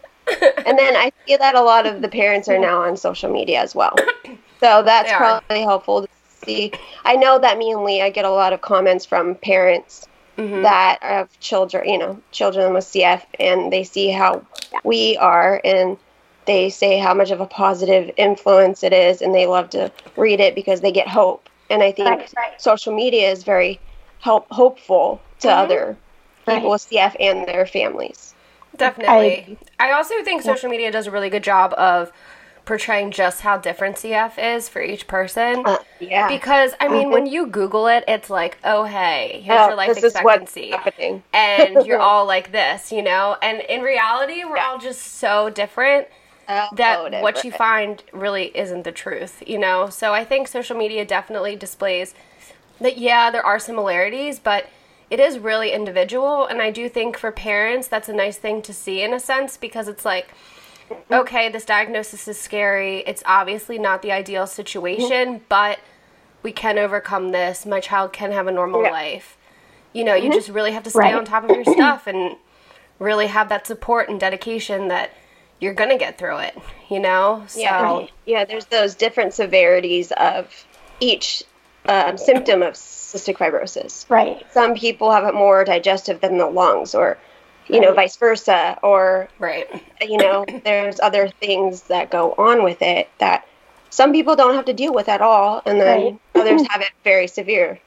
and 0.65 0.77
then 0.79 0.95
I 0.95 1.11
see 1.27 1.35
that 1.37 1.53
a 1.55 1.61
lot 1.61 1.85
of 1.85 2.01
the 2.01 2.07
parents 2.07 2.47
are 2.49 2.57
now 2.57 2.81
on 2.81 2.97
social 2.97 3.31
media 3.31 3.61
as 3.61 3.75
well. 3.75 3.95
So 4.61 4.83
that's 4.83 5.09
probably 5.13 5.61
helpful 5.61 6.01
to 6.01 6.07
see. 6.45 6.73
I 7.05 7.15
know 7.15 7.39
that 7.39 7.57
me 7.57 7.71
and 7.71 7.83
Lee, 7.83 8.01
I 8.01 8.09
get 8.09 8.25
a 8.25 8.29
lot 8.29 8.51
of 8.51 8.61
comments 8.61 9.05
from 9.05 9.35
parents 9.35 10.05
Mm-hmm. 10.37 10.63
that 10.63 10.99
have 11.01 11.29
children, 11.39 11.87
you 11.87 11.97
know, 11.97 12.21
children 12.31 12.73
with 12.73 12.83
CF, 12.83 13.23
and 13.39 13.71
they 13.71 13.83
see 13.83 14.09
how 14.09 14.45
we 14.83 15.15
are, 15.17 15.61
and 15.63 15.97
they 16.45 16.69
say 16.69 16.97
how 16.97 17.13
much 17.13 17.31
of 17.31 17.39
a 17.41 17.45
positive 17.45 18.11
influence 18.17 18.83
it 18.83 18.91
is, 18.91 19.21
and 19.21 19.33
they 19.35 19.45
love 19.47 19.69
to 19.71 19.91
read 20.17 20.39
it 20.41 20.55
because 20.55 20.81
they 20.81 20.91
get 20.91 21.07
hope. 21.07 21.47
And 21.69 21.81
I 21.83 21.91
think 21.91 22.07
Right, 22.09 22.33
right. 22.37 22.61
social 22.61 22.93
media 22.93 23.31
is 23.31 23.43
very 23.43 23.79
help 24.19 24.47
hopeful 24.51 25.21
to 25.39 25.47
Mm-hmm. 25.47 25.59
other 25.63 25.97
people 26.47 26.69
with 26.71 26.81
CF 26.89 27.15
and 27.19 27.47
their 27.47 27.65
families. 27.65 28.35
Definitely. 28.77 29.57
I, 29.79 29.91
also 29.91 30.23
think 30.23 30.41
social 30.41 30.69
media 30.69 30.91
does 30.91 31.07
a 31.07 31.11
really 31.11 31.29
good 31.29 31.43
job 31.43 31.73
of 31.77 32.11
portraying 32.65 33.11
just 33.11 33.41
how 33.41 33.57
different 33.57 33.95
CF 33.97 34.37
is 34.57 34.69
for 34.69 34.81
each 34.81 35.07
person. 35.07 35.63
Uh, 35.65 35.77
yeah. 35.99 36.27
Because 36.27 36.73
I 36.79 36.87
mean, 36.87 37.11
when 37.11 37.25
you 37.25 37.47
Google 37.47 37.87
it, 37.87 38.03
it's 38.07 38.29
like, 38.29 38.57
oh 38.63 38.83
hey, 38.85 39.41
here's 39.43 39.63
Oh, 39.63 39.67
your 39.67 39.75
life 39.75 39.95
this 39.95 40.03
is 40.03 40.19
what's 40.19 40.55
expectancy, 40.55 40.71
happening. 40.71 41.23
and 41.33 41.81
you're 41.85 41.99
all 41.99 42.25
like 42.25 42.51
this, 42.51 42.91
you 42.91 43.01
know. 43.01 43.37
And 43.41 43.61
in 43.61 43.81
reality, 43.81 44.43
we're 44.43 44.59
all 44.59 44.77
just 44.79 45.01
so 45.01 45.49
different 45.49 46.07
Oh, 46.47 46.67
that 46.71 47.11
what 47.21 47.43
you 47.43 47.51
find 47.51 48.03
really 48.11 48.55
isn't 48.57 48.83
the 48.83 48.91
truth, 48.91 49.43
you 49.47 49.57
know. 49.59 49.89
So 49.89 50.13
I 50.13 50.23
think 50.25 50.47
social 50.47 50.77
media 50.77 51.05
definitely 51.05 51.55
displays 51.55 52.13
that 52.81 52.97
yeah, 52.97 53.31
there 53.31 53.45
are 53.45 53.59
similarities, 53.59 54.39
but 54.39 54.67
it 55.09 55.19
is 55.19 55.39
really 55.39 55.71
individual. 55.71 56.45
And 56.45 56.61
I 56.61 56.71
do 56.71 56.87
think 56.87 57.17
for 57.17 57.31
parents, 57.31 57.87
that's 57.87 58.09
a 58.09 58.13
nice 58.13 58.37
thing 58.37 58.61
to 58.63 58.73
see 58.73 59.01
in 59.01 59.13
a 59.13 59.19
sense 59.19 59.57
because 59.57 59.87
it's 59.87 60.05
like, 60.05 60.29
okay, 61.11 61.49
this 61.49 61.65
diagnosis 61.65 62.27
is 62.27 62.39
scary. 62.39 62.99
It's 62.99 63.23
obviously 63.25 63.79
not 63.79 64.01
the 64.01 64.11
ideal 64.11 64.47
situation, 64.47 65.35
mm-hmm. 65.35 65.43
but 65.49 65.79
we 66.43 66.51
can 66.51 66.77
overcome 66.77 67.31
this. 67.31 67.65
My 67.65 67.79
child 67.79 68.13
can 68.13 68.31
have 68.31 68.47
a 68.47 68.51
normal 68.51 68.83
Yeah. 68.83 68.91
life. 68.91 69.37
You 69.93 70.03
know, 70.03 70.15
you 70.15 70.25
mm-hmm. 70.29 70.33
just 70.33 70.49
really 70.49 70.71
have 70.71 70.83
to 70.83 70.89
stay 70.89 70.99
Right. 70.99 71.15
on 71.15 71.25
top 71.25 71.43
of 71.43 71.49
your 71.51 71.65
stuff 71.73 72.07
and 72.07 72.37
really 72.99 73.27
have 73.27 73.49
that 73.49 73.65
support 73.65 74.09
and 74.09 74.19
dedication 74.19 74.89
that 74.89 75.11
you're 75.59 75.73
gonna 75.73 75.97
get 75.97 76.17
through 76.17 76.37
it. 76.39 76.57
You 76.89 76.99
know, 76.99 77.43
so 77.47 77.59
Yeah, 77.59 78.07
yeah. 78.25 78.45
There's 78.45 78.65
those 78.65 78.95
different 78.95 79.33
severities 79.33 80.11
of 80.13 80.65
each 80.99 81.43
um, 81.89 82.17
symptom 82.17 82.61
of 82.61 82.73
cystic 82.75 83.37
fibrosis. 83.37 84.09
Right. 84.09 84.45
Some 84.51 84.75
people 84.75 85.11
have 85.11 85.25
it 85.25 85.33
more 85.33 85.63
digestive 85.65 86.21
than 86.21 86.37
the 86.37 86.45
lungs, 86.47 86.93
or 86.95 87.17
you 87.67 87.79
know, 87.79 87.93
vice 87.93 88.15
versa, 88.17 88.79
or 88.81 89.27
right. 89.39 89.67
you 90.01 90.17
know, 90.17 90.45
there's 90.63 90.99
other 90.99 91.29
things 91.39 91.83
that 91.83 92.09
go 92.09 92.33
on 92.37 92.63
with 92.63 92.81
it 92.81 93.09
that 93.19 93.45
some 93.91 94.11
people 94.11 94.35
don't 94.35 94.55
have 94.55 94.65
to 94.65 94.73
deal 94.73 94.93
with 94.93 95.09
at 95.09 95.21
all, 95.21 95.61
and 95.65 95.79
then 95.81 96.03
Right. 96.03 96.19
others 96.35 96.61
have 96.69 96.81
it 96.81 96.91
very 97.03 97.27
severe. 97.27 97.79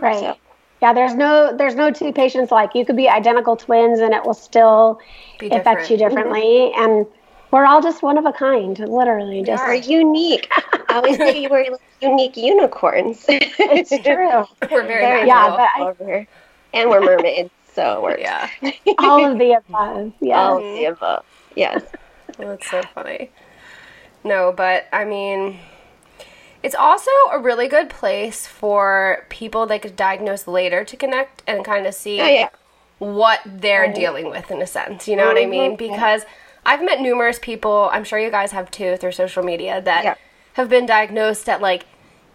Right. 0.00 0.18
So- 0.20 0.36
Yeah, 0.82 0.92
there's 0.94 1.14
no 1.14 1.54
there's 1.56 1.74
no 1.74 1.90
two 1.90 2.12
patients 2.12 2.50
like 2.50 2.74
you 2.74 2.84
could 2.86 2.96
be 2.96 3.08
identical 3.08 3.56
twins 3.56 4.00
and 4.00 4.14
it 4.14 4.24
will 4.24 4.32
still 4.34 4.98
Be 5.38 5.48
affect 5.50 5.90
you 5.90 5.96
different. 5.98 6.16
differently 6.32 6.72
and 6.74 7.06
we're 7.50 7.66
all 7.66 7.82
just 7.82 8.02
one 8.02 8.16
of 8.16 8.24
a 8.26 8.32
kind, 8.32 8.78
literally. 8.78 9.42
Just 9.42 9.62
Are 9.62 9.74
unique. 9.74 10.48
I 10.90 10.96
always 10.96 11.16
say 11.16 11.40
you 11.42 11.48
were 11.48 11.64
unique 12.00 12.36
unicorns. 12.36 13.24
it's 13.28 13.90
true. 13.90 14.44
We're 14.70 14.86
very, 14.86 15.00
Very 15.04 15.26
Yeah, 15.26 15.56
natural. 15.76 15.94
but 15.98 16.06
I- 16.10 16.26
And 16.72 16.88
we're 16.90 17.00
mermaids, 17.00 17.50
so 17.74 18.00
we're 18.02 18.18
yeah. 18.18 18.48
all 18.98 19.24
of 19.32 19.38
the 19.38 19.52
above. 19.52 20.12
Yeah. 20.20 20.40
All 20.40 20.56
of 20.58 20.62
the 20.62 20.84
above. 20.86 21.24
Yes. 21.56 21.82
Well, 22.38 22.48
That's 22.48 22.70
so 22.70 22.82
funny. 22.94 23.30
No, 24.22 24.52
but 24.56 24.86
I 24.92 25.04
mean, 25.04 25.58
it's 26.62 26.74
also 26.74 27.10
a 27.32 27.38
really 27.38 27.68
good 27.68 27.88
place 27.90 28.46
for 28.46 29.26
people 29.30 29.66
that 29.66 29.82
get 29.82 29.96
diagnosed 29.96 30.46
later 30.46 30.84
to 30.84 30.96
connect 30.96 31.42
and 31.46 31.64
kind 31.64 31.86
of 31.86 31.94
see 31.94 32.20
Oh, 32.20 32.26
yeah. 32.26 32.48
what 32.98 33.40
they're 33.46 33.92
dealing 33.92 34.30
with 34.30 34.50
in 34.50 34.60
a 34.62 34.66
sense. 34.66 35.08
You 35.08 35.16
know 35.16 35.26
what 35.26 35.38
I 35.38 35.46
mean? 35.46 35.72
Mhm. 35.72 35.78
Because 35.78 36.24
I've 36.66 36.84
met 36.84 37.00
numerous 37.00 37.38
people, 37.40 37.88
I'm 37.92 38.04
sure 38.04 38.18
you 38.18 38.30
guys 38.30 38.52
have 38.52 38.70
too 38.70 38.96
through 38.98 39.12
social 39.12 39.42
media, 39.42 39.80
that 39.80 40.04
Yeah. 40.04 40.14
Have 40.54 40.68
been 40.68 40.86
diagnosed 40.86 41.48
at 41.48 41.60
like 41.60 41.86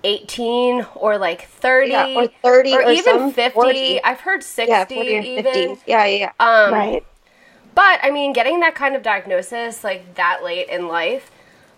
18 0.03 0.85
or 0.95 1.17
like 1.17 1.47
30 1.47 1.91
Yeah, 1.91 2.05
or 2.15 2.27
30 2.43 2.73
or 2.75 2.81
even 2.91 3.03
some 3.19 3.31
50. 3.31 3.53
40. 3.53 4.03
I've 4.03 4.19
heard 4.21 4.43
60 4.43 4.71
Yeah, 4.71 4.85
40 4.85 5.15
or 5.15 5.21
even. 5.21 5.43
50. 5.75 5.91
Yeah, 5.91 6.05
yeah, 6.05 6.31
yeah. 6.39 6.65
Um, 6.67 6.73
right. 6.73 7.03
but 7.73 7.99
I 8.03 8.11
mean, 8.11 8.33
getting 8.33 8.59
that 8.61 8.75
kind 8.75 8.95
of 8.95 9.03
diagnosis 9.03 9.83
like 9.83 10.15
that 10.15 10.43
late 10.43 10.69
in 10.69 10.87
life, 10.87 11.31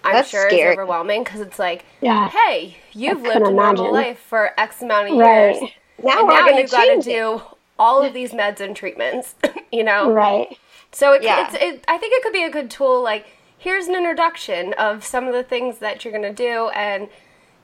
I'm 0.04 0.14
That's 0.14 0.30
sure 0.30 0.48
scary. 0.48 0.62
is 0.62 0.74
overwhelming 0.74 1.24
because 1.24 1.42
it's 1.42 1.60
like, 1.60 1.86
Yeah. 2.02 2.30
hey, 2.30 2.78
you've 2.94 3.20
I 3.20 3.22
lived 3.22 3.36
a 3.36 3.40
couldn't 3.40 3.56
normal 3.56 3.92
life 3.94 4.20
for 4.20 4.52
X 4.60 4.82
amount 4.82 5.10
of 5.10 5.18
Right. 5.18 5.56
years, 5.56 5.72
now 6.04 6.20
and 6.20 6.28
we're 6.28 6.34
now 6.36 6.46
going 6.46 6.58
you 6.58 6.68
to 6.68 6.72
got 6.72 6.86
to 6.86 7.02
do 7.02 7.42
all 7.80 8.04
of 8.04 8.14
these 8.14 8.32
meds 8.32 8.60
and 8.60 8.76
treatments. 8.76 9.36
you 9.72 9.84
know, 9.84 10.12
Right. 10.12 10.58
so 10.92 11.14
it, 11.14 11.24
Yeah. 11.24 11.46
it's, 11.46 11.56
it, 11.56 11.84
I 11.88 11.98
think 11.98 12.14
it 12.14 12.24
could 12.24 12.34
be 12.34 12.44
a 12.44 12.50
good 12.50 12.70
tool. 12.70 13.02
Like, 13.02 13.26
here's 13.58 13.88
an 13.88 13.96
introduction 13.96 14.74
of 14.74 15.04
some 15.04 15.28
of 15.28 15.34
the 15.34 15.44
things 15.44 15.80
that 15.80 16.04
you're 16.04 16.14
gonna 16.14 16.34
do, 16.34 16.70
and 16.70 17.10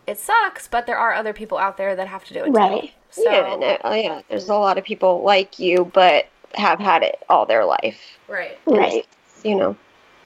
it 0.07 0.17
sucks, 0.17 0.67
but 0.67 0.85
there 0.85 0.97
are 0.97 1.13
other 1.13 1.33
people 1.33 1.57
out 1.57 1.77
there 1.77 1.95
that 1.95 2.07
have 2.07 2.25
to 2.25 2.33
do 2.33 2.41
it 2.41 2.47
too. 2.47 2.51
Right. 2.51 2.93
So, 3.09 3.23
yeah, 3.23 3.53
and, 3.53 3.63
uh, 3.63 3.89
yeah, 3.91 4.21
there's 4.27 4.49
a 4.49 4.55
lot 4.55 4.77
of 4.77 4.83
people 4.83 5.21
like 5.21 5.59
you, 5.59 5.89
but 5.93 6.27
have 6.55 6.79
had 6.79 7.03
it 7.03 7.19
all 7.29 7.45
their 7.45 7.65
life. 7.65 8.17
right. 8.27 8.57
Right. 8.65 9.05
You 9.43 9.55
know. 9.55 9.77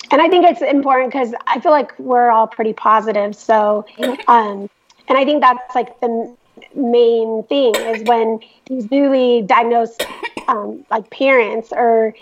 And 0.10 0.22
I 0.22 0.30
think 0.30 0.46
it's 0.46 0.62
important 0.62 1.12
because 1.12 1.34
I 1.48 1.60
feel 1.60 1.72
like 1.72 1.98
we're 2.00 2.30
all 2.30 2.48
pretty 2.48 2.74
positive. 2.74 3.36
So, 3.36 3.86
um, 4.28 4.70
and 5.10 5.18
I 5.18 5.26
think 5.26 5.42
that's 5.42 5.76
like 5.76 6.00
the 6.00 6.36
main 6.76 7.44
thing 7.44 7.76
is 7.76 8.04
when 8.04 8.40
these 8.68 8.90
newly 8.90 9.42
diagnosed, 9.42 10.06
um, 10.48 10.86
like 10.90 11.10
parents 11.10 11.70
or 11.72 12.14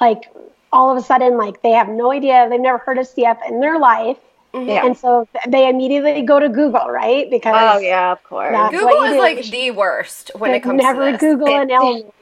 like 0.00 0.30
all 0.72 0.90
of 0.90 0.96
a 0.96 1.06
sudden, 1.06 1.36
like 1.36 1.62
they 1.62 1.70
have 1.72 1.88
no 1.88 2.12
idea, 2.12 2.46
they've 2.48 2.60
never 2.60 2.78
heard 2.78 2.98
of 2.98 3.06
CF 3.06 3.38
in 3.48 3.60
their 3.60 3.78
life. 3.78 4.16
Yeah. 4.54 4.84
And 4.84 4.96
so 4.96 5.26
they 5.48 5.68
immediately 5.68 6.20
go 6.22 6.38
to 6.38 6.48
Google, 6.48 6.88
right? 6.90 7.30
Because 7.30 7.54
Oh 7.56 7.78
yeah, 7.78 8.12
of 8.12 8.22
course. 8.24 8.54
Google 8.70 9.02
is 9.04 9.12
do. 9.14 9.18
like 9.18 9.44
the 9.46 9.70
worst 9.70 10.30
when 10.36 10.50
it 10.50 10.54
they've 10.54 10.62
comes 10.62 10.82
never 10.82 11.06
to 11.06 11.12
this. 11.12 11.20
Google 11.20 11.48
an 11.48 11.70
It's- 11.70 11.80
ailment, 11.82 12.14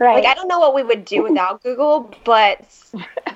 right? 0.00 0.16
Like 0.16 0.26
I 0.26 0.34
don't 0.34 0.48
know 0.48 0.58
what 0.58 0.74
we 0.74 0.82
would 0.82 1.04
do 1.04 1.22
without 1.28 1.62
Google, 1.62 2.12
but 2.24 2.60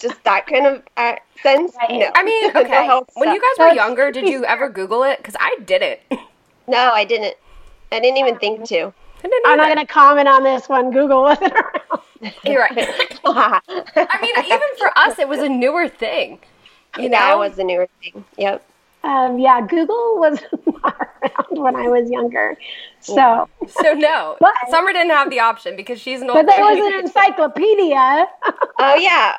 just 0.00 0.22
that 0.24 0.46
kind 0.48 0.66
of 0.66 0.82
uh, 0.96 1.16
sense. 1.42 1.74
Right. 1.76 2.00
No. 2.00 2.10
I 2.14 2.24
mean, 2.24 2.52
No 2.54 2.60
okay. 2.62 2.84
health 2.84 3.10
when 3.14 3.32
you 3.32 3.40
guys 3.40 3.68
were 3.68 3.74
younger, 3.74 4.10
did 4.10 4.28
you 4.28 4.44
ever 4.44 4.68
Google 4.68 5.04
it? 5.04 5.18
Because 5.18 5.36
I 5.38 5.56
didn't. 5.64 6.00
No, 6.66 6.90
I 6.92 7.04
didn't. 7.04 7.34
I 7.92 8.00
didn't 8.00 8.16
even 8.18 8.38
think 8.38 8.64
to. 8.68 8.92
I 9.24 9.28
didn't 9.28 9.42
I'm 9.46 9.56
not 9.56 9.66
going 9.72 9.86
to 9.86 9.92
comment 9.92 10.26
on 10.26 10.42
this 10.42 10.68
one. 10.68 10.90
Google 10.90 11.22
wasn't 11.22 11.52
around. 11.52 12.02
You're 12.44 12.60
right. 12.60 12.88
I 13.24 14.18
mean, 14.22 14.44
even 14.44 14.60
for 14.78 14.96
us, 14.96 15.18
it 15.18 15.28
was 15.28 15.40
a 15.40 15.48
newer 15.48 15.88
thing. 15.88 16.38
You 16.98 17.04
know, 17.08 17.18
that 17.18 17.38
was 17.38 17.56
the 17.56 17.64
newer 17.64 17.88
thing. 18.02 18.24
Yep. 18.36 18.64
Um, 19.04 19.38
yeah, 19.38 19.60
Google 19.66 20.18
was 20.20 20.38
not 20.66 21.08
around 21.22 21.62
when 21.62 21.74
I 21.76 21.88
was 21.88 22.08
younger. 22.10 22.56
So, 23.00 23.48
so 23.66 23.94
no. 23.94 24.36
But- 24.38 24.52
Somer 24.70 24.92
didn't 24.92 25.10
have 25.10 25.28
the 25.30 25.40
option 25.40 25.74
because 25.76 26.00
she's 26.00 26.20
an 26.22 26.30
old. 26.30 26.36
but 26.36 26.46
there 26.46 26.64
was 26.64 26.78
an 26.78 27.00
encyclopedia. 27.00 28.26
Oh 28.78 28.94
yeah. 28.96 29.38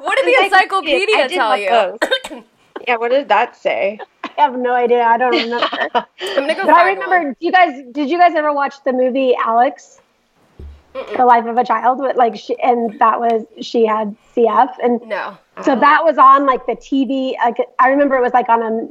What 0.00 0.18
did 0.18 0.26
the 0.26 0.44
encyclopedia 0.44 1.28
did 1.28 1.30
tell 1.30 1.56
you? 1.56 1.98
Yeah. 2.86 2.96
What 2.98 3.10
did 3.10 3.28
that 3.30 3.56
say? 3.56 3.98
I 4.22 4.30
have 4.42 4.56
no 4.58 4.72
idea. 4.72 5.02
I 5.02 5.16
don't 5.18 5.32
remember. 5.32 5.68
I'm 5.94 6.04
gonna 6.36 6.54
go 6.54 6.66
But 6.66 6.74
I 6.76 6.90
remember. 6.90 7.16
one. 7.18 7.36
Do 7.40 7.46
you 7.46 7.50
guys? 7.50 7.82
Did 7.90 8.10
you 8.10 8.18
guys 8.18 8.34
ever 8.36 8.52
watch 8.52 8.74
the 8.84 8.92
movie 8.92 9.34
Alex? 9.44 10.00
The 11.16 11.24
Life 11.24 11.46
of 11.46 11.56
a 11.56 11.64
Child, 11.64 11.98
but 11.98 12.16
like 12.16 12.36
she, 12.36 12.58
and 12.62 12.98
that 12.98 13.20
was 13.20 13.44
she 13.60 13.86
had 13.86 14.14
CF, 14.34 14.72
and 14.82 15.00
No. 15.08 15.36
so 15.62 15.74
that 15.76 16.04
was 16.04 16.18
on 16.18 16.46
like 16.46 16.64
the 16.66 16.76
TV. 16.76 17.34
Like 17.38 17.56
I 17.78 17.88
remember 17.88 18.16
it 18.16 18.22
was 18.22 18.32
like 18.32 18.48
on 18.48 18.62
a 18.62 18.88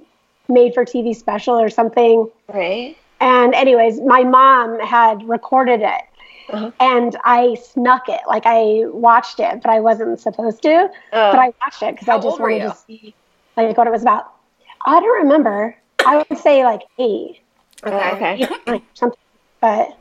made 0.52 0.74
for 0.74 0.86
TV 0.86 1.16
special 1.16 1.56
or 1.60 1.70
something. 1.70 2.30
Right. 2.54 2.96
And 3.20 3.54
anyways, 3.56 4.02
my 4.02 4.24
mom 4.24 4.80
had 4.80 5.28
recorded 5.28 5.82
it. 5.82 6.02
Uh-huh. 6.50 6.70
And 6.80 7.18
I 7.26 7.56
snuck 7.56 8.08
it. 8.08 8.22
Like 8.28 8.44
I 8.46 8.84
watched 8.88 9.40
it, 9.40 9.62
but 9.64 9.72
I 9.72 9.80
wasn't 9.80 10.20
supposed 10.20 10.62
to. 10.62 10.70
Oh. 11.14 11.32
But 11.32 11.40
I 11.40 11.54
watched 11.64 11.82
it 11.82 11.96
because 11.96 12.08
I 12.08 12.20
just 12.20 12.40
wanted 12.40 12.60
to 12.60 12.76
see 12.86 13.16
like 13.58 13.76
what 13.78 13.88
it 13.88 13.92
was 13.92 14.04
about. 14.04 14.32
I 14.86 15.00
don't 15.00 15.24
remember. 15.24 15.76
I 16.06 16.18
would 16.30 16.38
say 16.38 16.64
like 16.64 16.82
eight, 17.00 17.40
Okay. 17.84 18.12
Okay. 18.12 18.44
eight, 18.44 18.68
nine, 18.68 18.82
something. 18.94 19.18
But 19.60 19.98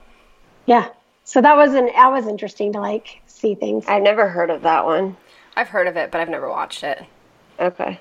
yeah, 0.66 0.88
so 1.24 1.40
that 1.40 1.56
was 1.56 1.74
an 1.74 1.86
that 1.86 2.10
was 2.12 2.26
interesting 2.26 2.72
to 2.74 2.80
like 2.80 3.20
see 3.26 3.54
things. 3.54 3.84
I've 3.88 4.02
never 4.02 4.28
heard 4.28 4.50
of 4.50 4.62
that 4.62 4.84
one. 4.84 5.16
I've 5.56 5.68
heard 5.68 5.86
of 5.86 5.96
it, 5.96 6.10
but 6.10 6.20
I've 6.20 6.28
never 6.28 6.48
watched 6.48 6.82
it. 6.84 7.02
Okay. 7.58 8.00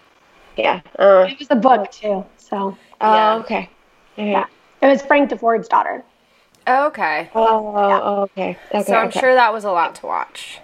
Yeah. 0.57 0.81
Uh, 0.97 1.25
It 1.29 1.39
was 1.39 1.47
a 1.51 1.55
book 1.55 1.91
too, 1.91 2.25
so 2.37 2.77
oh, 3.01 3.13
Yeah. 3.15 3.35
okay. 3.37 3.69
Okay. 4.17 4.31
yeah, 4.31 4.45
it 4.81 4.87
was 4.87 5.01
Frank 5.01 5.29
Deford's 5.29 5.67
daughter. 5.67 6.03
Oh, 6.67 6.87
okay. 6.87 7.29
Oh, 7.35 8.21
okay. 8.23 8.57
Okay. 8.73 8.83
So 8.83 8.93
I'm 8.95 9.07
okay. 9.07 9.19
sure 9.19 9.33
that 9.33 9.51
was 9.51 9.63
a 9.65 9.71
lot 9.71 9.95
to 9.95 10.05
watch, 10.05 10.59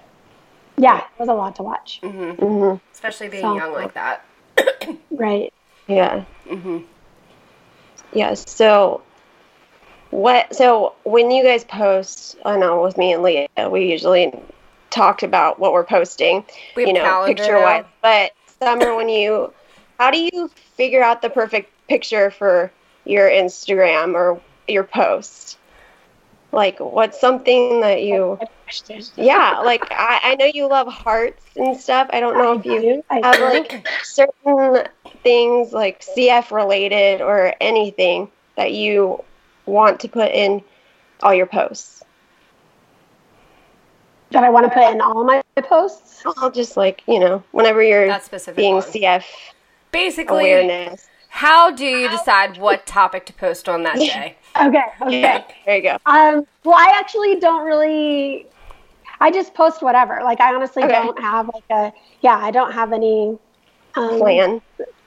Yeah, 0.77 0.99
it 0.99 1.19
was 1.19 1.27
a 1.29 1.33
lot 1.33 1.55
to 1.57 1.63
watch. 1.63 1.99
hmm 2.03 2.75
especially 2.93 3.29
being 3.29 3.41
So- 3.43 3.55
young 3.55 3.73
like 3.73 3.93
that. 3.95 4.23
Right. 5.11 5.53
Yeah. 5.87 6.23
Mm-hmm. 6.47 6.79
Yeah. 8.13 8.33
So, 8.35 9.01
what? 10.11 10.55
So 10.55 10.93
when 11.03 11.31
you 11.31 11.43
guys 11.43 11.63
post, 11.63 12.37
I 12.45 12.57
know 12.57 12.81
with 12.81 12.97
me 12.97 13.13
and 13.13 13.23
Leah, 13.23 13.47
we 13.69 13.91
usually 13.91 14.33
talk 14.89 15.23
about 15.23 15.59
what 15.59 15.73
we're 15.73 15.83
posting. 15.83 16.43
We 16.75 16.87
you 16.87 16.93
know, 16.93 17.23
picture 17.25 17.59
wise. 17.59 17.85
But 18.01 18.31
Somer, 18.61 18.95
when 18.95 19.09
you, 19.09 19.53
how 19.99 20.11
do 20.11 20.17
you 20.17 20.49
figure 20.75 21.03
out 21.03 21.21
the 21.21 21.29
perfect 21.29 21.71
picture 21.87 22.31
for 22.31 22.71
your 23.05 23.29
Instagram 23.29 24.13
or 24.15 24.41
your 24.67 24.83
post? 24.83 25.57
Like, 26.51 26.79
what's 26.79 27.19
something 27.19 27.81
that 27.81 28.01
you? 28.03 28.39
Yeah, 29.15 29.61
like 29.63 29.91
I, 29.91 30.19
I 30.23 30.35
know 30.35 30.45
you 30.45 30.67
love 30.67 30.87
hearts 30.87 31.43
and 31.55 31.77
stuff. 31.77 32.09
I 32.11 32.19
don't 32.19 32.37
know 32.37 32.53
if 32.53 32.65
you 32.65 33.03
I 33.09 33.19
have 33.23 33.35
do. 33.35 33.43
like 33.43 33.87
certain 34.03 34.87
things 35.23 35.71
like 35.73 36.01
CF 36.01 36.51
related 36.51 37.21
or 37.21 37.53
anything 37.61 38.29
that 38.55 38.73
you 38.73 39.23
want 39.69 39.99
to 40.01 40.07
put 40.07 40.31
in 40.31 40.61
all 41.21 41.33
your 41.33 41.45
posts. 41.45 42.03
that 44.31 44.43
I 44.43 44.49
want 44.49 44.65
to 44.65 44.69
put 44.71 44.91
in 44.91 45.01
all 45.01 45.23
my 45.23 45.41
posts. 45.63 46.23
I'll 46.37 46.51
just 46.51 46.77
like, 46.77 47.01
you 47.07 47.19
know, 47.19 47.43
whenever 47.51 47.81
you're 47.81 48.07
That 48.07 48.23
specific 48.23 48.57
being 48.57 48.75
one. 48.75 48.83
CF 48.83 49.23
Basically, 49.91 50.51
awareness. 50.51 51.09
how 51.29 51.71
do 51.71 51.83
you 51.85 52.09
decide 52.09 52.57
what 52.59 52.85
topic 52.85 53.25
to 53.25 53.33
post 53.33 53.67
on 53.67 53.83
that 53.83 53.95
day? 53.95 54.35
Okay. 54.59 54.81
Okay. 55.03 55.45
There 55.65 55.75
you 55.77 55.83
go. 55.83 55.97
Um, 56.07 56.45
well, 56.65 56.75
I 56.75 56.95
actually 56.99 57.39
don't 57.39 57.65
really. 57.65 58.47
I 59.19 59.29
just 59.31 59.53
post 59.53 59.81
whatever. 59.83 60.19
Like, 60.23 60.41
I 60.41 60.53
honestly 60.55 60.83
Okay. 60.83 60.91
don't 60.91 61.19
have 61.21 61.49
like 61.53 61.63
a. 61.69 61.93
Yeah, 62.21 62.35
I 62.37 62.49
don't 62.51 62.71
have 62.71 62.91
any 62.91 63.37
um, 63.95 64.19
Plan. 64.19 64.61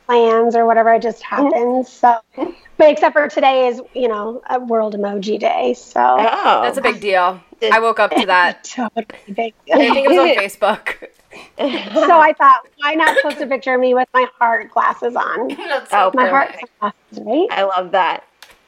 Plans 0.06 0.54
or 0.56 0.66
whatever. 0.66 0.92
It 0.94 1.02
just 1.02 1.22
happens. 1.22 1.88
So, 1.88 2.16
but 2.36 2.88
except 2.90 3.12
for 3.14 3.28
today 3.28 3.68
is 3.68 3.80
you 3.94 4.08
know 4.08 4.42
a 4.50 4.58
World 4.60 4.94
Emoji 4.94 5.38
Day. 5.38 5.74
So 5.74 6.00
Oh. 6.00 6.62
That's 6.62 6.78
a 6.78 6.82
big 6.82 7.00
deal. 7.00 7.40
I 7.72 7.78
woke 7.78 8.00
up 8.00 8.10
to 8.12 8.26
that. 8.26 8.64
totally 8.74 9.06
big. 9.32 9.54
I 9.72 9.76
think 9.78 10.06
it 10.06 10.08
was 10.10 10.18
on 10.18 10.28
Facebook. 10.44 11.08
so 11.94 12.20
I 12.20 12.32
thought, 12.34 12.66
why 12.78 12.94
not 12.94 13.16
post 13.22 13.40
a 13.40 13.46
picture 13.46 13.74
of 13.74 13.80
me 13.80 13.94
with 13.94 14.08
my 14.12 14.26
heart 14.38 14.70
glasses 14.70 15.14
on? 15.16 15.48
That's 15.56 15.92
Oh, 15.92 16.10
so 16.10 16.18
My 16.18 16.28
heart 16.28 16.54
glasses, 16.80 17.20
right? 17.24 17.48
I 17.50 17.62
love 17.62 17.92
that. 17.92 18.24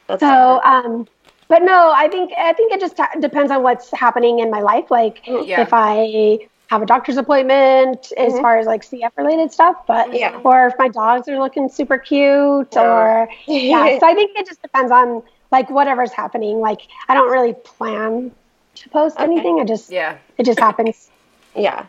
That's 0.06 0.20
So, 0.20 0.60
um, 0.62 1.06
but 1.48 1.62
no, 1.62 1.92
I 1.94 2.08
think 2.08 2.32
I 2.38 2.52
think 2.54 2.72
it 2.72 2.80
just 2.80 2.96
ta- 2.96 3.10
depends 3.20 3.50
on 3.50 3.62
what's 3.62 3.90
happening 3.92 4.38
in 4.38 4.50
my 4.50 4.60
life. 4.60 4.90
Like 4.90 5.22
Yeah. 5.26 5.60
if 5.62 5.70
I 5.72 6.38
have 6.74 6.82
a 6.82 6.86
doctor's 6.86 7.16
appointment 7.16 8.12
as 8.18 8.32
far 8.40 8.58
as 8.58 8.66
like 8.66 8.82
CF 8.84 9.10
related 9.16 9.52
stuff, 9.52 9.76
but 9.86 10.06
Mm-hmm. 10.08 10.16
Yeah. 10.16 10.40
or 10.44 10.66
if 10.66 10.74
my 10.78 10.88
dogs 10.88 11.28
are 11.28 11.38
looking 11.38 11.68
super 11.68 11.98
cute, 11.98 12.76
or 12.76 13.28
yeah. 13.46 13.96
So 14.00 14.06
I 14.06 14.14
think 14.14 14.36
it 14.36 14.46
just 14.46 14.60
depends 14.60 14.90
on 14.90 15.22
like 15.52 15.70
whatever's 15.70 16.12
happening. 16.12 16.60
Like 16.60 16.80
I 17.08 17.14
don't 17.14 17.30
really 17.30 17.52
plan 17.54 18.32
to 18.74 18.88
post 18.90 19.16
Okay. 19.16 19.24
anything. 19.24 19.60
I 19.60 19.64
just 19.64 19.90
Yeah. 19.90 20.18
it 20.36 20.44
just 20.46 20.58
happens. 20.58 21.10
yeah. 21.56 21.86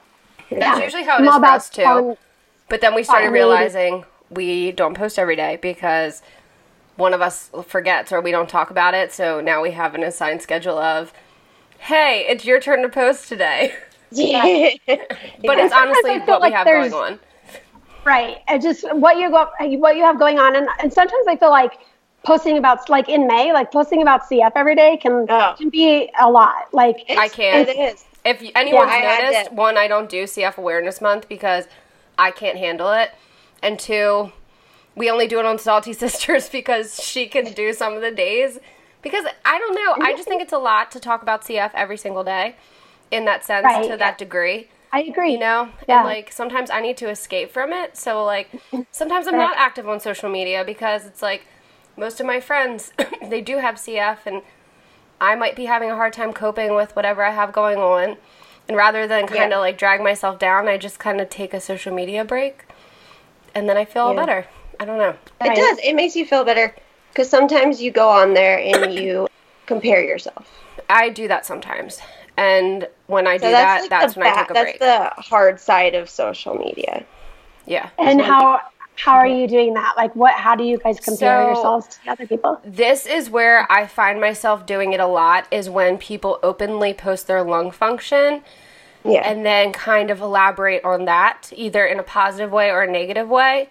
That's 0.52 0.62
Yeah. 0.62 0.84
usually 0.84 1.04
how 1.04 1.16
it 1.16 1.22
I'm 1.22 1.28
is 1.28 1.34
all 1.34 1.40
for 1.40 1.46
us 1.48 1.70
too. 1.70 1.84
fun. 1.84 2.18
But 2.70 2.82
then 2.82 2.94
we 2.96 3.04
started 3.04 3.26
Spontaneity. 3.26 3.34
realizing 3.74 4.06
we 4.30 4.72
don't 4.72 4.96
post 4.96 5.18
every 5.18 5.36
day 5.36 5.58
because 5.62 6.22
one 6.96 7.14
of 7.14 7.22
us 7.22 7.50
forgets 7.68 8.12
or 8.12 8.22
we 8.22 8.32
don't 8.32 8.48
talk 8.50 8.70
about 8.70 8.94
it. 8.94 9.12
So 9.12 9.42
now 9.42 9.62
we 9.62 9.72
have 9.72 9.96
an 9.96 10.04
assigned 10.04 10.42
schedule 10.44 10.78
of, 10.78 11.12
hey, 11.80 12.26
it's 12.30 12.46
your 12.46 12.60
turn 12.60 12.82
to 12.84 12.90
post 12.90 13.28
today. 13.28 13.74
But 14.16 15.60
it's 15.60 15.74
honestly 15.74 16.12
I 16.12 16.20
feel 16.26 16.40
what 16.40 16.42
we 16.44 16.52
have 16.52 16.66
there's- 16.66 16.92
going 16.92 17.14
on. 17.14 17.20
Right. 18.06 18.38
It 18.48 18.62
just 18.62 18.84
what 18.96 19.18
you 19.18 19.30
go 19.32 19.48
what 19.80 19.96
you 19.96 20.04
have 20.04 20.20
going 20.20 20.38
on 20.38 20.56
and, 20.56 20.68
and 20.80 20.94
sometimes 20.94 21.26
I 21.28 21.38
feel 21.38 21.50
like 21.50 21.80
posting 22.24 22.58
about 22.58 22.88
like 22.88 23.10
in 23.10 23.26
May, 23.28 23.52
like 23.52 23.72
posting 23.72 24.02
about 24.04 24.30
CF 24.30 24.52
every 24.56 24.76
day 24.76 24.98
can 24.98 25.26
Oh. 25.30 25.56
can 25.58 25.70
be 25.70 26.12
a 26.20 26.30
lot. 26.30 26.72
Like 26.72 26.98
I 27.10 27.28
can't. 27.30 27.68
It 27.68 27.78
is. 27.78 28.06
If 28.24 28.42
y- 28.42 28.52
anyone's 28.56 28.90
I 28.92 28.96
had 28.98 29.24
noticed, 29.24 29.50
to- 29.50 29.56
one, 29.56 29.78
I 29.78 29.88
don't 29.88 30.08
do 30.10 30.24
CF 30.26 30.58
Awareness 30.58 31.02
Month 31.02 31.28
because 31.28 31.68
I 32.18 32.30
can't 32.32 32.58
handle 32.58 32.92
it. 32.92 33.12
And 33.64 33.80
two, 33.80 34.32
we 34.96 35.10
only 35.10 35.28
do 35.28 35.40
it 35.40 35.46
on 35.46 35.58
Salty 35.58 35.94
Sisters 36.04 36.48
because 36.50 37.04
she 37.04 37.26
can 37.28 37.54
do 37.54 37.74
some 37.74 37.94
of 37.94 38.02
the 38.02 38.12
days. 38.12 38.60
Because 39.02 39.26
I 39.46 39.58
don't 39.60 39.74
know, 39.76 40.06
I 40.06 40.14
just 40.14 40.28
think 40.28 40.42
it's 40.44 40.54
a 40.54 40.58
lot 40.58 40.90
to 40.92 41.00
talk 41.00 41.22
about 41.24 41.44
CF 41.44 41.72
every 41.76 41.98
single 41.98 42.24
day 42.24 42.56
in 43.12 43.26
that 43.26 43.44
sense 43.46 43.66
Right. 43.66 43.90
to 43.90 43.98
that 43.98 44.18
degree. 44.18 44.70
I 44.92 45.02
agree. 45.02 45.34
You 45.34 45.40
know? 45.40 45.70
Yeah. 45.88 46.00
And 46.00 46.06
like 46.06 46.32
sometimes 46.32 46.70
I 46.70 46.80
need 46.82 46.98
to 46.98 47.10
escape 47.10 47.52
from 47.52 47.74
it. 47.74 47.98
So 47.98 48.24
like 48.24 48.50
sometimes 48.92 49.28
I'm 49.28 49.36
not 49.38 49.58
active 49.58 49.88
on 49.88 50.00
social 50.00 50.30
media 50.30 50.64
because 50.66 51.06
it's 51.06 51.22
like 51.22 51.46
most 51.98 52.20
of 52.20 52.26
my 52.26 52.40
friends 52.40 52.92
they 53.30 53.42
do 53.42 53.58
have 53.58 53.76
CF 53.76 54.20
and 54.26 54.42
I 55.22 55.36
might 55.36 55.56
be 55.56 55.66
having 55.66 55.90
a 55.92 55.96
hard 55.96 56.14
time 56.14 56.34
coping 56.34 56.76
with 56.76 56.96
whatever 56.96 57.24
I 57.24 57.32
have 57.32 57.52
going 57.54 57.78
on. 57.80 58.18
And 58.68 58.76
rather 58.76 59.08
than 59.08 59.28
kind 59.28 59.46
of 59.54 59.58
Yeah. 59.58 59.60
like 59.60 59.78
drag 59.78 60.02
myself 60.02 60.40
down, 60.40 60.68
I 60.68 60.78
just 60.78 60.98
kind 61.00 61.22
of 61.22 61.30
take 61.30 61.54
a 61.54 61.60
social 61.60 61.94
media 61.94 62.26
break. 62.26 62.64
And 63.54 63.70
then 63.70 63.78
I 63.78 63.86
feel 63.86 64.10
Yeah. 64.14 64.16
better. 64.26 64.48
I 64.80 64.86
don't 64.86 64.98
know. 64.98 65.16
It 65.42 65.48
Right. 65.48 65.56
does. 65.56 65.78
It 65.80 65.94
makes 65.94 66.16
you 66.16 66.26
feel 66.26 66.44
better 66.44 66.76
because 67.12 67.30
sometimes 67.30 67.82
you 67.82 67.92
go 67.92 68.10
on 68.10 68.34
there 68.34 68.60
and 68.60 68.94
you 68.94 69.28
compare 69.68 70.04
yourself. 70.04 70.50
I 70.90 71.10
do 71.10 71.28
that 71.30 71.46
sometimes. 71.46 72.02
And 72.38 72.88
when 73.08 73.28
I 73.28 73.38
do 73.38 73.44
So 73.46 73.52
that, 73.52 73.90
that's 73.90 73.90
like 73.90 73.90
that's 73.90 74.14
the 74.16 74.20
when 74.20 74.28
I 74.30 74.36
take 74.42 74.50
a 74.50 74.54
that's 74.54 74.64
break. 74.72 74.80
the 74.80 75.10
hard 75.22 75.60
side 75.60 75.96
of 75.96 76.10
social 76.10 76.56
media. 76.56 77.06
yeah. 77.66 77.90
And 77.98 78.22
how 78.22 78.60
how 78.98 79.14
are 79.14 79.28
you 79.28 79.48
doing 79.48 79.74
that? 79.74 79.94
Like 79.98 80.16
what 80.16 80.34
how 80.36 80.56
do 80.56 80.64
you 80.64 80.78
guys 80.78 81.00
compare 81.00 81.42
So- 81.44 81.48
yourselves 81.48 82.00
to 82.04 82.12
other 82.12 82.26
people? 82.28 82.60
This 82.66 83.06
is 83.06 83.30
where 83.30 83.70
I 83.72 83.88
find 83.88 84.20
myself 84.22 84.66
doing 84.66 84.94
it 84.94 85.00
a 85.00 85.08
lot 85.08 85.48
is 85.52 85.70
when 85.70 85.98
people 85.98 86.40
openly 86.44 86.94
post 86.94 87.28
their 87.28 87.44
lung 87.44 87.72
function 87.72 88.42
Yeah. 89.04 89.22
and 89.30 89.46
then 89.46 89.72
kind 89.74 90.10
of 90.12 90.20
elaborate 90.22 90.84
on 90.86 91.06
that 91.06 91.52
either 91.56 91.86
in 91.86 92.00
a 92.00 92.04
positive 92.04 92.52
way 92.52 92.70
or 92.72 92.84
a 92.84 92.92
negative 92.92 93.30
way. 93.30 93.70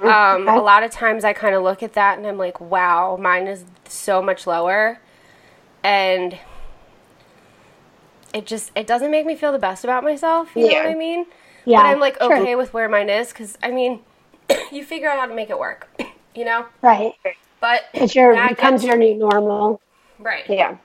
Um, 0.00 0.48
a 0.48 0.56
lot 0.60 0.82
of 0.84 0.90
times 0.90 1.22
I 1.22 1.34
kind 1.34 1.54
of 1.54 1.62
look 1.62 1.82
at 1.82 1.92
that 1.92 2.16
and 2.16 2.26
I'm 2.26 2.38
like, 2.38 2.60
wow, 2.62 3.18
mine 3.20 3.46
is 3.46 3.64
so 3.86 4.22
much 4.22 4.46
lower. 4.46 4.98
And 5.84 6.38
it 8.36 8.44
just 8.44 8.70
it 8.76 8.86
doesn't 8.86 9.10
make 9.10 9.24
me 9.24 9.34
feel 9.34 9.50
the 9.50 9.58
best 9.58 9.82
about 9.82 10.04
myself, 10.04 10.50
you 10.54 10.68
know 10.68 10.74
what 10.74 10.86
I 10.86 10.94
mean? 10.94 11.24
Yeah. 11.64 11.82
But 11.82 11.86
I'm 11.86 12.00
like 12.00 12.18
sure. 12.20 12.36
okay 12.36 12.54
with 12.54 12.74
where 12.74 12.88
mine 12.88 13.08
is 13.08 13.32
cuz 13.32 13.56
I 13.62 13.70
mean, 13.70 14.00
you 14.70 14.84
figure 14.84 15.08
out 15.08 15.18
how 15.18 15.26
to 15.26 15.34
make 15.34 15.48
it 15.48 15.58
work, 15.58 15.88
you 16.34 16.44
know? 16.44 16.66
Right. 16.82 17.14
But 17.60 17.84
It's 17.94 18.14
your 18.14 18.34
that 18.34 18.50
becomes 18.50 18.84
your 18.84 18.96
new 18.98 19.14
normal. 19.14 19.80
right. 20.18 20.44
yeah. 20.48 20.76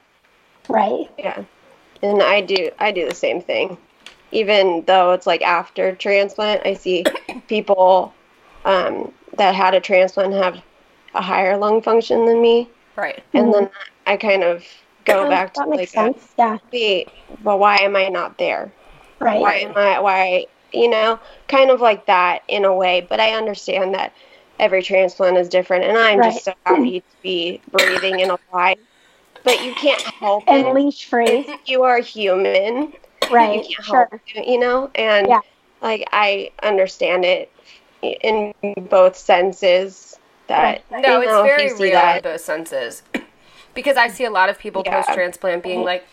Right. 0.70 1.10
Yeah. 1.20 1.44
And 2.02 2.24
I 2.24 2.40
do 2.40 2.72
I 2.80 2.92
do 2.92 3.08
the 3.08 3.16
same 3.16 3.42
thing. 3.42 3.78
Even 4.32 4.86
though 4.88 5.12
it's 5.12 5.28
like 5.28 5.42
after 5.42 5.94
transplant, 5.94 6.66
I 6.66 6.74
see 6.74 7.04
people 7.50 8.14
um, 8.64 9.12
that 9.38 9.56
had 9.56 9.74
a 9.74 9.82
transplant 9.82 10.34
have 10.34 10.62
a 11.14 11.22
higher 11.22 11.58
lung 11.58 11.82
function 11.82 12.26
than 12.26 12.42
me. 12.42 12.70
Right. 12.96 13.22
And 13.34 13.54
then 13.54 13.70
I 14.08 14.16
kind 14.16 14.44
of 14.44 14.64
go 15.06 15.30
back 15.30 15.54
to 15.56 15.62
like 15.62 15.80
makes 15.80 15.92
sense. 15.92 16.34
Yeah. 16.38 16.58
wait, 16.72 17.10
but 17.44 17.60
why 17.60 17.78
am 17.78 17.96
I 17.96 18.08
not 18.10 18.38
there? 18.38 18.72
Right. 19.20 19.42
Why 19.42 19.56
am 19.56 19.78
I 19.78 20.00
why 20.00 20.46
you 20.74 20.90
know, 20.90 21.20
kind 21.48 21.70
of 21.70 21.82
like 21.82 22.06
that 22.06 22.44
in 22.48 22.64
a 22.66 22.74
way, 22.74 23.06
but 23.10 23.20
I 23.20 23.34
understand 23.34 23.94
that 23.94 24.14
every 24.60 24.82
transplant 24.82 25.38
is 25.38 25.50
different 25.50 25.84
and 25.84 25.98
I'm 25.98 26.20
Right. 26.20 26.32
just 26.32 26.46
so 26.46 26.54
happy 26.66 27.02
to 27.02 27.06
be 27.22 27.62
breathing 27.72 28.22
and 28.22 28.38
alive. 28.52 28.78
but 29.44 29.62
you 29.64 29.74
can't 29.74 30.02
help 30.20 30.44
and 30.48 30.68
it. 30.68 30.74
leash 30.74 31.06
free. 31.06 31.46
You 31.66 31.84
are 31.84 32.00
human. 32.00 32.94
Right. 33.30 33.56
You 33.56 33.62
can't 33.76 33.86
Sure. 33.86 34.08
help 34.12 34.22
it, 34.36 34.48
you 34.48 34.60
know? 34.60 34.90
And 34.96 35.28
Yeah. 35.28 35.42
like 35.82 36.08
I 36.12 36.52
understand 36.64 37.26
it 37.26 37.52
in 38.02 38.54
both 38.90 39.16
senses 39.16 40.20
that 40.48 40.84
No, 40.92 40.98
you 40.98 41.06
it's 41.24 41.26
know, 41.28 41.44
if 41.44 41.56
very 41.56 41.74
real 41.74 41.92
that 41.94 42.18
in 42.18 42.22
both 42.32 42.42
senses. 42.42 43.04
Because 43.74 43.98
I 43.98 44.08
see 44.08 44.24
a 44.26 44.30
lot 44.30 44.50
of 44.50 44.58
people 44.60 44.82
Yeah. 44.86 45.02
post 45.02 45.14
transplant 45.14 45.64
being 45.64 45.84
like 45.84 46.06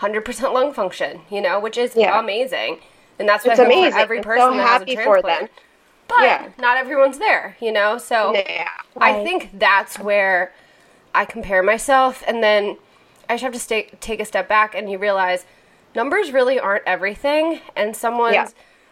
100% 0.00 0.52
lung 0.52 0.72
function, 0.72 1.22
you 1.30 1.40
know, 1.40 1.60
which 1.60 1.76
is 1.76 1.94
Yeah. 1.94 2.18
amazing. 2.18 2.80
And 3.18 3.28
that's 3.28 3.44
what 3.44 3.52
It's 3.52 3.60
I 3.60 3.64
hope 3.64 3.72
amazing. 3.72 3.92
for 3.92 3.98
every 3.98 4.20
person 4.22 4.52
so 4.52 4.56
that 4.56 4.62
has 4.66 4.82
a 4.82 4.84
happy 4.84 4.96
for 4.96 5.20
them. 5.22 5.48
But 6.08 6.22
Yeah. 6.22 6.46
not 6.58 6.76
everyone's 6.78 7.18
there, 7.18 7.56
you 7.60 7.70
know? 7.70 7.98
So. 7.98 8.34
I 9.00 9.22
think 9.24 9.50
that's 9.58 9.98
where 9.98 10.52
I 11.14 11.24
compare 11.24 11.62
myself, 11.62 12.22
and 12.26 12.42
then 12.42 12.78
I 13.28 13.34
just 13.34 13.44
have 13.44 13.52
to 13.52 13.60
stay, 13.60 13.90
take 14.00 14.20
a 14.20 14.24
step 14.24 14.48
back, 14.48 14.74
and 14.74 14.90
you 14.90 14.98
realize 14.98 15.44
numbers 15.94 16.32
really 16.32 16.58
aren't 16.58 16.82
everything, 16.86 17.60
and 17.76 17.94
someone's 17.96 18.34
Yeah. 18.34 18.46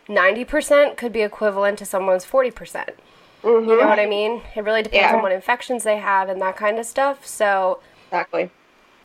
90% 0.09 0.97
could 0.97 1.13
be 1.13 1.23
equivalent 1.23 1.79
to 1.79 1.85
someone's 1.85 2.25
40%. 2.25 2.91
You 3.45 3.61
know 3.61 3.87
what 3.87 4.01
I 4.01 4.07
mean? 4.07 4.43
It 4.57 4.65
really 4.65 4.83
depends 4.83 5.07
Mm-hmm. 5.09 5.17
On 5.17 5.23
what 5.23 5.33
infections 5.33 5.85
they 5.85 5.97
have 5.99 6.29
and 6.29 6.41
that 6.43 6.57
kind 6.57 6.79
of 6.79 6.87
stuff. 6.87 7.25
So 7.27 7.79
Exactly. 8.09 8.51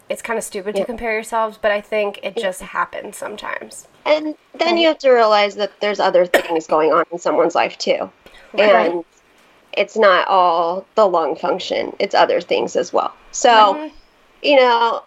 it's 0.10 0.22
kind 0.22 0.38
of 0.38 0.44
stupid 0.44 0.76
to 0.76 0.86
compare 0.86 1.14
yourselves, 1.14 1.58
but 1.62 1.72
I 1.72 1.82
think 1.82 2.20
it 2.24 2.38
just 2.38 2.62
happens 2.62 3.18
sometimes. 3.18 3.88
And 4.06 4.36
then 4.54 4.78
you 4.78 4.88
have 4.88 5.00
to 5.00 5.12
realize 5.12 5.56
that 5.56 5.80
there's 5.80 6.00
other 6.00 6.26
things 6.26 6.68
going 6.68 6.92
on 6.92 7.06
in 7.12 7.20
someone's 7.20 7.56
life 7.56 7.78
too. 7.78 8.10
And 8.58 9.04
it's 9.72 9.98
not 9.98 10.28
all 10.28 10.86
the 10.96 11.08
lung 11.08 11.36
function, 11.36 11.96
it's 12.00 12.14
other 12.14 12.42
things 12.42 12.76
as 12.76 12.94
well. 12.94 13.14
So, 13.32 13.50
mm-hmm. 13.50 13.96
you 14.44 14.58
know, 14.58 15.04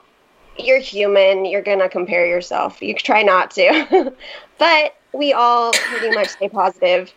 you're 0.59 0.81
human, 0.81 1.45
you're 1.45 1.63
going 1.63 1.79
to 1.79 1.89
compare 1.89 2.27
yourself. 2.27 2.83
You 2.83 2.95
try 2.95 3.23
not 3.23 3.51
to. 3.53 4.13
but 4.59 4.97
we 5.13 5.33
all 5.33 5.73
pretty 5.73 6.15
much 6.15 6.29
stay 6.29 6.49
positive 6.49 7.13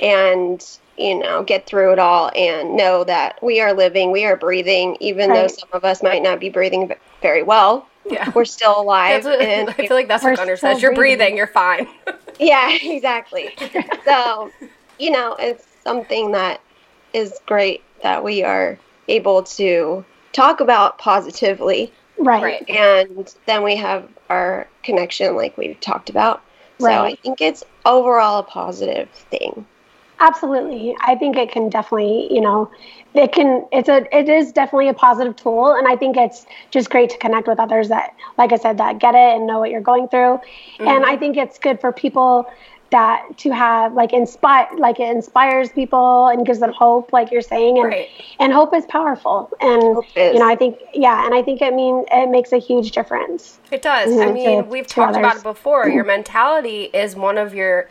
and, 0.00 0.64
you 0.98 1.18
know, 1.18 1.42
get 1.42 1.66
through 1.66 1.92
it 1.92 1.98
all 1.98 2.30
and 2.34 2.76
know 2.76 3.04
that 3.04 3.42
we 3.42 3.60
are 3.60 3.72
living, 3.72 4.12
we 4.12 4.24
are 4.24 4.36
breathing, 4.36 4.96
even 5.00 5.32
though 5.32 5.46
some 5.46 5.68
of 5.72 5.84
us 5.84 6.02
might 6.02 6.22
not 6.22 6.40
be 6.40 6.48
breathing 6.48 6.92
very 7.20 7.42
well. 7.42 7.88
Yeah. 8.08 8.30
We're 8.34 8.44
still 8.44 8.80
alive. 8.80 9.24
That's 9.24 9.38
what, 9.38 9.48
and 9.48 9.70
I 9.70 9.72
feel 9.72 9.96
like 9.96 10.08
that's 10.08 10.22
what 10.22 10.30
We're 10.30 10.36
Gunnar 10.36 10.56
says. 10.56 10.80
You're 10.80 10.94
breathing. 10.94 11.18
breathing, 11.18 11.36
you're 11.36 11.46
fine. 11.46 11.88
Yeah, 12.38 12.76
exactly. 12.82 13.56
so, 14.04 14.50
you 14.98 15.10
know, 15.10 15.36
it's 15.38 15.66
something 15.82 16.32
that 16.32 16.60
is 17.14 17.32
great 17.46 17.82
that 18.02 18.22
we 18.22 18.44
are 18.44 18.78
able 19.08 19.42
to 19.44 20.04
talk 20.34 20.60
about 20.60 20.98
positively. 20.98 21.90
Right. 22.18 22.42
Right. 22.42 22.68
And 22.68 23.34
then 23.46 23.62
we 23.62 23.76
have 23.76 24.06
our 24.28 24.68
connection, 24.82 25.34
like 25.34 25.56
we've 25.56 25.80
talked 25.80 26.10
about. 26.10 26.42
Right. 26.78 26.94
So 26.94 27.04
I 27.04 27.14
think 27.14 27.40
it's 27.40 27.64
overall 27.86 28.40
a 28.40 28.42
positive 28.42 29.08
thing. 29.30 29.64
Absolutely. 30.18 30.96
I 31.00 31.14
think 31.14 31.36
it 31.36 31.50
can 31.50 31.68
definitely, 31.68 32.32
you 32.32 32.40
know, 32.40 32.70
it 33.14 33.32
can 33.32 33.66
it's 33.72 33.88
a 33.88 34.06
it 34.16 34.28
is 34.28 34.52
definitely 34.52 34.88
a 34.88 34.94
positive 34.94 35.36
tool 35.36 35.72
and 35.74 35.86
I 35.86 35.96
think 35.96 36.16
it's 36.16 36.46
just 36.70 36.90
great 36.90 37.10
to 37.10 37.18
connect 37.18 37.46
with 37.48 37.58
others 37.58 37.88
that 37.88 38.14
like 38.38 38.52
I 38.52 38.56
said 38.56 38.78
that 38.78 38.98
get 38.98 39.14
it 39.14 39.36
and 39.36 39.46
know 39.46 39.58
what 39.58 39.70
you're 39.70 39.80
going 39.80 40.08
through. 40.08 40.40
And 40.80 41.04
I 41.04 41.16
think 41.16 41.36
it's 41.36 41.58
good 41.58 41.80
for 41.80 41.92
people 41.92 42.46
that 42.90 43.26
to 43.38 43.50
have 43.50 43.94
like 43.94 44.12
inspire 44.12 44.68
like 44.78 45.00
it 45.00 45.10
inspires 45.14 45.70
people 45.70 46.28
and 46.28 46.46
gives 46.46 46.60
them 46.60 46.72
hope 46.72 47.12
like 47.12 47.32
you're 47.32 47.42
saying 47.42 47.78
and 47.78 47.86
Right. 47.88 48.08
and 48.38 48.52
hope 48.52 48.72
is 48.74 48.86
powerful 48.86 49.50
and 49.60 49.98
is. 50.14 50.32
you 50.34 50.38
know 50.38 50.48
I 50.48 50.54
think 50.54 50.78
yeah 50.94 51.26
and 51.26 51.34
I 51.34 51.42
think 51.42 51.60
it 51.60 51.74
mean 51.74 52.04
it 52.12 52.30
makes 52.30 52.52
a 52.52 52.58
huge 52.58 52.92
difference. 52.92 53.58
It 53.72 53.82
does. 53.82 54.12
I 54.16 54.26
Mhm. 54.26 54.32
mean, 54.34 54.58
To- 54.62 54.68
we've 54.70 54.86
to 54.86 54.94
talked 54.94 55.16
about 55.16 55.36
it 55.38 55.42
before. 55.42 55.88
Your 55.88 56.04
mentality 56.04 56.84
is 56.94 57.16
one 57.16 57.36
of 57.38 57.54
your 57.54 57.88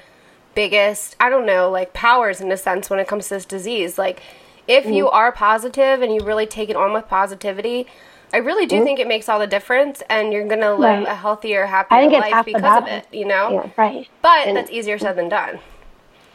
biggest, 0.56 1.16
I 1.20 1.30
don't 1.30 1.46
know, 1.46 1.70
like 1.70 1.94
powers 1.94 2.42
in 2.42 2.52
a 2.52 2.58
sense 2.58 2.90
when 2.90 3.00
it 3.00 3.08
comes 3.08 3.28
to 3.28 3.36
this 3.36 3.46
disease. 3.46 3.98
Like, 3.98 4.22
if 4.68 4.86
you 4.86 5.06
Mm-hmm. 5.06 5.16
are 5.16 5.32
positive 5.32 6.02
and 6.02 6.14
you 6.14 6.22
really 6.22 6.48
take 6.48 6.70
it 6.70 6.76
on 6.76 6.92
with 6.94 7.08
positivity, 7.08 7.86
I 8.34 8.38
really 8.38 8.66
do 8.66 8.84
think 8.84 9.00
it 9.00 9.08
makes 9.08 9.30
all 9.30 9.38
the 9.40 9.48
difference, 9.48 10.02
and 10.10 10.34
you're 10.34 10.48
gonna 10.48 10.74
live 10.74 10.90
Mm-hmm. 10.96 11.04
Right. 11.06 11.12
a 11.12 11.16
healthier, 11.16 11.66
happier 11.68 12.00
think 12.00 12.14
it's 12.14 12.22
life 12.22 12.34
half 12.34 12.46
because 12.46 12.82
of 12.84 12.88
it. 12.88 13.06
You 13.12 13.26
know, 13.26 13.52
Yeah. 13.52 13.70
Right. 13.78 14.10
but 14.22 14.48
And- 14.48 14.58
that's 14.58 14.72
easier 14.72 14.98
said 14.98 15.16
than 15.16 15.30
done. 15.30 15.60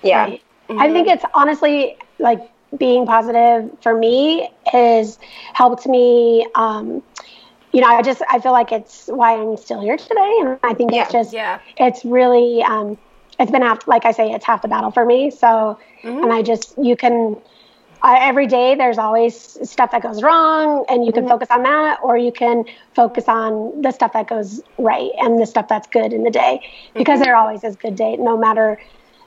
Yeah. 0.03 0.23
Right. 0.25 0.43
I 0.71 0.93
think 0.93 1.09
it's 1.09 1.25
honestly 1.35 1.97
like 2.21 2.41
being 2.79 3.05
positive 3.05 3.69
for 3.83 3.99
me 3.99 4.49
has 4.67 5.19
helped 5.53 5.87
me. 5.89 6.47
Um, 6.55 7.03
you 7.73 7.81
know, 7.81 7.89
I 7.89 8.01
just 8.03 8.23
I 8.31 8.39
feel 8.39 8.53
like 8.53 8.71
it's 8.71 9.07
why 9.09 9.35
I'm 9.35 9.57
still 9.57 9.81
here 9.81 9.97
today, 9.97 10.37
and 10.41 10.59
I 10.63 10.75
think 10.75 10.93
it's 10.93 11.11
just 11.13 11.33
Yeah. 11.33 11.59
it's 11.77 12.05
really 12.05 12.63
um, 12.63 12.97
it's 13.41 13.51
been 13.51 13.63
half 13.63 13.89
like 13.89 14.05
I 14.05 14.13
say 14.13 14.31
it's 14.31 14.45
half 14.45 14.63
the 14.63 14.69
battle 14.69 14.91
for 14.91 15.05
me. 15.05 15.31
So, 15.31 15.79
mm-hmm. 16.03 16.23
and 16.23 16.33
I 16.33 16.43
just 16.43 16.77
you 16.79 16.97
can. 16.97 17.37
I, 18.03 18.27
every 18.27 18.47
day 18.47 18.77
there's 18.77 18.97
always 18.97 19.37
stuff 19.69 19.91
that 19.91 20.01
goes 20.01 20.23
wrong 20.23 20.87
and 20.89 21.05
you 21.05 21.13
can 21.13 21.25
mm-hmm. 21.25 21.33
focus 21.33 21.49
on 21.51 21.65
that 21.65 21.99
or 22.03 22.17
you 22.17 22.33
can 22.33 22.65
focus 22.95 23.29
on 23.29 23.83
the 23.83 23.91
stuff 23.91 24.15
that 24.15 24.27
goes 24.27 24.63
right 24.79 25.11
and 25.19 25.39
the 25.39 25.45
stuff 25.45 25.69
that's 25.69 25.87
good 25.87 26.15
in 26.15 26.25
the 26.25 26.31
day 26.31 26.67
because 26.95 27.17
mm-hmm. 27.17 27.25
there 27.25 27.37
always 27.37 27.63
is 27.63 27.77
good 27.77 27.97
day 27.97 28.17
no 28.17 28.39
matter 28.39 28.81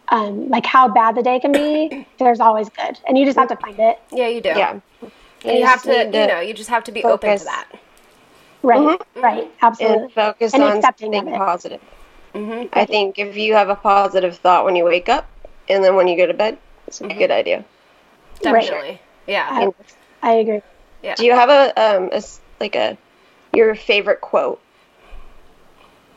um, 0.08 0.50
like 0.50 0.66
how 0.66 0.88
bad 0.88 1.14
the 1.14 1.22
day 1.22 1.40
can 1.40 1.52
be 1.52 2.08
there's 2.18 2.40
always 2.40 2.68
good 2.70 2.98
and 3.08 3.16
you 3.16 3.26
just 3.26 3.38
have 3.38 3.48
to 3.50 3.56
find 3.58 3.78
it 3.78 4.00
Yeah, 4.12 4.28
you 4.28 4.42
do. 4.42 4.50
Yeah. 4.50 4.80
And 5.46 5.60
you 5.60 5.66
have 5.66 5.84
just 5.84 5.86
to, 5.86 6.06
you 6.06 6.26
know, 6.26 6.40
you 6.40 6.56
just 6.56 6.72
have 6.72 6.84
to 6.86 6.92
be 6.92 7.04
open 7.04 7.38
to 7.38 7.46
that. 7.46 7.68
right 8.64 9.00
right 9.18 9.52
absolutely 9.62 10.06
and 10.06 10.14
focus 10.14 10.52
And 10.56 10.64
on 10.64 10.78
accepting 10.78 11.14
of 11.14 11.26
something 11.26 11.74
it. 11.74 11.82
Positive. 12.34 12.70
I 12.74 12.86
think 12.86 13.20
if 13.20 13.38
you 13.38 13.54
have 13.54 13.70
a 13.70 13.76
positive 13.76 14.38
thought 14.38 14.66
when 14.66 14.76
you 14.76 14.86
wake 14.86 15.10
up 15.10 15.28
and 15.70 15.84
then 15.84 15.96
when 15.96 16.08
you 16.08 16.18
go 16.18 16.26
to 16.26 16.34
bed, 16.34 16.58
it's 16.88 17.02
a 17.02 17.08
good 17.08 17.32
idea. 17.32 17.64
Right. 18.44 18.66
Definitely. 18.66 19.00
Yeah. 19.28 19.48
I, 19.50 20.30
I 20.30 20.34
agree 20.34 20.62
yeah. 21.04 21.16
Do 21.16 21.26
you 21.26 21.34
have 21.34 21.50
a 21.50 21.68
um 21.80 22.10
a 22.12 22.16
s 22.16 22.40
like 22.60 22.76
a 22.76 22.98
your 23.54 23.76
favorite 23.76 24.22
quote? 24.22 24.60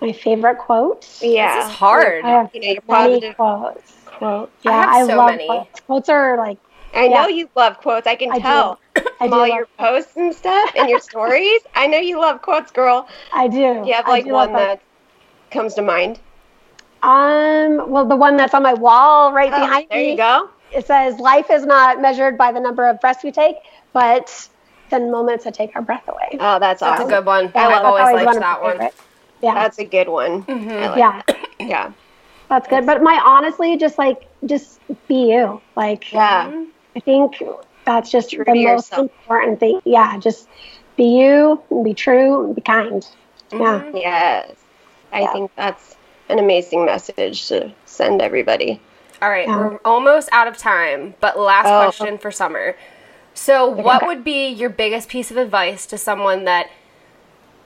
my 0.00 0.12
favorite 0.12 0.59
quote 0.59 1.07
Yeah, 1.22 1.57
This 1.59 1.66
is 1.66 1.76
hard. 1.79 2.24
I 2.24 2.29
have 2.31 2.50
You 2.55 2.61
know, 2.61 2.72
your 2.72 2.83
many 2.88 3.09
positive 3.09 3.37
quotes 3.37 3.92
quote. 4.07 4.50
yeah 4.62 4.72
have 4.72 4.94
I, 4.94 5.05
so 5.05 5.16
love 5.16 5.31
many. 5.31 5.46
quotes 5.46 5.81
quotes 5.81 6.09
are 6.09 6.37
like 6.37 6.59
I 6.94 7.09
know 7.09 7.26
you 7.26 7.48
love 7.55 7.79
quotes. 7.79 8.07
I 8.07 8.14
can 8.14 8.31
I 8.31 8.38
do. 8.38 8.42
tell 8.42 8.79
I 9.20 9.26
from 9.26 9.29
do 9.29 9.35
all 9.35 9.46
love 9.48 9.57
your 9.57 9.66
posts 9.79 10.16
and 10.16 10.35
stuff 10.35 10.70
and 10.76 10.88
your 10.88 11.00
stories. 11.12 11.61
I 11.74 11.87
know 11.88 11.98
you 11.98 12.18
love 12.20 12.40
quotes, 12.42 12.70
girl. 12.70 13.09
I 13.33 13.48
do 13.48 13.57
Do 13.83 13.88
you 13.88 13.94
have 13.94 14.07
like 14.09 14.24
one 14.26 14.52
that 14.52 14.81
comes 15.50 15.74
to 15.74 15.82
mind? 15.82 16.18
Um, 17.02 17.90
well, 17.90 18.04
the 18.06 18.16
one 18.16 18.37
that's 18.37 18.54
on 18.54 18.62
my 18.62 18.74
wall 18.74 19.32
right 19.32 19.52
Oh, 19.52 19.61
behind 19.61 19.87
there 19.90 19.98
me. 19.98 20.04
There 20.04 20.11
you 20.12 20.16
go. 20.16 20.48
It 20.72 20.87
says, 20.87 21.18
"Life 21.20 21.50
is 21.50 21.64
not 21.64 22.00
measured 22.00 22.37
by 22.37 22.52
the 22.52 22.61
number 22.61 22.88
of 22.88 23.00
breaths 23.00 23.22
we 23.22 23.30
take, 23.30 23.56
but 23.92 24.48
the 24.90 24.98
moments 25.00 25.44
that 25.44 25.54
take 25.54 25.76
our 25.76 25.82
breath 25.82 26.09
away." 26.09 26.37
Oh, 26.40 26.59
that's 26.59 26.80
That's 26.80 27.00
awesome. 27.00 27.06
a 27.06 27.09
good 27.11 27.26
one. 27.26 27.44
Yeah, 27.54 27.66
I've 27.66 27.70
that's 27.70 27.85
always 27.85 28.14
liked 28.14 28.26
one 28.26 28.38
that 28.40 28.62
one. 28.62 28.72
favorites. 28.72 29.02
Yeah, 29.42 29.54
That's 29.54 29.78
a 29.78 29.85
good 29.85 30.09
one. 30.09 30.44
I 30.48 30.52
like 30.88 30.98
yeah, 30.98 31.22
that. 31.26 31.38
Yeah. 31.61 31.92
that's 32.48 32.66
good. 32.68 32.87
But 32.87 33.02
my 33.02 33.20
honestly, 33.24 33.76
just 33.76 33.98
like, 33.98 34.26
just 34.46 34.80
be 35.09 35.30
you. 35.32 35.61
Like, 35.76 36.11
Yeah. 36.12 36.64
I 36.96 37.00
think 37.00 37.42
that's 37.85 38.11
just 38.11 38.30
True 38.30 38.44
the 38.44 38.54
most 38.54 38.90
yourself. 38.90 39.11
important 39.20 39.61
thing. 39.61 39.80
Yeah, 39.85 40.18
just 40.18 40.48
be 40.96 41.04
you, 41.20 41.62
and 41.70 41.85
be 41.85 41.92
true, 41.92 42.46
and 42.46 42.54
be 42.54 42.62
kind. 42.62 43.06
Mm-hmm. 43.50 43.96
Yeah, 43.98 44.42
Yes. 44.46 44.56
I 45.24 45.33
think 45.33 45.50
that's 45.57 45.96
an 46.29 46.38
amazing 46.38 46.85
message 46.85 47.48
to 47.48 47.72
send 47.85 48.20
everybody. 48.22 48.81
All 49.22 49.31
right, 49.31 49.46
Yeah. 49.48 49.57
we're 49.59 49.79
almost 49.85 50.29
out 50.33 50.46
of 50.48 50.57
time, 50.59 51.14
but 51.20 51.38
last 51.38 51.66
Oh. 51.68 51.83
question 51.90 52.18
for 52.18 52.31
Somer. 52.31 52.76
So, 53.35 53.66
what 53.68 54.07
would 54.07 54.24
be 54.24 54.48
your 54.48 54.70
biggest 54.70 55.09
piece 55.09 55.31
of 55.31 55.37
advice 55.37 55.87
to 55.87 55.98
someone 55.98 56.44
that 56.44 56.68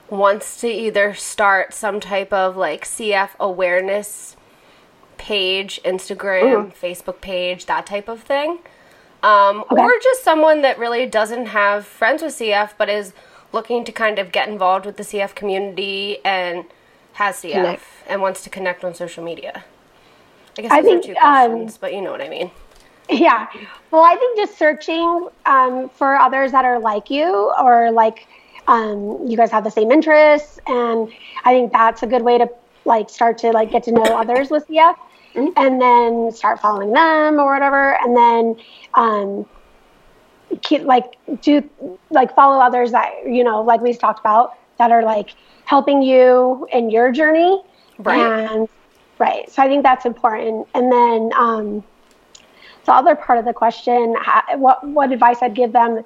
wants 0.09 0.61
to 0.61 0.69
either 0.69 1.15
start 1.15 1.73
some 1.73 2.01
type 2.01 2.33
of 2.33 2.57
like 2.57 2.85
CF 2.85 3.31
awareness 3.39 4.37
page, 5.19 5.81
Instagram, 5.85 6.73
Facebook 6.75 7.21
page, 7.21 7.67
that 7.67 7.87
type 7.87 8.09
of 8.09 8.23
thing? 8.23 8.59
Um, 9.23 9.65
Okay. 9.71 9.83
Or 9.83 9.93
just 10.03 10.25
someone 10.25 10.63
that 10.63 10.79
really 10.79 11.07
doesn't 11.07 11.47
have 11.47 11.87
friends 11.87 12.23
with 12.23 12.33
CF 12.35 12.75
but 12.79 12.89
is 12.89 13.13
looking 13.53 13.85
to 13.85 13.93
kind 13.93 14.19
of 14.19 14.33
get 14.33 14.49
involved 14.49 14.87
with 14.87 14.97
the 14.97 15.05
CF 15.05 15.35
community 15.35 16.19
and 16.25 16.65
has 17.15 17.37
CF 17.37 17.53
Connect. 17.53 17.83
and 18.09 18.23
wants 18.23 18.43
to 18.45 18.51
connect 18.51 18.85
on 18.85 18.95
social 18.95 19.25
media? 19.25 19.65
I 20.59 20.63
guess 20.63 20.73
I 20.73 20.83
those 20.83 20.91
think, 20.91 21.05
are 21.05 21.07
two 21.07 21.27
um, 21.27 21.51
questions, 21.51 21.79
but 21.79 21.95
you 21.95 22.01
know 22.03 22.11
what 22.11 22.21
I 22.21 22.29
mean. 22.29 22.51
Yeah. 23.09 23.49
Well, 23.91 24.03
I 24.03 24.15
think 24.15 24.39
just 24.39 24.57
searching 24.57 25.29
um, 25.47 25.89
for 25.91 26.15
others 26.15 26.53
that 26.53 26.65
are 26.65 26.79
like 26.79 27.11
you 27.11 27.53
or 27.61 27.91
like 27.91 28.29
um, 28.69 29.27
you 29.27 29.37
guys 29.37 29.51
have 29.51 29.65
the 29.65 29.71
same 29.71 29.91
interests, 29.91 30.61
and 30.67 31.11
I 31.45 31.53
think 31.53 31.73
that's 31.73 32.03
a 32.03 32.07
good 32.07 32.23
way 32.23 32.39
to 32.39 32.49
like 32.85 33.11
start 33.11 33.39
to 33.39 33.51
like 33.51 33.73
get 33.73 33.83
to 33.85 33.93
know 33.93 34.03
others 34.03 34.51
with 34.51 34.67
CF, 34.69 34.97
and 35.35 35.81
then 35.81 36.31
start 36.33 36.61
following 36.61 36.93
them 36.93 37.41
or 37.41 37.53
whatever, 37.53 38.01
and 38.01 38.17
then 38.17 38.57
um, 38.95 39.47
keep 40.63 40.83
like 40.83 41.17
do 41.43 41.69
like 42.11 42.35
follow 42.35 42.61
others 42.61 42.93
that 42.93 43.13
you 43.27 43.43
know 43.43 43.63
like 43.63 43.81
we've 43.81 43.99
talked 43.99 44.21
about 44.21 44.57
that 44.79 44.91
are 44.91 45.03
like 45.03 45.35
helping 45.71 46.03
you 46.03 46.67
in 46.73 46.91
your 46.91 47.13
journey 47.13 47.63
Right. 47.99 48.19
and 48.19 48.69
right 49.19 49.49
so 49.53 49.63
i 49.63 49.69
think 49.69 49.85
that's 49.85 50.05
important 50.05 50.67
and 50.75 50.91
then 50.91 51.31
um 51.37 51.85
the 52.87 52.93
other 52.93 53.15
part 53.15 53.39
of 53.39 53.45
the 53.45 53.53
question 53.53 54.17
ha- 54.19 54.45
what 54.57 54.83
what 54.89 55.13
advice 55.13 55.39
i'd 55.43 55.55
give 55.55 55.73
them 55.73 56.03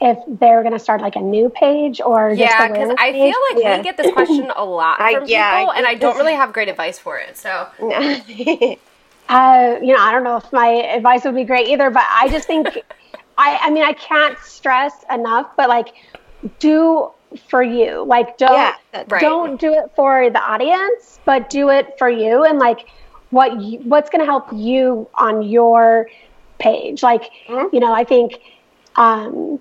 if 0.00 0.16
they're 0.40 0.62
going 0.62 0.72
to 0.72 0.78
start 0.78 1.00
like 1.02 1.14
a 1.14 1.20
new 1.20 1.48
page 1.50 2.00
or 2.00 2.32
Yeah, 2.32 2.66
because 2.68 2.90
I 2.98 3.12
page. 3.12 3.22
feel 3.32 3.40
like 3.50 3.62
Yeah. 3.62 3.76
we 3.76 3.82
get 3.84 3.96
this 3.98 4.10
question 4.12 4.50
a 4.56 4.64
lot 4.64 4.96
I- 5.08 5.14
from 5.14 5.28
yeah, 5.28 5.50
I 5.68 5.76
and 5.76 5.86
I 5.86 5.94
don't 5.94 6.16
really 6.16 6.32
have 6.34 6.52
great 6.52 6.68
advice 6.68 6.98
for 6.98 7.18
it. 7.18 7.36
So 7.36 7.68
Uh, 9.28 9.78
you 9.80 9.92
know, 9.94 10.00
I 10.00 10.10
don't 10.10 10.24
know 10.24 10.38
if 10.38 10.52
my 10.52 10.68
advice 10.68 11.24
would 11.24 11.34
be 11.36 11.44
great 11.44 11.68
either, 11.68 11.88
but 11.90 12.02
I 12.10 12.28
just 12.28 12.46
think, 12.46 12.66
I, 13.38 13.58
I 13.62 13.70
mean, 13.70 13.84
I 13.84 13.92
can't 13.92 14.36
stress 14.40 14.92
enough, 15.10 15.46
but 15.56 15.68
like, 15.68 15.94
do 16.58 17.10
for 17.36 17.62
you. 17.62 18.04
Like, 18.04 18.38
don't 18.38 18.52
Yeah, 18.52 18.74
right. 19.08 19.20
don't 19.20 19.60
do 19.60 19.72
it 19.72 19.90
for 19.94 20.30
the 20.30 20.40
audience, 20.40 21.20
but 21.24 21.50
do 21.50 21.70
it 21.70 21.98
for 21.98 22.08
you 22.08 22.44
and 22.44 22.58
like 22.58 22.88
what 23.30 23.60
you, 23.60 23.78
what's 23.80 24.10
going 24.10 24.20
to 24.20 24.26
help 24.26 24.48
you 24.52 25.08
on 25.14 25.42
your 25.42 26.08
page. 26.58 27.02
Like, 27.02 27.30
Mm-hmm. 27.48 27.74
you 27.74 27.80
know, 27.80 27.92
I 27.92 28.04
think 28.04 28.40
um, 28.96 29.58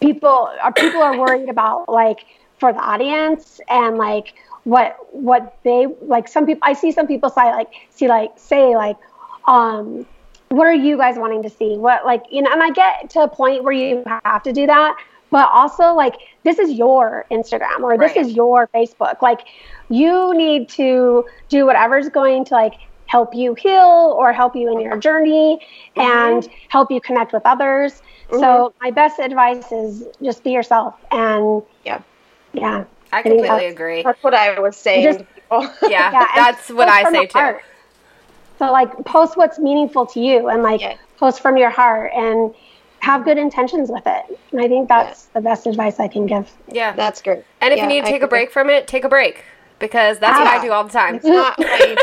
people 0.00 0.50
are 0.62 0.72
people 0.72 1.02
are 1.02 1.16
worried 1.16 1.48
about 1.48 1.88
like 1.88 2.26
for 2.58 2.72
the 2.72 2.78
audience 2.78 3.60
and 3.68 3.96
like 3.98 4.34
what 4.64 4.96
what 5.12 5.56
they 5.64 5.86
like 6.02 6.28
some 6.28 6.44
people 6.46 6.60
i 6.62 6.72
see 6.72 6.92
some 6.92 7.06
people 7.06 7.30
say 7.30 7.44
like 7.50 7.68
see 7.90 8.08
like 8.08 8.30
say 8.36 8.76
like 8.76 8.96
um 9.46 10.04
what 10.48 10.66
are 10.66 10.74
you 10.74 10.96
guys 10.96 11.16
wanting 11.16 11.42
to 11.42 11.50
see 11.50 11.76
what 11.76 12.04
like 12.04 12.22
you 12.30 12.42
know 12.42 12.50
and 12.52 12.62
i 12.62 12.70
get 12.70 13.08
to 13.10 13.20
a 13.20 13.28
point 13.28 13.62
where 13.64 13.72
you 13.72 14.02
have 14.24 14.42
to 14.42 14.52
do 14.52 14.66
that 14.66 14.96
but 15.30 15.48
also 15.52 15.94
like 15.94 16.14
this 16.44 16.58
is 16.58 16.72
your 16.72 17.26
instagram 17.30 17.80
or 17.82 17.98
this 17.98 18.16
Right. 18.16 18.26
is 18.26 18.32
your 18.32 18.68
facebook 18.68 19.22
like 19.22 19.46
you 19.88 20.34
need 20.34 20.68
to 20.70 21.24
do 21.48 21.66
whatever's 21.66 22.08
going 22.08 22.44
to 22.46 22.54
like 22.54 22.74
help 23.06 23.34
you 23.34 23.54
heal 23.54 24.14
or 24.18 24.32
help 24.32 24.54
you 24.54 24.70
in 24.70 24.80
your 24.80 24.92
mm-hmm. 24.92 25.00
journey 25.00 25.58
mm-hmm. 25.96 26.00
and 26.00 26.48
help 26.68 26.90
you 26.90 27.00
connect 27.00 27.32
with 27.32 27.42
others 27.44 28.02
so 28.30 28.38
mm-hmm. 28.38 28.84
my 28.84 28.90
best 28.90 29.18
advice 29.18 29.72
is 29.72 30.04
just 30.22 30.44
be 30.44 30.50
yourself 30.50 30.94
and 31.10 31.62
yeah, 31.84 32.02
yeah 32.52 32.84
I 33.12 33.22
think 33.22 33.36
completely 33.36 33.48
that's- 33.48 33.72
agree. 33.72 34.02
that's 34.02 34.22
what 34.22 34.34
I 34.34 34.60
was 34.60 34.76
saying 34.76 35.02
Just- 35.02 35.24
Yeah, 35.50 36.12
Yeah, 36.12 36.26
that's 36.34 36.68
what 36.68 36.88
I 36.88 37.10
say 37.10 37.24
too. 37.26 37.38
heart. 37.38 37.62
So 38.58 38.70
like 38.70 39.04
post 39.06 39.36
what's 39.36 39.58
meaningful 39.58 40.04
to 40.06 40.20
you 40.20 40.48
and 40.48 40.62
like 40.62 40.80
Yeah. 40.80 40.96
post 41.16 41.40
from 41.40 41.56
your 41.56 41.70
heart 41.70 42.12
and 42.14 42.54
have 43.00 43.24
good 43.24 43.38
intentions 43.38 43.90
with 43.90 44.06
it. 44.06 44.38
And 44.52 44.60
I 44.60 44.68
think 44.68 44.88
that's 44.88 45.24
the 45.26 45.40
best 45.40 45.66
advice 45.66 46.00
I 46.00 46.08
can 46.08 46.26
give. 46.26 46.50
Yeah, 46.68 46.92
That's 46.92 47.22
great. 47.22 47.44
and 47.60 47.72
if 47.72 47.78
Yeah, 47.78 47.84
you 47.84 47.88
need 47.88 48.04
to 48.04 48.10
take 48.10 48.22
a 48.22 48.28
break 48.28 48.50
from 48.50 48.70
it, 48.70 48.86
take 48.86 49.04
a 49.04 49.08
break 49.08 49.44
because 49.78 50.18
that's 50.18 50.38
what 50.38 50.48
I 50.48 50.60
do 50.60 50.72
all 50.72 50.84
the 50.84 50.90
time. 50.90 51.16
It's 51.16 51.24
not 51.24 51.58
life. 51.58 51.98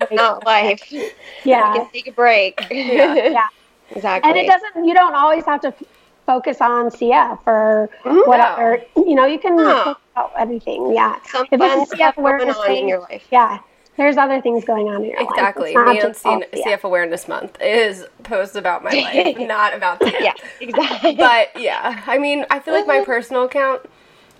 It's 0.00 0.12
not 0.12 0.44
life. 0.44 0.90
Yeah. 0.90 1.00
You 1.00 1.10
Yeah. 1.44 1.72
can 1.74 1.90
take 1.90 2.06
a 2.08 2.12
break. 2.12 2.60
Yeah. 2.70 3.46
exactly. 3.90 4.30
And 4.30 4.38
it 4.38 4.46
doesn't 4.46 4.84
you 4.84 4.94
don't 4.94 5.14
always 5.14 5.44
have 5.44 5.60
to 5.62 5.68
f- 5.68 5.82
focus 6.26 6.60
on 6.60 6.90
CF 6.90 7.38
or 7.46 7.88
mm-hmm. 8.04 8.28
whatever. 8.28 8.82
You 8.96 9.14
know, 9.14 9.26
you 9.26 9.38
can 9.38 9.56
No. 9.56 9.84
talk 9.84 10.00
about 10.12 10.32
everything. 10.38 10.92
Yeah. 10.94 11.18
Some 11.26 11.46
If 11.50 11.60
it's 11.60 11.92
a 11.92 11.96
stuff 11.96 12.14
CF 12.14 12.16
going 12.16 12.26
awareness 12.34 12.56
on 12.56 12.70
in 12.72 12.88
your 12.88 13.00
life. 13.00 13.26
Yeah. 13.30 13.58
There's 13.96 14.16
other 14.16 14.40
things 14.40 14.64
going 14.64 14.88
on 14.88 15.04
in 15.04 15.10
your 15.10 15.20
life. 15.20 15.28
Exactly. 15.30 15.70
It's 15.70 15.76
Me 15.76 15.82
on 15.82 15.96
just 15.96 16.24
all 16.24 16.40
CN- 16.40 16.64
CF 16.64 16.82
Awareness 16.82 17.28
Month 17.28 17.58
is 17.60 18.06
posts 18.22 18.56
about 18.56 18.82
my 18.82 18.90
life, 18.90 19.36
not 19.48 19.74
about 19.74 20.00
CF. 20.00 20.20
Yeah, 20.20 20.32
exactly. 20.60 21.14
But 21.16 21.48
yeah, 21.60 22.02
I 22.06 22.18
mean, 22.18 22.46
I 22.50 22.58
feel 22.58 22.72
like 22.72 22.86
my 22.86 22.98
uh-huh. 22.98 23.04
personal 23.04 23.44
account. 23.44 23.82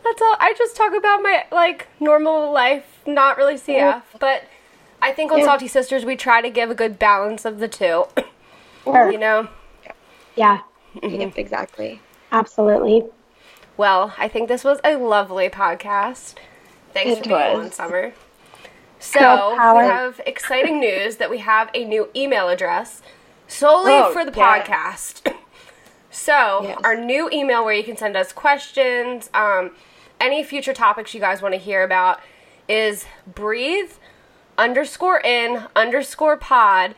That's 0.03 0.21
all. 0.23 0.37
I 0.41 0.55
just 0.57 0.75
talk 0.75 0.95
about 0.95 1.23
my 1.23 1.45
like 1.53 1.89
normal 2.01 2.51
life, 2.51 3.03
not 3.07 3.37
really 3.37 3.55
CF. 3.55 4.03
But 4.19 4.45
I 5.03 5.13
think 5.13 5.31
on 5.31 5.41
Yeah. 5.41 5.45
Salty 5.45 5.69
Cysters 5.69 6.05
we 6.05 6.17
try 6.17 6.41
to 6.41 6.51
give 6.51 6.71
a 6.71 6.75
good 6.75 6.99
balance 6.99 7.45
of 7.45 7.59
the 7.59 7.69
two. 7.69 8.07
Sure. 8.85 9.13
You 9.13 9.19
know. 9.19 9.49
Yeah. 10.35 10.63
Mm-hmm. 10.97 11.21
Yep, 11.21 11.39
exactly. 11.39 12.01
Absolutely. 12.33 13.05
Well, 13.77 14.15
I 14.19 14.29
think 14.29 14.49
this 14.49 14.65
was 14.65 14.81
a 14.85 14.97
lovely 14.97 15.49
podcast. 15.49 16.35
Thanks 16.93 17.13
It 17.13 17.23
for 17.23 17.29
being 17.29 17.59
was. 17.59 17.67
on, 17.67 17.73
Somer. 17.73 18.13
So 19.03 19.51
we 19.55 19.85
have 19.85 20.21
exciting 20.27 20.81
news 20.81 21.17
that 21.17 21.29
we 21.31 21.39
have 21.39 21.71
a 21.75 21.85
new 21.85 22.09
email 22.15 22.49
address 22.49 23.03
solely 23.49 23.93
Oh, 23.95 24.13
for 24.13 24.25
the 24.25 24.33
yeah. 24.37 24.63
podcast. 24.65 25.35
So 26.15 26.61
Yes. 26.65 26.79
our 26.85 26.95
new 26.95 27.31
email 27.33 27.65
where 27.65 27.73
you 27.73 27.83
can 27.83 27.97
send 27.97 28.19
us 28.19 28.33
questions, 28.35 29.31
um, 29.33 29.71
any 30.21 30.45
future 30.45 30.75
topics 30.75 31.15
you 31.15 31.21
guys 31.21 31.41
want 31.41 31.55
to 31.55 31.59
hear 31.59 31.83
about 31.83 32.21
is 32.69 33.07
breathe 33.27 33.93
underscore 34.59 35.21
in 35.25 35.65
underscore 35.75 36.37
pod 36.37 36.95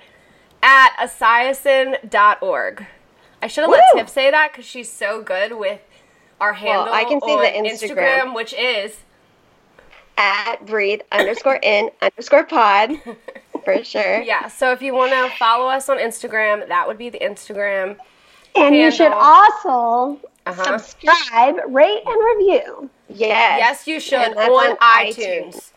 at 0.64 0.96
esiason.org. 0.98 2.86
I 3.40 3.46
should 3.46 3.62
have 3.62 3.70
let 3.70 3.82
Woo! 3.94 4.00
Tiff 4.00 4.08
say 4.08 4.32
that 4.32 4.50
because 4.50 4.64
she's 4.64 4.90
so 4.90 5.22
good 5.22 5.52
with 5.58 5.80
our 6.40 6.54
handle 6.54 6.86
well, 6.86 6.94
I 6.94 7.04
can 7.04 7.20
see 7.20 7.30
on 7.30 7.42
the 7.42 7.70
Instagram. 7.70 8.34
which 8.34 8.52
is 8.52 8.96
At 10.16 10.64
breathe 10.66 11.00
underscore 11.10 11.58
in 11.62 11.90
underscore 12.00 12.44
pod 12.44 12.92
for 13.64 13.82
sure. 13.84 14.22
yeah. 14.22 14.46
So 14.48 14.70
if 14.72 14.80
you 14.80 14.94
want 14.94 15.12
to 15.12 15.36
follow 15.38 15.66
us 15.68 15.88
on 15.88 15.98
Instagram, 15.98 16.68
that 16.68 16.86
would 16.86 16.98
be 16.98 17.08
the 17.10 17.18
Instagram. 17.18 17.96
And 18.54 18.76
you 18.76 18.90
should 18.92 19.10
also 19.12 20.20
Uh-huh. 20.46 20.78
subscribe, 20.78 21.56
rate, 21.68 22.02
and 22.06 22.38
review. 22.38 22.88
Yes. 23.08 23.58
Yes, 23.58 23.86
you 23.88 23.98
should 23.98 24.36
on, 24.36 24.38
on 24.38 24.76
iTunes. 24.76 25.16
iTunes. 25.16 25.70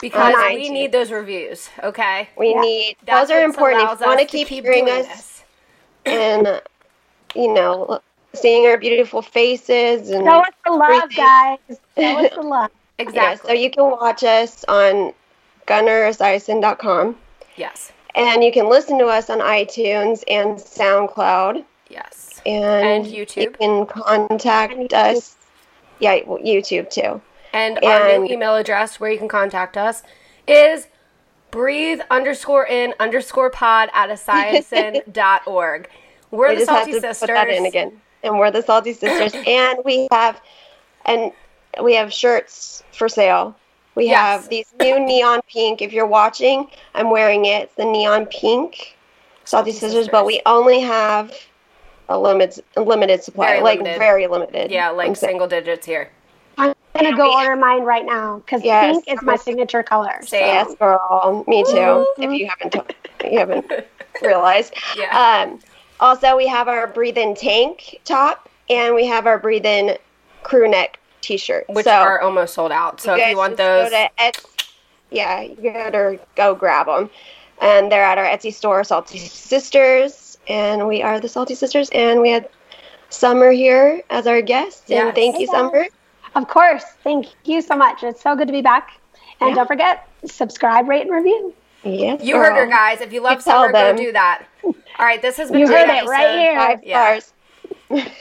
Because 0.00 0.34
On 0.34 0.54
we 0.54 0.68
iTunes. 0.68 0.72
need 0.72 0.92
those 0.92 1.10
reviews, 1.10 1.70
okay? 1.82 2.28
We 2.36 2.50
Yeah. 2.54 2.60
need 2.60 2.96
That's 3.04 3.28
those 3.28 3.36
are 3.36 3.42
important. 3.42 3.90
If 3.90 4.00
you 4.00 4.06
want 4.06 4.20
to 4.20 4.26
keep, 4.26 4.48
keep 4.48 4.64
hearing 4.64 4.88
us 4.90 5.06
this. 5.06 5.44
and 6.04 6.46
uh, 6.46 6.60
you 7.34 7.52
know 7.52 8.00
seeing 8.34 8.66
our 8.66 8.76
beautiful 8.76 9.22
faces 9.22 10.10
and 10.10 10.24
Show 10.26 10.40
us 10.40 10.48
the 10.66 10.72
love, 10.72 10.90
everything. 10.90 11.24
guys. 11.24 11.58
Show 11.96 12.18
us 12.26 12.30
the 12.34 12.42
love. 12.42 12.70
Yeah, 12.98 13.02
Exactly. 13.08 13.48
so 13.48 13.54
you 13.54 13.70
can 13.70 13.90
watch 13.90 14.22
us 14.22 14.64
on 14.68 15.12
gunnaresiason.com 15.66 17.16
yes. 17.56 17.92
and 18.14 18.44
you 18.44 18.52
can 18.52 18.68
listen 18.68 18.98
to 18.98 19.06
us 19.06 19.30
on 19.30 19.40
iTunes 19.40 20.22
and 20.28 20.56
SoundCloud 20.58 21.64
Yes. 21.88 22.40
and, 22.46 22.64
And 22.64 23.06
You 23.06 23.24
YouTube. 23.26 23.58
can 23.58 23.86
contact 23.86 24.92
us. 24.92 25.36
Yeah, 26.00 26.20
YouTube 26.20 26.90
too. 26.90 27.20
And, 27.52 27.78
our 27.84 28.18
new 28.18 28.32
email 28.32 28.56
address 28.56 28.98
where 28.98 29.10
you 29.12 29.18
can 29.18 29.28
contact 29.28 29.76
us 29.76 30.02
is 30.48 30.88
breathe 31.52 32.00
underscore 32.10 32.66
in 32.66 32.94
underscore 32.98 33.48
pod 33.50 33.90
at 33.94 34.08
esiason.org. 34.10 35.88
We're 36.32 36.48
We 36.50 36.56
the 36.56 36.64
Salty 36.66 36.92
Cysters. 36.94 37.20
put 37.20 37.26
that 37.28 37.48
in 37.48 37.64
again. 37.66 38.00
And 38.24 38.38
we're 38.38 38.50
the 38.50 38.62
Salty 38.62 38.92
Cysters, 38.92 39.34
and 39.46 39.78
we 39.84 40.08
have 40.10 40.40
and 41.04 41.30
we 41.82 41.94
have 41.94 42.12
shirts 42.12 42.82
for 42.92 43.08
sale. 43.08 43.54
We 43.94 44.06
Yes. 44.06 44.16
have 44.18 44.48
these 44.48 44.66
new 44.80 44.98
neon 44.98 45.40
pink. 45.52 45.80
If 45.82 45.92
you're 45.92 46.06
watching, 46.06 46.68
I'm 46.94 47.10
wearing 47.10 47.44
it. 47.44 47.64
It's 47.64 47.74
the 47.76 47.84
neon 47.84 48.26
pink 48.26 48.96
Salty, 49.44 49.70
Salty 49.72 49.94
Cysters, 49.94 50.08
but 50.10 50.24
we 50.26 50.40
only 50.46 50.80
have 50.80 51.32
a 52.08 52.18
limited 52.18 52.64
limited 52.76 53.22
supply, 53.22 53.46
Very 53.52 53.60
like 53.62 53.78
limited. 53.78 53.98
very 53.98 54.26
limited. 54.26 54.70
Yeah, 54.70 54.90
like 54.90 55.08
I'm 55.08 55.14
saying. 55.14 55.30
single 55.32 55.46
digits 55.48 55.86
here. 55.86 56.10
I'm 56.58 56.74
gonna 56.94 57.16
go 57.16 57.32
order 57.36 57.56
mine 57.56 57.82
right 57.82 58.04
now 58.04 58.36
because 58.44 58.62
Yes. 58.64 58.94
pink 58.94 59.04
is 59.08 59.22
my 59.22 59.36
signature 59.36 59.82
color. 59.82 60.20
so- 60.24 60.36
Yes, 60.36 60.74
girl. 60.76 61.44
Me 61.46 61.62
too. 61.64 62.06
If 62.18 62.30
you 62.32 62.48
haven't, 62.48 62.72
t- 63.20 63.30
you 63.32 63.38
haven't 63.38 63.70
realized. 64.22 64.74
Yeah. 64.96 65.44
Um, 65.46 65.60
also, 66.00 66.36
we 66.36 66.46
have 66.46 66.68
our 66.68 66.86
breathe 66.86 67.16
in 67.18 67.34
tank 67.34 68.00
top, 68.04 68.48
and 68.68 68.94
we 68.94 69.06
have 69.06 69.26
our 69.26 69.38
breathe 69.38 69.64
in 69.66 69.96
crew 70.42 70.68
neck 70.68 70.98
T-shirt. 71.24 71.64
Which 71.68 71.84
so 71.84 71.90
are 71.92 72.20
almost 72.20 72.54
sold 72.54 72.70
out. 72.70 73.00
So 73.00 73.14
if 73.14 73.28
you 73.30 73.36
want 73.36 73.56
just 73.56 73.58
go 73.58 73.82
those, 73.82 73.90
to 73.90 74.10
Etsy, 74.18 74.44
yeah, 75.10 75.40
you 75.40 75.56
gotta 75.72 76.18
go 76.36 76.54
grab 76.54 76.86
them, 76.86 77.08
and 77.60 77.90
they're 77.90 78.04
at 78.04 78.18
our 78.18 78.24
Etsy 78.26 78.52
store, 78.52 78.84
Salty 78.84 79.18
Cysters, 79.18 80.36
and 80.48 80.86
we 80.86 81.02
are 81.02 81.18
the 81.20 81.28
Salty 81.28 81.54
Cysters, 81.54 81.88
and 81.94 82.20
we 82.20 82.30
had 82.30 82.48
Somer 83.08 83.50
here 83.52 84.02
as 84.10 84.26
our 84.26 84.42
guest, 84.42 84.90
and 84.90 85.06
Yes. 85.08 85.14
thank 85.14 85.38
you, 85.38 85.46
guys. 85.46 85.56
Somer. 85.56 85.86
Of 86.34 86.48
course. 86.48 86.84
Thank 87.04 87.26
you 87.44 87.62
so 87.62 87.76
much. 87.76 88.02
It's 88.02 88.20
so 88.20 88.34
good 88.34 88.48
to 88.48 88.52
be 88.52 88.60
back. 88.62 88.90
And 89.40 89.50
Yeah. 89.50 89.54
don't 89.56 89.66
forget, 89.66 90.06
subscribe, 90.26 90.88
rate, 90.88 91.02
and 91.02 91.10
review. 91.12 91.54
Yes, 91.84 92.22
you 92.22 92.36
heard 92.36 92.54
her, 92.56 92.66
guys. 92.66 93.00
If 93.00 93.12
you 93.12 93.20
love 93.20 93.32
You 93.38 93.42
tell 93.42 93.62
summer, 93.62 93.72
go 93.72 93.78
them. 93.88 93.96
do 93.96 94.12
that. 94.12 94.42
All 94.64 94.74
right, 94.98 95.20
this 95.22 95.36
has 95.36 95.50
been 95.50 95.60
You 95.60 95.66
a 95.66 95.68
great 95.68 95.86
heard 95.88 96.04
it 96.04 96.08
right 96.08 96.38
here. 96.40 96.56
Five 96.58 96.80
Yeah. 96.82 97.18
stars. 97.18 97.32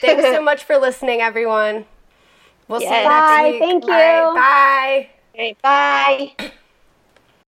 Thanks 0.01 0.24
so 0.26 0.41
much 0.49 0.64
for 0.66 0.78
listening, 0.78 1.22
everyone. 1.22 1.86
We'll 2.68 2.80
see 2.80 2.86
you 2.86 2.91
Yes. 2.91 3.09
next 3.09 3.38
Bye. 3.38 3.43
week. 3.43 3.59
Thank 3.59 3.84
All 3.84 3.89
right, 3.89 4.30
you. 4.30 4.34
bye. 4.34 5.09
Okay, 5.36 5.55
bye. 5.61 6.53